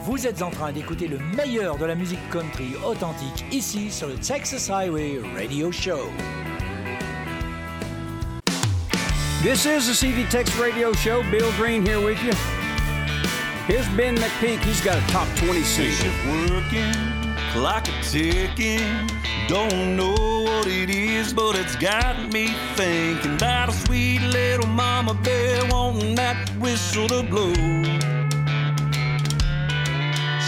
Vous 0.02 0.26
êtes 0.26 0.42
en 0.42 0.50
train 0.50 0.72
d'écouter 0.72 1.06
le 1.06 1.18
meilleur 1.36 1.78
de 1.78 1.84
la 1.84 1.94
musique 1.94 2.18
country 2.30 2.74
authentique 2.84 3.44
ici 3.52 3.88
sur 3.90 4.08
le 4.08 4.14
Texas 4.14 4.68
Highway 4.68 5.20
Radio 5.36 5.70
Show. 5.70 6.10
This 9.44 9.64
is 9.64 9.86
the 9.86 9.94
CD 9.94 10.24
Tex 10.24 10.50
Radio 10.58 10.92
Show. 10.94 11.22
Bill 11.30 11.52
Green 11.56 11.86
here 11.86 12.04
with 12.04 12.20
you. 12.24 12.32
Here's 13.66 13.88
Ben 13.96 14.14
McPeak. 14.16 14.58
He's 14.58 14.82
got 14.82 14.98
a 14.98 15.06
top 15.10 15.26
20 15.36 15.62
single. 15.62 16.12
working, 16.50 16.92
clock 17.52 17.88
a 17.88 18.02
ticking. 18.02 19.08
Don't 19.48 19.96
know 19.96 20.12
what 20.42 20.66
it 20.66 20.90
is, 20.90 21.32
but 21.32 21.56
it's 21.56 21.74
got 21.76 22.30
me 22.30 22.48
thinking 22.74 23.36
about 23.36 23.70
a 23.70 23.72
sweet 23.72 24.20
little 24.20 24.66
mama 24.66 25.14
bear 25.14 25.64
wanting 25.70 26.14
that 26.14 26.50
whistle 26.58 27.08
to 27.08 27.22
blow. 27.22 27.54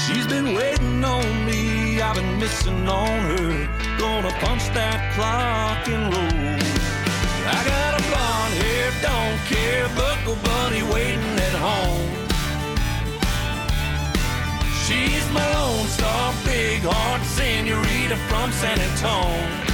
She's 0.05 0.27
been 0.27 0.55
waiting 0.55 1.03
on 1.03 1.47
me, 1.47 2.03
I've 2.03 2.17
been 2.17 2.39
missing 2.39 2.87
on 2.87 3.21
her. 3.31 3.99
Gonna 3.99 4.31
punch 4.45 4.69
that 4.75 5.15
clock 5.15 5.89
and 5.89 6.15
roll. 6.15 6.26
Bunny 15.37 15.37
waiting 15.37 15.39
at 15.39 15.55
home. 15.55 15.87
She's 15.87 16.01
senorita 17.37 18.17
from 18.29 18.51
San 18.53 18.81
Antonio. 18.81 19.65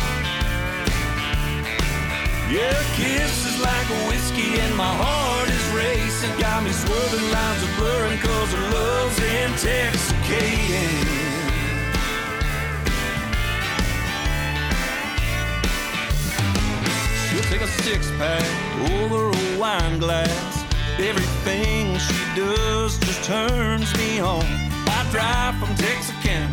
Your 2.51 2.75
kiss 2.97 3.47
is 3.47 3.61
like 3.61 3.89
a 3.89 4.09
whiskey 4.09 4.59
and 4.61 4.75
my 4.77 4.85
heart 4.85 5.49
is 5.49 5.69
racing. 5.75 6.37
Got 6.39 6.65
me 6.65 6.73
swerving 6.73 7.31
lines 7.31 7.63
are 7.65 7.77
blurring 7.79 8.19
cause 8.19 8.53
her 8.53 8.71
love's 8.71 9.19
intoxicating. 9.19 11.07
She'll 17.29 17.49
take 17.51 17.63
a 17.63 17.69
six 17.83 18.11
pack 18.19 18.45
over 18.91 19.31
a 19.31 19.59
wine 19.59 19.99
glass. 19.99 20.65
Everything 20.99 21.99
she 21.99 22.15
does 22.37 22.99
just 22.99 23.25
turns 23.25 23.95
me 23.97 24.21
on. 24.21 24.72
Drive 25.13 25.59
from 25.59 25.75
Texarkana 25.75 26.49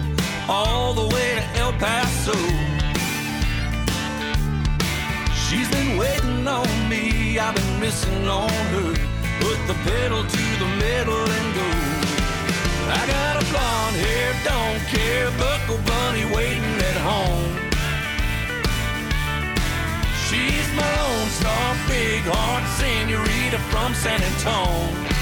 all 0.50 0.94
the 0.94 1.16
way 1.16 1.36
to 1.36 1.60
El 1.60 1.72
Paso. 1.80 2.36
She's 5.34 5.70
been 5.72 5.98
waiting 5.98 6.46
on 6.46 6.68
me, 6.90 7.40
I've 7.40 7.56
been 7.56 7.80
missing 7.80 8.28
on 8.28 8.50
her. 8.50 8.92
Put 9.40 9.60
the 9.66 9.76
pedal 9.88 10.24
to 10.24 10.44
the 10.60 10.70
metal 10.76 11.24
and 11.38 11.56
go. 11.56 11.70
I 12.92 13.02
got 13.08 13.42
a 13.42 13.46
blonde 13.48 13.96
hair, 13.96 14.34
don't 14.44 14.84
care, 14.92 15.32
buckle 15.40 15.80
bunny 15.88 16.26
waiting 16.36 16.78
at 16.92 16.98
home. 17.00 17.56
She's 20.28 20.68
my 20.76 20.92
lone 21.00 21.30
star, 21.30 21.76
big 21.88 22.24
heart 22.28 22.66
senorita 22.76 23.58
from 23.72 23.94
San 23.94 24.22
Antonio. 24.22 25.19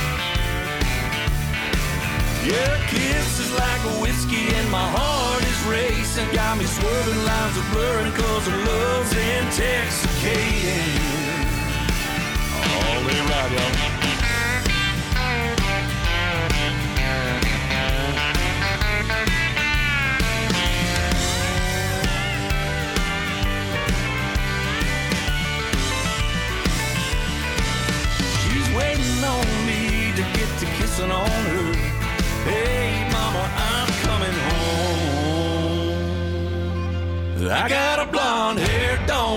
Your 2.48 2.78
kiss 2.88 3.40
is 3.42 3.52
like 3.60 3.84
a 3.92 4.00
whiskey 4.00 4.48
and 4.56 4.72
my 4.72 4.88
heart 4.96 5.44
is 5.44 5.62
racing. 5.68 6.34
Got 6.34 6.58
me 6.58 6.64
swerving 6.64 7.26
lines 7.26 7.58
are 7.58 7.74
blurring 7.74 8.14
cause 8.14 8.48
her 8.48 8.58
love's 8.64 9.12
intoxicating. 9.12 10.96
All 12.56 13.04
day 13.04 13.20
right, 13.20 13.52
y'all. 13.52 13.97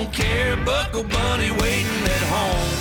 Don't 0.05 0.15
care, 0.15 0.57
buckle 0.65 1.05
bunny 1.05 1.51
waiting 1.61 2.03
at 2.17 2.25
home. 2.33 2.73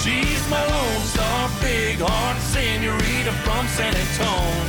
She's 0.00 0.42
my 0.48 0.64
lone 0.64 1.04
star, 1.12 1.50
big 1.60 2.00
heart 2.00 2.40
senorita 2.52 3.32
from 3.44 3.68
San 3.76 3.92
Antonio. 3.92 4.64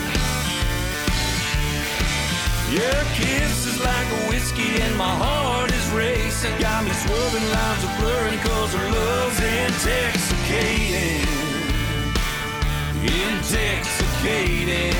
Your 2.75 2.99
kiss 3.15 3.71
is 3.71 3.79
like 3.79 4.09
a 4.19 4.21
whiskey 4.29 4.81
and 4.81 4.95
my 4.97 5.13
heart 5.23 5.71
is 5.71 5.87
racing. 5.91 6.59
Got 6.59 6.83
me 6.83 6.91
swerving 6.91 7.47
lines 7.55 7.83
are 7.87 7.95
blurring 8.01 8.39
cause 8.39 8.73
her 8.73 8.89
love's 8.91 9.39
intoxicating. 9.39 11.23
Intoxicating. 12.99 14.99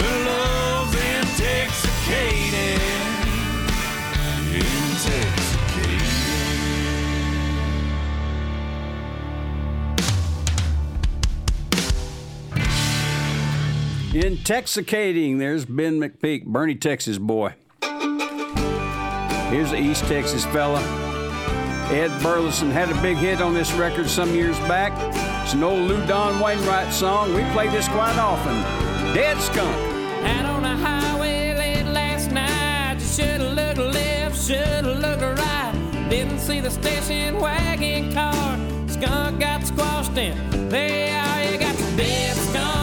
Her 0.00 0.16
love's 0.26 0.94
intoxicating. 1.14 3.13
Intoxicating. 14.14 15.38
There's 15.38 15.64
Ben 15.64 15.98
McPeak, 15.98 16.46
Boerne, 16.46 16.80
Texas 16.80 17.18
boy. 17.18 17.54
Here's 19.50 19.70
the 19.70 19.78
East 19.78 20.04
Texas 20.04 20.44
fella. 20.46 20.80
Ed 21.90 22.10
Burleson 22.22 22.70
had 22.70 22.90
a 22.90 23.02
big 23.02 23.16
hit 23.16 23.40
on 23.40 23.54
this 23.54 23.72
record 23.72 24.08
some 24.08 24.34
years 24.34 24.58
back. 24.60 24.92
It's 25.44 25.54
an 25.54 25.62
old 25.64 25.90
Loudon 25.90 26.40
Wainwright 26.40 26.92
song. 26.92 27.34
We 27.34 27.42
play 27.52 27.68
this 27.68 27.88
quite 27.88 28.16
often. 28.16 28.54
Dead 29.14 29.40
Skunk. 29.40 29.76
Out 30.24 30.46
on 30.46 30.62
the 30.62 30.68
highway 30.68 31.13
left, 34.50 34.84
should've 34.84 34.98
looked 35.00 35.22
right. 35.22 36.06
Didn't 36.10 36.38
see 36.38 36.60
the 36.60 36.70
station 36.70 37.38
wagon 37.40 38.12
car. 38.12 38.58
Skunk 38.88 39.40
got 39.40 39.66
squashed 39.66 40.16
in. 40.16 40.68
There 40.68 41.52
you 41.52 41.58
got 41.58 41.76
the 41.76 41.96
dead 41.96 42.36
skunk 42.36 42.73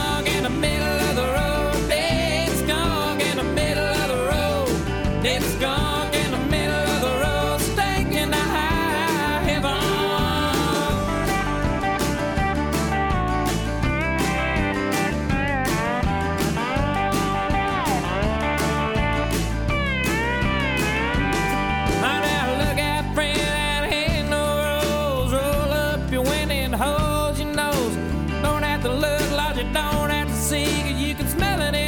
see, 30.52 30.92
you 30.92 31.16
can 31.16 31.26
smell 31.30 31.62
it 31.62 31.81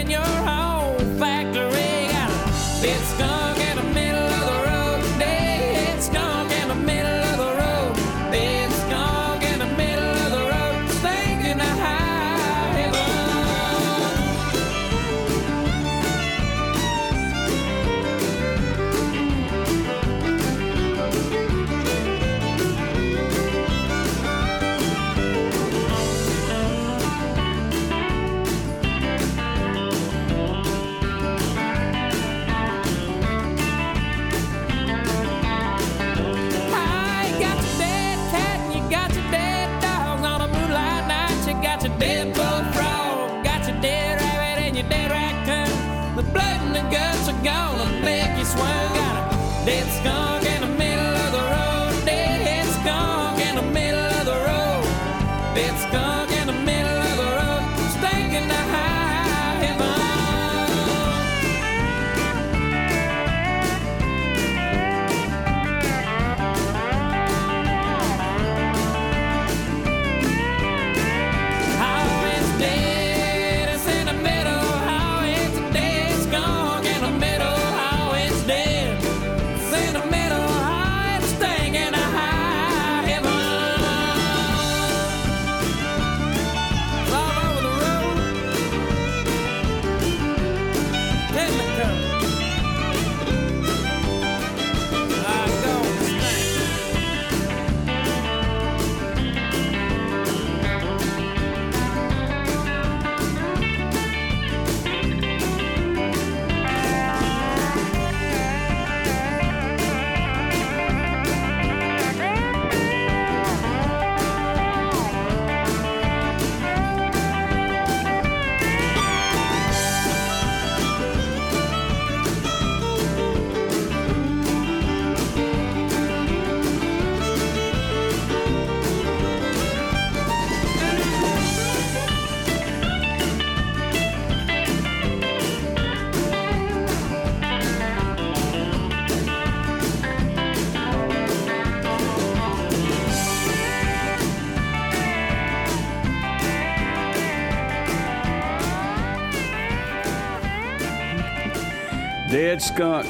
skunk 152.74 153.06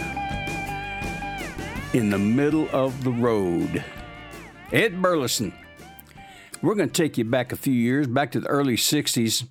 in 1.93 2.09
the 2.09 2.19
middle 2.19 2.67
of 2.73 3.03
the 3.05 3.11
road. 3.11 3.83
Ed 4.73 5.01
Burleson. 5.01 5.53
We're 6.61 6.75
going 6.75 6.89
to 6.89 6.93
take 6.93 7.17
you 7.17 7.23
back 7.23 7.53
a 7.53 7.55
few 7.55 7.73
years, 7.73 8.07
back 8.07 8.31
to 8.31 8.41
the 8.41 8.47
early 8.47 8.75
60s. 8.75 9.47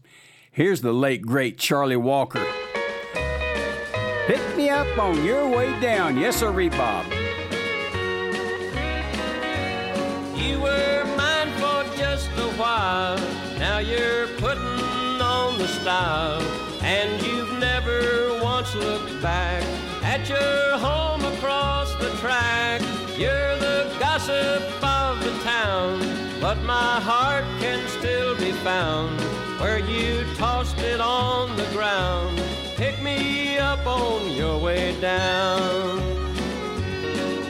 Here's 0.51 0.82
the 0.82 0.93
late, 0.93 1.22
great 1.22 1.56
Charlie 1.56 1.97
Walker. 1.97 2.44
Pick 4.26 4.56
me 4.56 4.68
up 4.68 4.98
on 4.98 5.24
your 5.24 5.48
way 5.48 5.78
down. 5.80 6.18
Yes, 6.18 6.36
sir, 6.36 6.52
Bob. 6.70 7.06
You 10.36 10.60
were 10.60 11.05
mine 11.16 11.52
for 11.56 11.97
just 11.97 12.28
a 12.36 12.51
while. 12.59 13.16
Now 13.59 13.78
you're 13.78 14.26
putting 14.39 14.62
on 15.22 15.56
the 15.56 15.68
style. 15.68 16.43
And 16.82 17.24
you've 17.24 17.59
never 17.59 18.40
once 18.43 18.74
looked 18.74 19.22
back 19.22 19.62
at 20.12 20.28
your 20.28 20.76
home 20.76 21.24
across 21.24 21.94
the 21.94 22.10
track. 22.20 22.82
You're 23.16 23.56
the 23.56 23.97
gossip 23.98 24.62
of 24.84 25.12
the 25.24 25.32
town. 25.43 26.01
But 26.39 26.59
my 26.64 27.01
heart 27.01 27.47
can 27.60 27.80
still 27.89 28.36
be 28.36 28.52
found 28.52 29.18
where 29.59 29.78
you 29.78 30.26
tossed 30.34 30.78
it 30.80 31.01
on 31.01 31.56
the 31.56 31.64
ground. 31.72 32.39
Pick 32.76 33.01
me 33.01 33.56
up 33.56 33.86
on 33.86 34.30
your 34.32 34.59
way 34.59 35.01
down. 35.01 36.02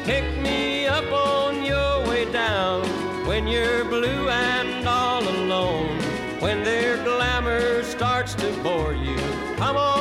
Pick 0.05 0.26
me 0.40 0.86
up 0.86 1.10
on 1.10 1.64
your 1.64 2.06
way 2.06 2.30
down 2.30 2.84
when 3.26 3.48
you're 3.48 3.84
blue 3.84 4.28
and 4.28 4.86
all 4.86 5.22
alone. 5.36 5.98
When 6.39 6.62
their 6.62 6.97
glamour 7.02 7.82
starts 7.82 8.34
to 8.36 8.48
bore 8.62 8.94
you, 8.94 9.18
come 9.56 9.76
on 9.76 9.91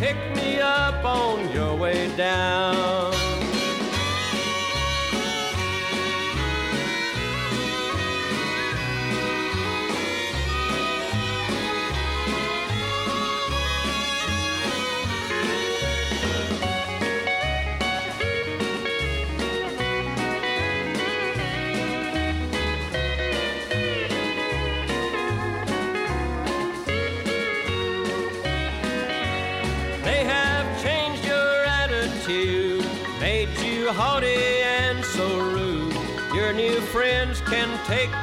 Pick 0.00 0.16
me 0.34 0.58
up 0.58 1.04
on 1.04 1.52
your 1.52 1.76
way 1.76 2.08
down. 2.16 3.19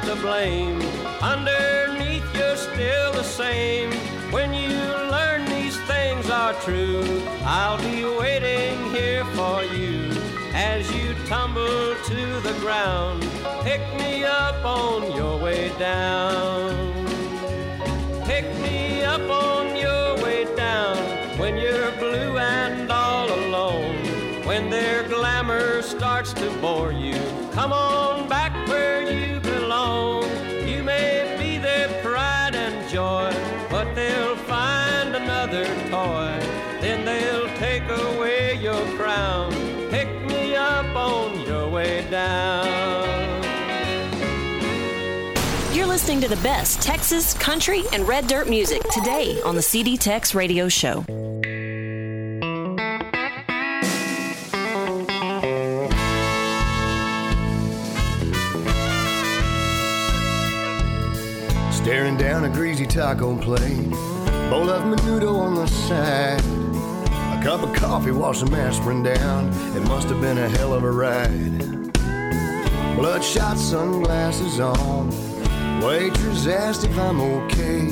The 0.08 0.16
blame. 0.22 0.80
Underneath, 1.20 2.24
you're 2.34 2.56
still 2.56 3.12
the 3.12 3.22
same. 3.22 3.92
When 4.32 4.54
you 4.54 4.70
learn 5.14 5.44
these 5.44 5.78
things 5.82 6.30
are 6.30 6.54
true, 6.62 7.22
I'll 7.44 7.76
be 7.76 8.04
waiting 8.18 8.90
here 8.90 9.26
for 9.36 9.62
you 9.64 10.10
as 10.54 10.90
you 10.96 11.12
tumble 11.26 11.94
to 12.10 12.40
the 12.40 12.56
ground. 12.60 13.20
Pick 13.64 13.82
me 13.98 14.24
up 14.24 14.64
on 14.64 15.12
your 15.14 15.36
way 15.38 15.68
down. 15.78 16.72
Pick 18.24 18.46
me 18.62 19.02
up 19.02 19.28
on 19.30 19.76
your 19.76 20.16
way 20.24 20.46
down 20.56 20.96
when 21.38 21.58
you're 21.58 21.92
blue 21.98 22.38
and 22.38 22.90
all 22.90 23.28
alone. 23.30 23.94
When 24.46 24.70
their 24.70 25.06
glamour 25.06 25.82
starts 25.82 26.32
to 26.32 26.50
bore 26.62 26.92
you, 26.92 27.17
listening 46.08 46.26
to 46.26 46.34
the 46.34 46.42
best 46.42 46.80
Texas, 46.80 47.34
country, 47.34 47.82
and 47.92 48.08
red 48.08 48.26
dirt 48.26 48.48
music 48.48 48.80
today 48.84 49.38
on 49.42 49.54
the 49.54 49.60
CD 49.60 49.94
Tex 49.94 50.34
Radio 50.34 50.66
Show. 50.66 51.04
Staring 61.70 62.16
down 62.16 62.44
a 62.44 62.48
greasy 62.48 62.86
taco 62.86 63.36
plate, 63.36 63.90
bowl 64.48 64.70
of 64.70 64.84
menudo 64.84 65.38
on 65.38 65.56
the 65.56 65.66
side. 65.66 66.40
A 67.38 67.44
cup 67.44 67.62
of 67.62 67.74
coffee 67.74 68.12
washed 68.12 68.40
some 68.40 68.54
aspirin 68.54 69.02
down. 69.02 69.48
It 69.76 69.86
must 69.86 70.08
have 70.08 70.22
been 70.22 70.38
a 70.38 70.48
hell 70.48 70.72
of 70.72 70.84
a 70.84 70.90
ride. 70.90 71.92
Bloodshot 72.96 73.58
sunglasses 73.58 74.58
on. 74.58 75.27
Waitress 75.82 76.46
asked 76.46 76.84
if 76.84 76.98
I'm 76.98 77.20
okay. 77.20 77.88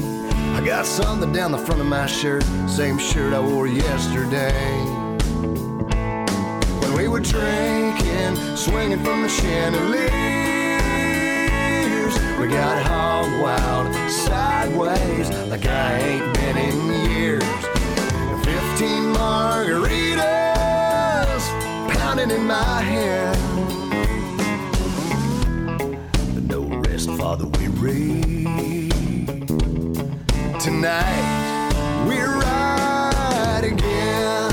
I 0.55 0.61
got 0.65 0.87
something 0.87 1.33
down 1.33 1.53
the 1.53 1.59
front 1.59 1.81
of 1.81 1.87
my 1.87 2.07
shirt, 2.07 2.43
same 2.69 2.99
shirt 2.99 3.33
I 3.33 3.41
wore 3.41 3.69
yesterday. 3.69 4.53
When 6.81 6.95
we 6.95 7.07
were 7.09 7.21
drinking, 7.21 8.37
swinging 8.57 9.03
from 9.05 9.23
the 9.23 9.29
chandeliers, 9.29 10.11
we 12.41 12.49
got 12.49 12.83
hog 12.87 13.41
wild 13.41 13.95
sideways 14.11 15.31
like 15.49 15.67
I 15.67 15.99
ain't 15.99 16.35
been 16.35 16.57
in 16.59 17.11
years. 17.11 17.45
Fifteen 18.45 19.15
margaritas 19.15 20.27
pounding 21.95 22.31
in 22.31 22.47
my 22.47 22.83
head. 22.83 23.86
Father, 27.27 27.47
we 27.59 27.66
read. 27.66 28.47
Tonight 30.61 32.07
we're 32.07 32.39
right 32.39 33.62
again. 33.65 34.53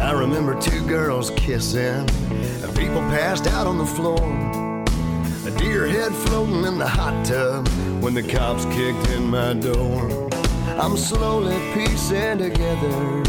I 0.00 0.10
remember 0.10 0.60
two 0.60 0.84
girls 0.88 1.30
kissing, 1.36 2.10
and 2.10 2.76
people 2.76 3.02
passed 3.14 3.46
out 3.46 3.68
on 3.68 3.78
the 3.78 3.86
floor. 3.86 4.18
A 5.46 5.56
deer 5.56 5.86
head 5.86 6.12
floating 6.12 6.64
in 6.64 6.78
the 6.78 6.88
hot 6.88 7.24
tub 7.24 7.68
when 8.02 8.14
the 8.14 8.22
cops 8.24 8.64
kicked 8.64 9.10
in 9.10 9.28
my 9.28 9.54
door. 9.54 10.28
I'm 10.76 10.96
slowly 10.96 11.56
piecing 11.72 12.38
together 12.38 13.22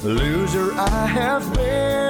the 0.00 0.08
loser 0.08 0.72
I 0.72 1.06
have 1.06 1.52
been. 1.52 2.07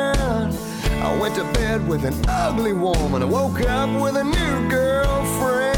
I 1.01 1.17
went 1.17 1.37
to 1.37 1.45
bed 1.53 1.87
with 1.87 2.05
an 2.05 2.15
ugly 2.29 2.73
woman. 2.73 3.23
I 3.23 3.27
woke 3.27 3.61
up 3.61 3.89
with 4.03 4.17
a 4.17 4.25
new 4.25 4.69
girlfriend. 4.69 5.77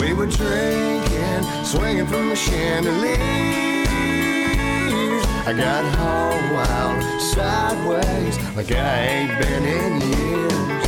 We 0.00 0.14
were 0.14 0.26
drinking, 0.26 1.42
swinging 1.64 2.06
from 2.06 2.30
the 2.30 2.36
chandeliers. 2.36 3.18
I 5.46 5.52
got 5.54 5.84
hog 5.96 6.52
wild 6.54 7.02
sideways 7.20 8.38
like 8.56 8.72
I 8.72 9.06
ain't 9.06 9.38
been 9.38 9.64
in 9.64 10.00
years. 10.00 10.86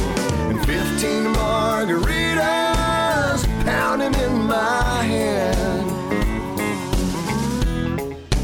And 0.48 0.58
15 0.64 1.34
margaritas 1.34 3.44
pounding 3.64 4.14
in 4.14 4.46
my 4.46 5.02
hand. 5.02 5.90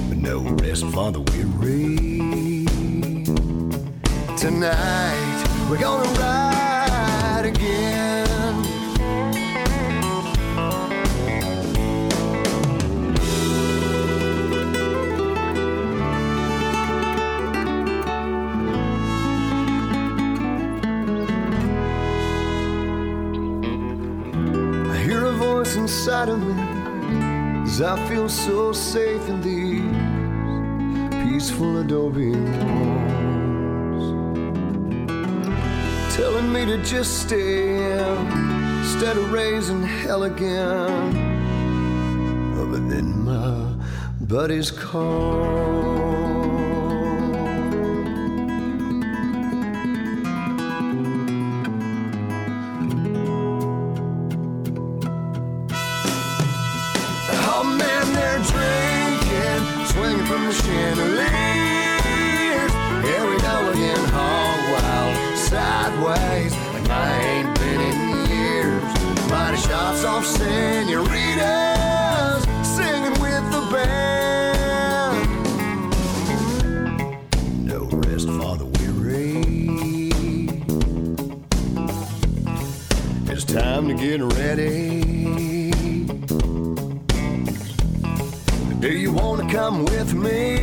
But 0.09 0.19
no 0.19 0.41
rest 0.63 0.85
for 0.87 1.11
the 1.11 1.21
weary. 1.21 2.50
Tonight. 4.41 5.45
We're 5.69 5.77
gonna 5.77 6.09
ride 6.19 7.45
again. 7.45 8.57
I 24.91 24.97
hear 25.05 25.27
a 25.27 25.33
voice 25.33 25.77
inside 25.77 26.31
of 26.31 26.39
me 26.41 26.55
as 27.65 27.83
I 27.83 28.09
feel 28.09 28.31
so 28.31 28.73
safe 28.73 29.29
in 29.29 29.43
these 29.43 31.31
peaceful 31.31 31.77
adobe. 31.81 32.31
walls, 32.33 32.80
telling 36.21 36.53
me 36.53 36.67
to 36.67 36.77
just 36.85 37.23
stay 37.23 37.95
instead 38.81 39.17
of 39.17 39.33
raising 39.33 39.83
hell 39.83 40.25
again. 40.25 41.13
But 42.71 42.91
then 42.91 43.25
my 43.25 43.75
buddies 44.21 44.71
call. 44.71 46.40
Time 84.11 84.29
to 84.29 84.35
get 84.35 84.39
ready. 84.39 85.71
Do 88.81 88.89
you 88.89 89.13
want 89.13 89.43
to 89.43 89.55
come 89.55 89.85
with 89.85 90.15
me 90.15 90.60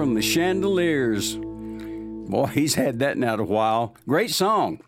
from 0.00 0.14
the 0.14 0.22
chandeliers. 0.22 1.36
Boy, 1.36 2.46
he's 2.46 2.74
had 2.74 3.00
that 3.00 3.18
now 3.18 3.36
a 3.36 3.44
while. 3.44 3.94
Great 4.08 4.30
song. 4.30 4.80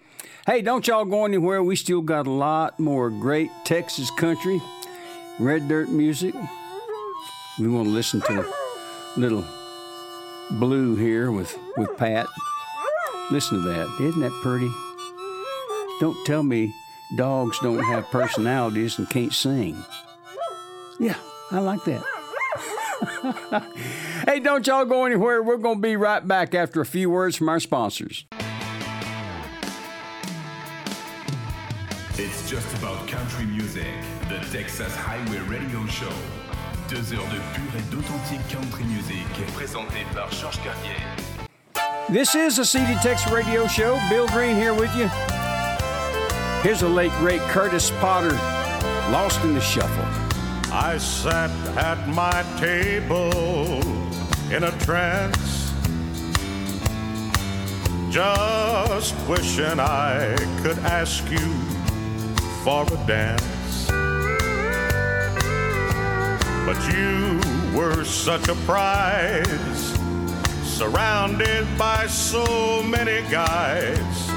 Hey, 0.47 0.63
don't 0.63 0.87
y'all 0.87 1.05
go 1.05 1.27
anywhere. 1.27 1.63
We 1.63 1.77
still 1.77 2.01
got 2.01 2.27
a 2.27 2.31
lot 2.31 2.81
more 2.81 3.11
great 3.11 3.51
Texas 3.67 4.11
country, 4.11 4.59
red 5.39 5.69
dirt 5.69 5.91
music. 5.91 6.35
We 7.61 7.69
want 7.69 7.89
to 7.89 7.91
listen 7.91 8.23
to 8.23 8.41
a 8.41 9.21
little 9.21 9.45
blue 10.53 10.97
here 10.97 11.31
with, 11.31 11.59
with 11.77 11.95
Pat. 11.99 12.27
Listen 13.31 13.63
to 13.63 13.69
that. 13.69 13.95
Isn't 14.01 14.23
that 14.23 14.41
pretty? 14.43 14.71
Don't 16.01 16.25
tell 16.25 16.43
me 16.43 16.73
dogs 17.17 17.59
don't 17.59 17.85
have 17.85 18.07
personalities 18.07 18.99
and 18.99 19.11
can't 19.11 19.35
sing. 19.35 19.77
Yeah, 20.99 21.17
I 21.51 21.59
like 21.59 21.85
that. 21.85 22.03
hey, 24.27 24.41
don't 24.41 24.67
y'all 24.67 24.85
go 24.85 25.05
anywhere. 25.05 25.43
We're 25.43 25.57
going 25.57 25.77
to 25.77 25.83
be 25.83 25.97
right 25.97 26.27
back 26.27 26.55
after 26.55 26.81
a 26.81 26.87
few 26.87 27.11
words 27.11 27.37
from 27.37 27.49
our 27.49 27.61
sponsors. 27.61 28.25
It's 32.19 32.49
just 32.49 32.77
about 32.79 33.09
country 33.09 33.47
music. 33.47 33.87
The 34.29 34.39
Texas 34.51 34.95
Highway 34.95 35.39
Radio 35.49 35.87
Show. 35.87 36.13
Deux 36.89 37.15
heures 37.15 37.25
de 37.31 37.41
pure 37.55 37.75
et 37.77 37.91
d'authentique 37.91 38.47
country 38.49 38.85
music. 38.85 39.25
Présenté 39.55 40.05
par 40.15 40.31
Georges 40.31 40.61
Carrier. 40.63 41.01
This 42.11 42.35
is 42.35 42.57
the 42.57 42.65
CD 42.65 42.95
Tex 42.97 43.27
Radio 43.31 43.67
Show. 43.67 43.99
Bill 44.11 44.29
Green 44.29 44.57
here 44.57 44.75
with 44.75 44.95
you. 44.95 45.09
Here's 46.63 46.83
a 46.83 46.89
late 46.89 47.13
great 47.19 47.41
Curtis 47.43 47.91
Potter, 48.01 48.33
Lost 49.11 49.43
in 49.43 49.55
the 49.55 49.61
Shuffle. 49.61 50.22
I 50.75 50.97
sat 50.97 51.51
at 51.77 52.09
my 52.09 52.43
table 52.59 53.83
in 54.51 54.65
a 54.65 54.73
trance, 54.81 55.71
just 58.09 59.15
wishing 59.29 59.79
I 59.79 60.35
could 60.63 60.79
ask 60.79 61.31
you 61.31 61.53
for 62.65 62.85
a 62.85 63.07
dance. 63.07 63.87
But 66.65 66.81
you 66.91 67.39
were 67.77 68.03
such 68.07 68.49
a 68.49 68.55
prize, 68.65 69.99
surrounded 70.65 71.67
by 71.77 72.07
so 72.07 72.83
many 72.83 73.21
guys. 73.31 74.31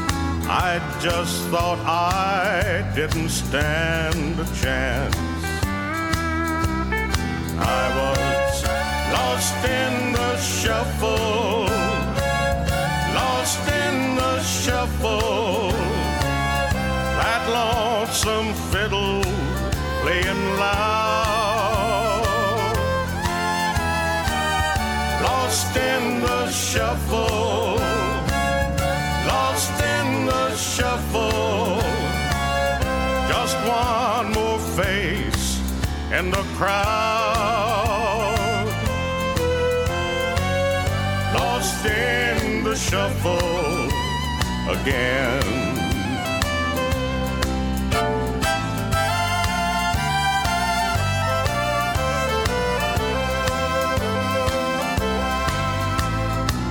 I 0.48 0.82
just 1.02 1.44
thought 1.45 1.80
I 1.80 2.91
didn't 2.94 3.30
stand 3.30 4.38
a 4.38 4.45
chance. 4.53 5.35
I 7.57 7.88
was 7.99 8.64
lost 9.14 9.56
in 9.65 10.11
the 10.11 10.38
shuffle, 10.38 11.68
lost 13.15 13.68
in 13.69 14.15
the 14.15 14.41
shuffle. 14.44 15.72
That 17.22 17.44
lonesome 17.49 18.53
fiddle 18.72 19.23
playing 20.02 20.44
loud. 20.60 22.26
Lost 25.23 25.76
in 25.77 26.22
the 26.22 26.49
shuffle, 26.52 27.80
lost 29.27 29.82
in 29.82 30.26
the 30.26 30.56
shuffle. 30.56 31.80
Just 33.30 33.57
one 33.65 34.34
more 34.34 34.60
face 34.76 35.61
in 36.11 36.32
the 36.32 36.44
crowd. 36.57 37.15
Shuffle 42.90 43.90
again. 44.70 45.41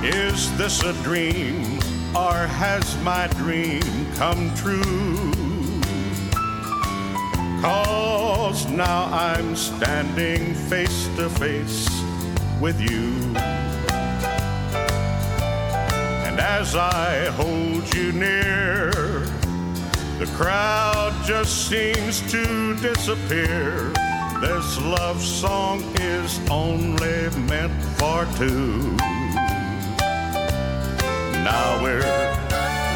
Is 0.03 0.57
this 0.57 0.81
a 0.83 0.93
dream 1.03 1.79
or 2.15 2.33
has 2.63 2.97
my 3.03 3.27
dream 3.41 3.81
come 4.15 4.55
true? 4.55 5.33
Cause 7.61 8.65
now 8.67 9.09
I'm 9.11 9.55
standing 9.57 10.53
face 10.53 11.07
to 11.17 11.29
face 11.29 11.89
with 12.61 12.79
you. 12.79 13.64
As 16.47 16.75
I 16.75 17.25
hold 17.31 17.91
you 17.95 18.11
near, 18.11 18.91
the 20.19 20.31
crowd 20.35 21.11
just 21.25 21.67
seems 21.69 22.21
to 22.31 22.75
disappear. 22.75 23.91
This 24.41 24.79
love 24.79 25.23
song 25.23 25.81
is 25.99 26.39
only 26.51 27.29
meant 27.49 27.73
for 27.97 28.27
two. 28.37 28.95
Now 31.41 31.81
we're 31.81 32.05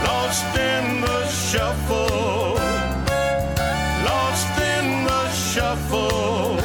lost 0.06 0.46
in 0.56 1.02
the 1.02 1.28
shuffle, 1.28 2.54
lost 4.06 4.60
in 4.62 5.06
the 5.06 5.30
shuffle. 5.32 6.59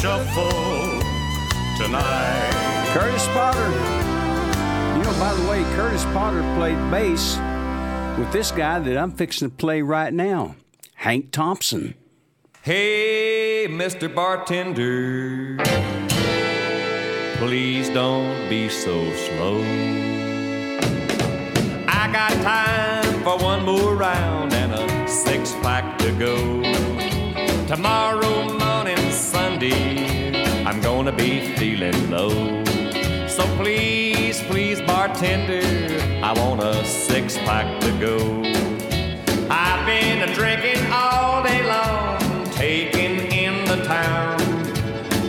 Shuffle 0.00 0.48
tonight. 1.76 2.90
Curtis 2.94 3.26
Potter, 3.28 3.68
You 4.96 5.02
know, 5.04 5.14
by 5.20 5.34
the 5.34 5.46
way, 5.50 5.62
Curtis 5.76 6.04
Potter 6.06 6.40
played 6.56 6.78
bass 6.90 7.36
with 8.18 8.32
this 8.32 8.50
guy 8.50 8.78
that 8.78 8.96
I'm 8.96 9.12
fixing 9.12 9.50
to 9.50 9.54
play 9.54 9.82
right 9.82 10.12
now, 10.12 10.56
Hank 10.94 11.32
Thompson. 11.32 11.94
Hey, 12.62 13.66
Mr. 13.68 14.12
Bartender, 14.14 15.58
please 17.36 17.90
don't 17.90 18.48
be 18.48 18.70
so 18.70 19.12
slow. 19.12 19.60
I 21.88 22.10
got 22.10 22.32
time 22.42 23.22
for 23.22 23.36
one 23.44 23.64
more 23.66 23.94
round 23.96 24.54
and 24.54 24.72
a 24.72 25.08
six 25.08 25.52
pack 25.56 25.98
to 25.98 26.12
go. 26.12 26.62
Tomorrow 27.66 28.59
Sunday, 29.60 30.64
I'm 30.64 30.80
gonna 30.80 31.12
be 31.12 31.54
feeling 31.56 32.10
low. 32.10 32.64
So 33.28 33.42
please, 33.58 34.42
please, 34.44 34.80
bartender, 34.80 35.60
I 36.24 36.32
want 36.32 36.62
a 36.62 36.82
six 36.82 37.36
pack 37.36 37.68
to 37.82 37.90
go. 38.00 38.16
I've 39.50 39.84
been 39.84 40.26
a 40.26 40.34
drinking 40.34 40.82
all 40.90 41.42
day 41.42 41.62
long, 41.62 42.44
taking 42.52 43.30
in 43.32 43.66
the 43.66 43.84
town. 43.84 44.40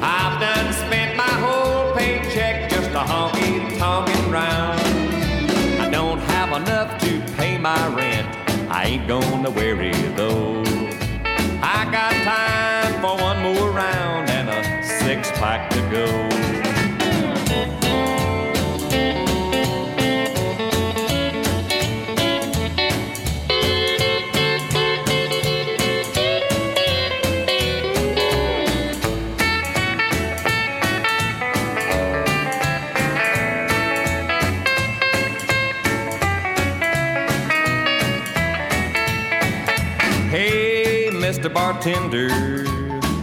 I've 0.02 0.40
done 0.40 0.72
spent 0.86 1.18
my 1.18 1.34
whole 1.44 1.94
paycheck 1.94 2.70
just 2.70 2.92
a 2.92 3.04
honky 3.12 3.78
tonkin' 3.78 4.32
round. 4.32 4.80
I 5.82 5.90
don't 5.90 6.20
have 6.20 6.62
enough 6.62 7.02
to 7.02 7.20
pay 7.36 7.58
my 7.58 7.82
rent. 7.94 8.28
I 8.72 8.86
ain't 8.92 9.10
gonna 9.10 9.52
worry 9.52 9.92
though. 10.16 10.64
I 11.62 11.84
got 11.92 12.14
time 12.24 12.94
for 13.02 13.22
one 13.22 13.42
more 13.42 13.72
round 13.72 14.01
pack 15.42 15.72
to 15.72 15.82
go. 15.90 16.06
Hey, 40.30 41.10
Mr. 41.12 41.52
Bartender, 41.52 42.30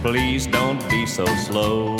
please 0.01 0.47
don't 0.47 0.81
be 0.89 1.05
so 1.05 1.25
slow. 1.47 1.97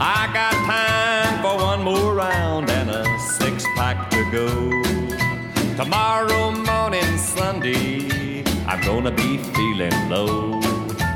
I 0.00 0.28
got 0.32 0.52
time 0.66 1.42
for 1.42 1.56
one 1.62 1.82
more 1.82 2.14
round 2.14 2.68
and 2.70 2.90
a 2.90 3.18
six 3.18 3.64
pack 3.76 4.10
to 4.10 4.30
go. 4.30 4.48
Tomorrow 5.76 6.50
morning, 6.50 7.16
Sunday, 7.16 8.44
I'm 8.66 8.80
gonna 8.82 9.12
be 9.12 9.38
feeling 9.38 10.08
low. 10.08 10.60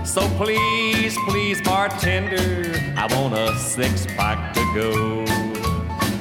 So 0.05 0.23
please, 0.37 1.17
please, 1.29 1.61
bartender, 1.63 2.73
I 2.97 3.07
want 3.15 3.35
a 3.35 3.57
six 3.59 4.07
pack 4.07 4.55
to 4.55 4.61
go. 4.75 5.25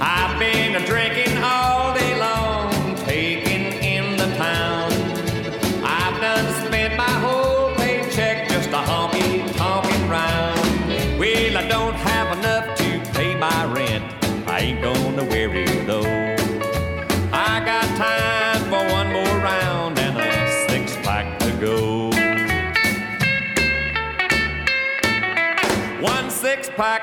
I've 0.02 0.40
been 0.40 0.82
drinking 0.86 1.29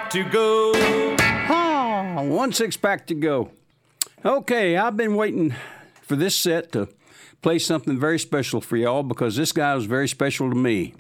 pack 0.07 0.11
to 0.13 0.25
go. 0.31 0.73
Ah, 1.49 2.23
one 2.23 2.53
six 2.53 2.77
pack 2.77 3.07
to 3.09 3.15
go. 3.15 3.51
Okay, 4.25 4.77
I've 4.77 4.97
been 4.97 5.17
waiting 5.17 5.55
for 6.03 6.17
this 6.17 6.37
set 6.37 6.73
to 6.73 6.89
play 7.43 7.59
something 7.59 7.99
very 7.99 8.19
special 8.19 8.61
for 8.61 8.77
y'all 8.77 9.03
because 9.03 9.37
this 9.37 9.53
guy 9.53 9.75
was 9.75 9.87
very 9.87 10.09
special 10.09 10.49
to 10.51 10.57
me. 10.57 10.95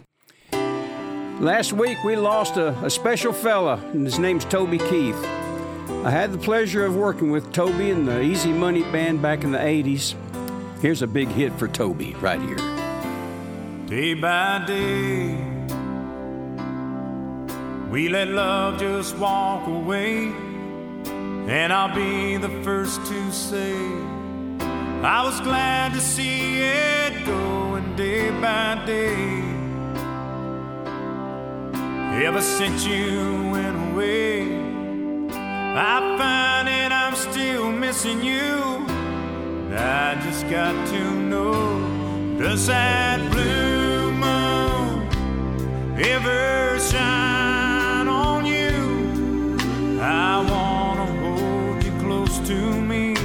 Last 1.41 1.73
week 1.73 2.03
we 2.03 2.17
lost 2.17 2.57
a, 2.57 2.69
a 2.85 2.91
special 2.91 3.33
fella, 3.33 3.77
and 3.93 4.05
his 4.05 4.19
name's 4.19 4.45
Toby 4.45 4.79
Keith. 4.79 5.23
I 6.05 6.11
had 6.11 6.33
the 6.33 6.39
pleasure 6.39 6.85
of 6.85 6.97
working 6.97 7.31
with 7.31 7.53
Toby 7.53 7.91
in 7.91 8.07
the 8.07 8.23
Easy 8.23 8.53
Money 8.53 8.83
Band 8.85 9.23
back 9.23 9.45
in 9.45 9.53
the 9.53 9.59
80s. 9.59 10.15
Here's 10.81 11.03
a 11.03 11.07
big 11.07 11.29
hit 11.29 11.53
for 11.53 11.69
Toby 11.69 12.15
right 12.15 12.41
here. 12.41 12.57
Day 13.87 14.15
by 14.15 14.65
day, 14.67 15.56
we 17.97 18.11
let 18.11 18.29
love 18.29 18.79
just 18.79 19.17
walk 19.17 19.67
away. 19.67 20.27
And 21.49 21.73
I'll 21.73 21.95
be 21.95 22.37
the 22.37 22.51
first 22.63 23.01
to 23.07 23.33
say, 23.33 23.75
I 25.03 25.23
was 25.25 25.41
glad 25.41 25.95
to 25.95 26.01
see 26.03 26.61
it 26.61 27.25
going 27.25 27.97
day 27.97 28.29
by 28.39 28.85
day. 28.85 29.41
Ever 32.23 32.43
since 32.43 32.85
you 32.85 33.49
went 33.51 33.77
away, 33.91 34.43
I 35.33 35.97
find 36.19 36.69
that 36.69 36.93
I'm 36.93 37.17
still 37.17 37.73
missing 37.73 38.23
you. 38.23 38.85
I 39.75 40.21
just 40.23 40.43
got 40.51 40.75
to 40.89 41.03
know 41.31 42.37
does 42.39 42.67
that 42.67 43.19
blue 43.33 44.13
moon 44.13 45.09
ever 45.99 46.79
shine? 46.79 47.56
I 50.07 50.39
wanna 50.49 51.07
hold 51.21 51.83
you 51.83 51.91
close 51.99 52.39
to 52.47 52.81
me, 52.81 53.17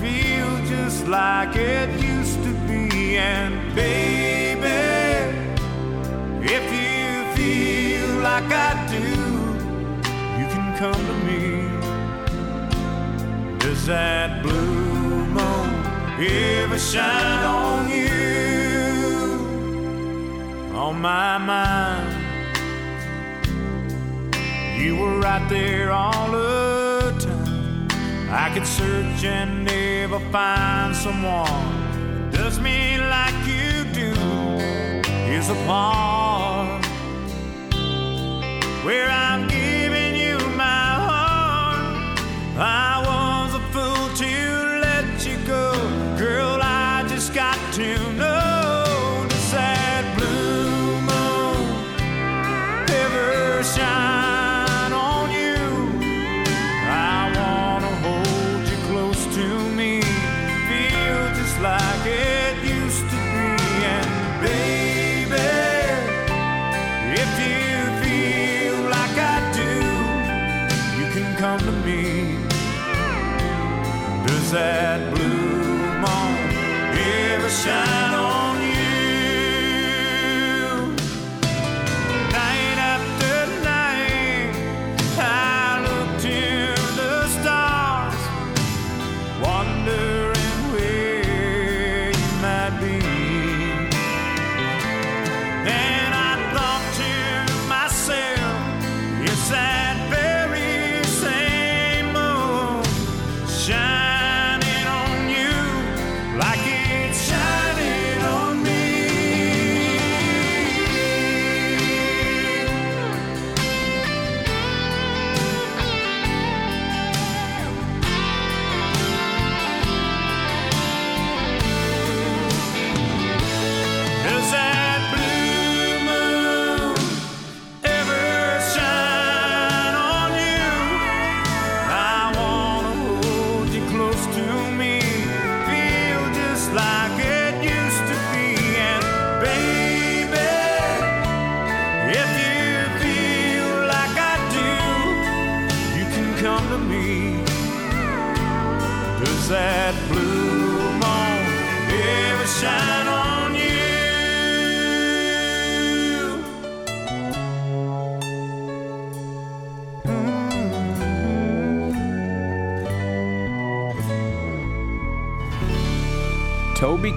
feel 0.00 0.58
just 0.66 1.06
like 1.06 1.54
it 1.54 1.90
used 2.00 2.42
to 2.44 2.52
be. 2.66 3.18
And 3.18 3.74
baby, 3.74 4.80
if 6.40 6.64
you 6.72 7.24
feel 7.36 8.08
like 8.20 8.50
I 8.50 8.86
do, 8.88 9.06
you 10.40 10.46
can 10.54 10.74
come 10.78 11.02
to 11.10 11.16
me. 11.28 11.42
Does 13.58 13.84
that 13.86 14.42
blue 14.42 15.26
moon 15.26 15.70
ever 16.20 16.78
shine 16.78 17.44
on 17.44 17.90
you? 17.90 18.08
On 20.74 20.98
my 21.02 21.36
mind, 21.36 22.23
you 24.84 24.96
were 24.96 25.18
right 25.18 25.48
there 25.48 25.90
all 25.90 26.30
the 26.30 27.14
time. 27.18 27.88
I 28.30 28.50
could 28.52 28.66
search 28.66 29.24
and 29.24 29.64
never 29.64 30.20
find 30.30 30.94
someone 30.94 32.30
that 32.30 32.32
does 32.32 32.60
me 32.60 32.98
like 32.98 33.38
you 33.46 33.84
do. 33.94 34.12
Is 35.36 35.48
a 35.48 35.54
part 35.66 36.84
where 38.84 39.08
I'm 39.10 39.48
giving 39.48 40.16
you 40.16 40.36
my 40.54 40.90
heart. 41.08 42.18
I 42.58 43.03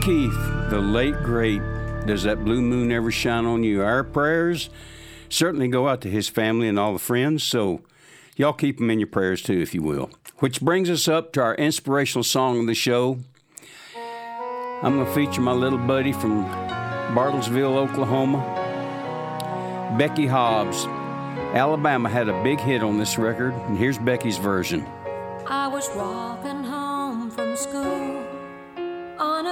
Keith, 0.08 0.40
the 0.70 0.80
late 0.80 1.22
great, 1.22 1.62
does 2.06 2.24
that 2.24 2.46
blue 2.46 2.62
moon 2.62 2.94
ever 2.94 3.12
shine 3.12 3.46
on 3.46 3.62
you? 3.64 3.84
Our 3.84 4.06
prayers 4.06 4.70
certainly 5.28 5.68
go 5.68 5.90
out 5.90 6.00
to 6.00 6.10
his 6.10 6.30
family 6.30 6.70
and 6.70 6.80
all 6.80 6.94
the 6.94 6.98
friends, 6.98 7.44
so 7.44 7.82
y'all 8.38 8.54
keep 8.54 8.78
them 8.78 8.90
in 8.90 9.00
your 9.00 9.10
prayers 9.10 9.42
too, 9.42 9.60
if 9.60 9.74
you 9.76 9.82
will. 9.82 10.10
Which 10.38 10.62
brings 10.62 10.90
us 10.90 11.10
up 11.10 11.34
to 11.34 11.42
our 11.42 11.56
inspirational 11.56 12.24
song 12.24 12.62
of 12.62 12.68
the 12.68 12.74
show. 12.74 13.20
I'm 14.82 14.96
going 14.96 15.06
to 15.06 15.14
feature 15.14 15.42
my 15.42 15.52
little 15.52 15.78
buddy 15.78 16.14
from 16.14 16.46
Bartlesville, 17.14 17.76
Oklahoma, 17.76 18.38
Becky 20.00 20.26
Hobbs. 20.26 20.86
Alabama 21.54 22.08
had 22.08 22.30
a 22.30 22.44
big 22.44 22.62
hit 22.62 22.82
on 22.82 22.98
this 22.98 23.18
record, 23.18 23.54
and 23.54 23.78
here's 23.78 23.98
Becky's 23.98 24.38
version. 24.38 24.88
I 25.48 25.68
was 25.68 25.90
walking 25.94 26.64
home 26.64 27.30
from 27.30 27.58
school 27.58 28.07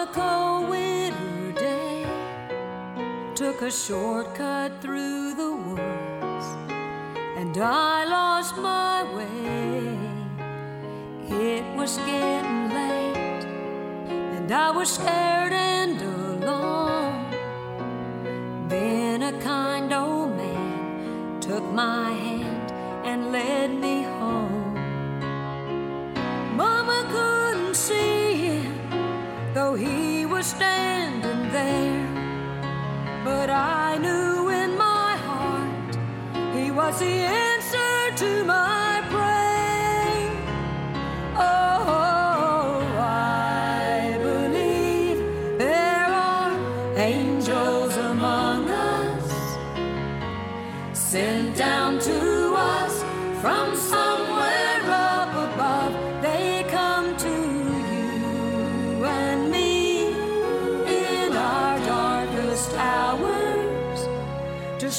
a 0.06 0.14
cold 0.14 0.69
winter 0.69 1.52
day. 1.53 2.06
Took 3.34 3.61
a 3.61 3.72
shortcut 3.72 4.82
through 4.82 5.34
the 5.36 5.52
woods 5.65 6.48
and 7.40 7.57
I 7.57 8.06
lost 8.06 8.57
my 8.57 9.03
way. 9.15 9.98
It 11.27 11.65
was 11.76 11.98
getting 11.98 12.69
late 12.80 13.45
and 14.36 14.52
I 14.52 14.69
was 14.72 14.90
scared 14.94 15.53
and 15.53 15.99
alone. 16.02 17.32
Then 18.69 19.23
a 19.23 19.34
kind 19.41 19.91
old 19.94 20.32
man 20.38 21.40
took 21.40 21.64
my 21.64 22.11
hand 22.11 22.72
and 23.10 23.32
led 23.32 23.69
me 23.72 24.03
home. 24.03 24.76
Mama 26.56 26.99
couldn't 27.15 27.76
see 27.76 28.34
him, 28.48 28.73
though 29.53 29.76
he 29.76 29.95
standing 30.46 31.52
there. 31.52 32.06
But 33.24 33.50
I 33.50 33.98
knew 33.98 34.50
in 34.50 34.78
my 34.78 35.18
heart 35.28 35.96
he 36.56 36.70
was 36.70 37.00
the 37.00 37.16
answer 37.46 38.16
to 38.18 38.44
my 38.44 38.85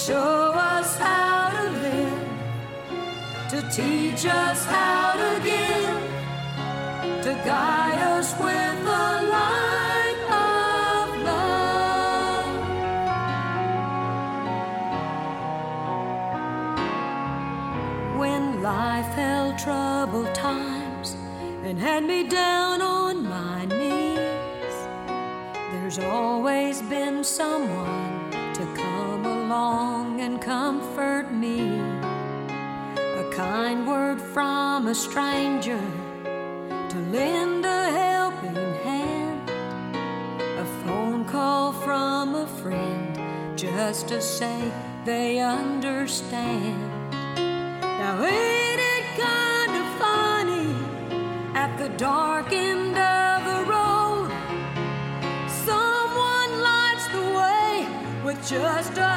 show 0.06 0.52
us 0.54 0.96
how 0.98 1.50
to 1.50 1.70
live, 1.80 2.28
to 3.50 3.60
teach 3.74 4.24
us 4.24 4.64
how 4.64 5.14
to 5.14 5.40
give, 5.42 6.00
to 7.24 7.34
guide 7.44 7.98
us 7.98 8.32
with 8.38 8.84
the 8.90 9.06
light 9.34 10.20
of 10.30 11.06
love. 11.24 12.54
when 18.20 18.62
life 18.62 19.12
held 19.14 19.58
troubled 19.58 20.32
times 20.32 21.16
and 21.64 21.80
had 21.80 22.04
me 22.04 22.22
down 22.28 22.80
on 22.80 23.28
my 23.28 23.64
knees. 23.64 24.76
There's 25.72 25.98
always 25.98 26.80
been 26.82 27.24
someone 27.24 28.45
come 28.96 29.26
along 29.26 30.20
and 30.20 30.40
comfort 30.40 31.30
me. 31.30 31.60
A 33.22 33.24
kind 33.30 33.86
word 33.86 34.20
from 34.34 34.86
a 34.86 34.94
stranger 34.94 35.82
to 36.92 36.98
lend 37.16 37.64
a 37.64 37.82
helping 38.04 38.72
hand. 38.88 39.50
A 40.64 40.66
phone 40.82 41.24
call 41.24 41.72
from 41.72 42.34
a 42.34 42.46
friend 42.62 43.10
just 43.58 44.08
to 44.08 44.20
say 44.20 44.58
they 45.04 45.38
understand. 45.38 46.80
Now 48.00 48.14
ain't 48.24 48.80
it 48.96 49.06
kind 49.28 49.72
of 49.80 49.86
funny 50.04 50.68
at 51.62 51.70
the 51.78 51.90
dark 51.98 52.35
just 58.46 58.96
a 58.96 59.15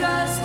teach 0.00 0.39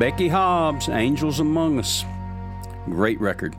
Becky 0.00 0.28
Hobbs, 0.28 0.88
Angels 0.88 1.40
Among 1.40 1.78
Us. 1.78 2.06
Great 2.86 3.20
record. 3.20 3.54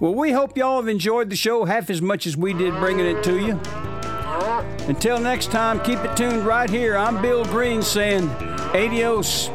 Well, 0.00 0.14
we 0.14 0.30
hope 0.30 0.54
y'all 0.54 0.76
have 0.76 0.86
enjoyed 0.86 1.30
the 1.30 1.36
show 1.36 1.64
half 1.64 1.88
as 1.88 2.02
much 2.02 2.26
as 2.26 2.36
we 2.36 2.52
did 2.52 2.74
bringing 2.74 3.06
it 3.06 3.24
to 3.24 3.38
you. 3.38 3.58
Until 4.86 5.18
next 5.18 5.50
time, 5.50 5.80
keep 5.80 5.98
it 6.00 6.14
tuned 6.14 6.44
right 6.44 6.68
here. 6.68 6.94
I'm 6.94 7.22
Bill 7.22 7.46
Green 7.46 7.80
saying 7.80 8.28
adios. 8.74 9.48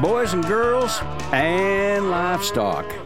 boys 0.00 0.34
and 0.34 0.44
girls, 0.44 1.00
and 1.32 2.10
livestock. 2.10 3.05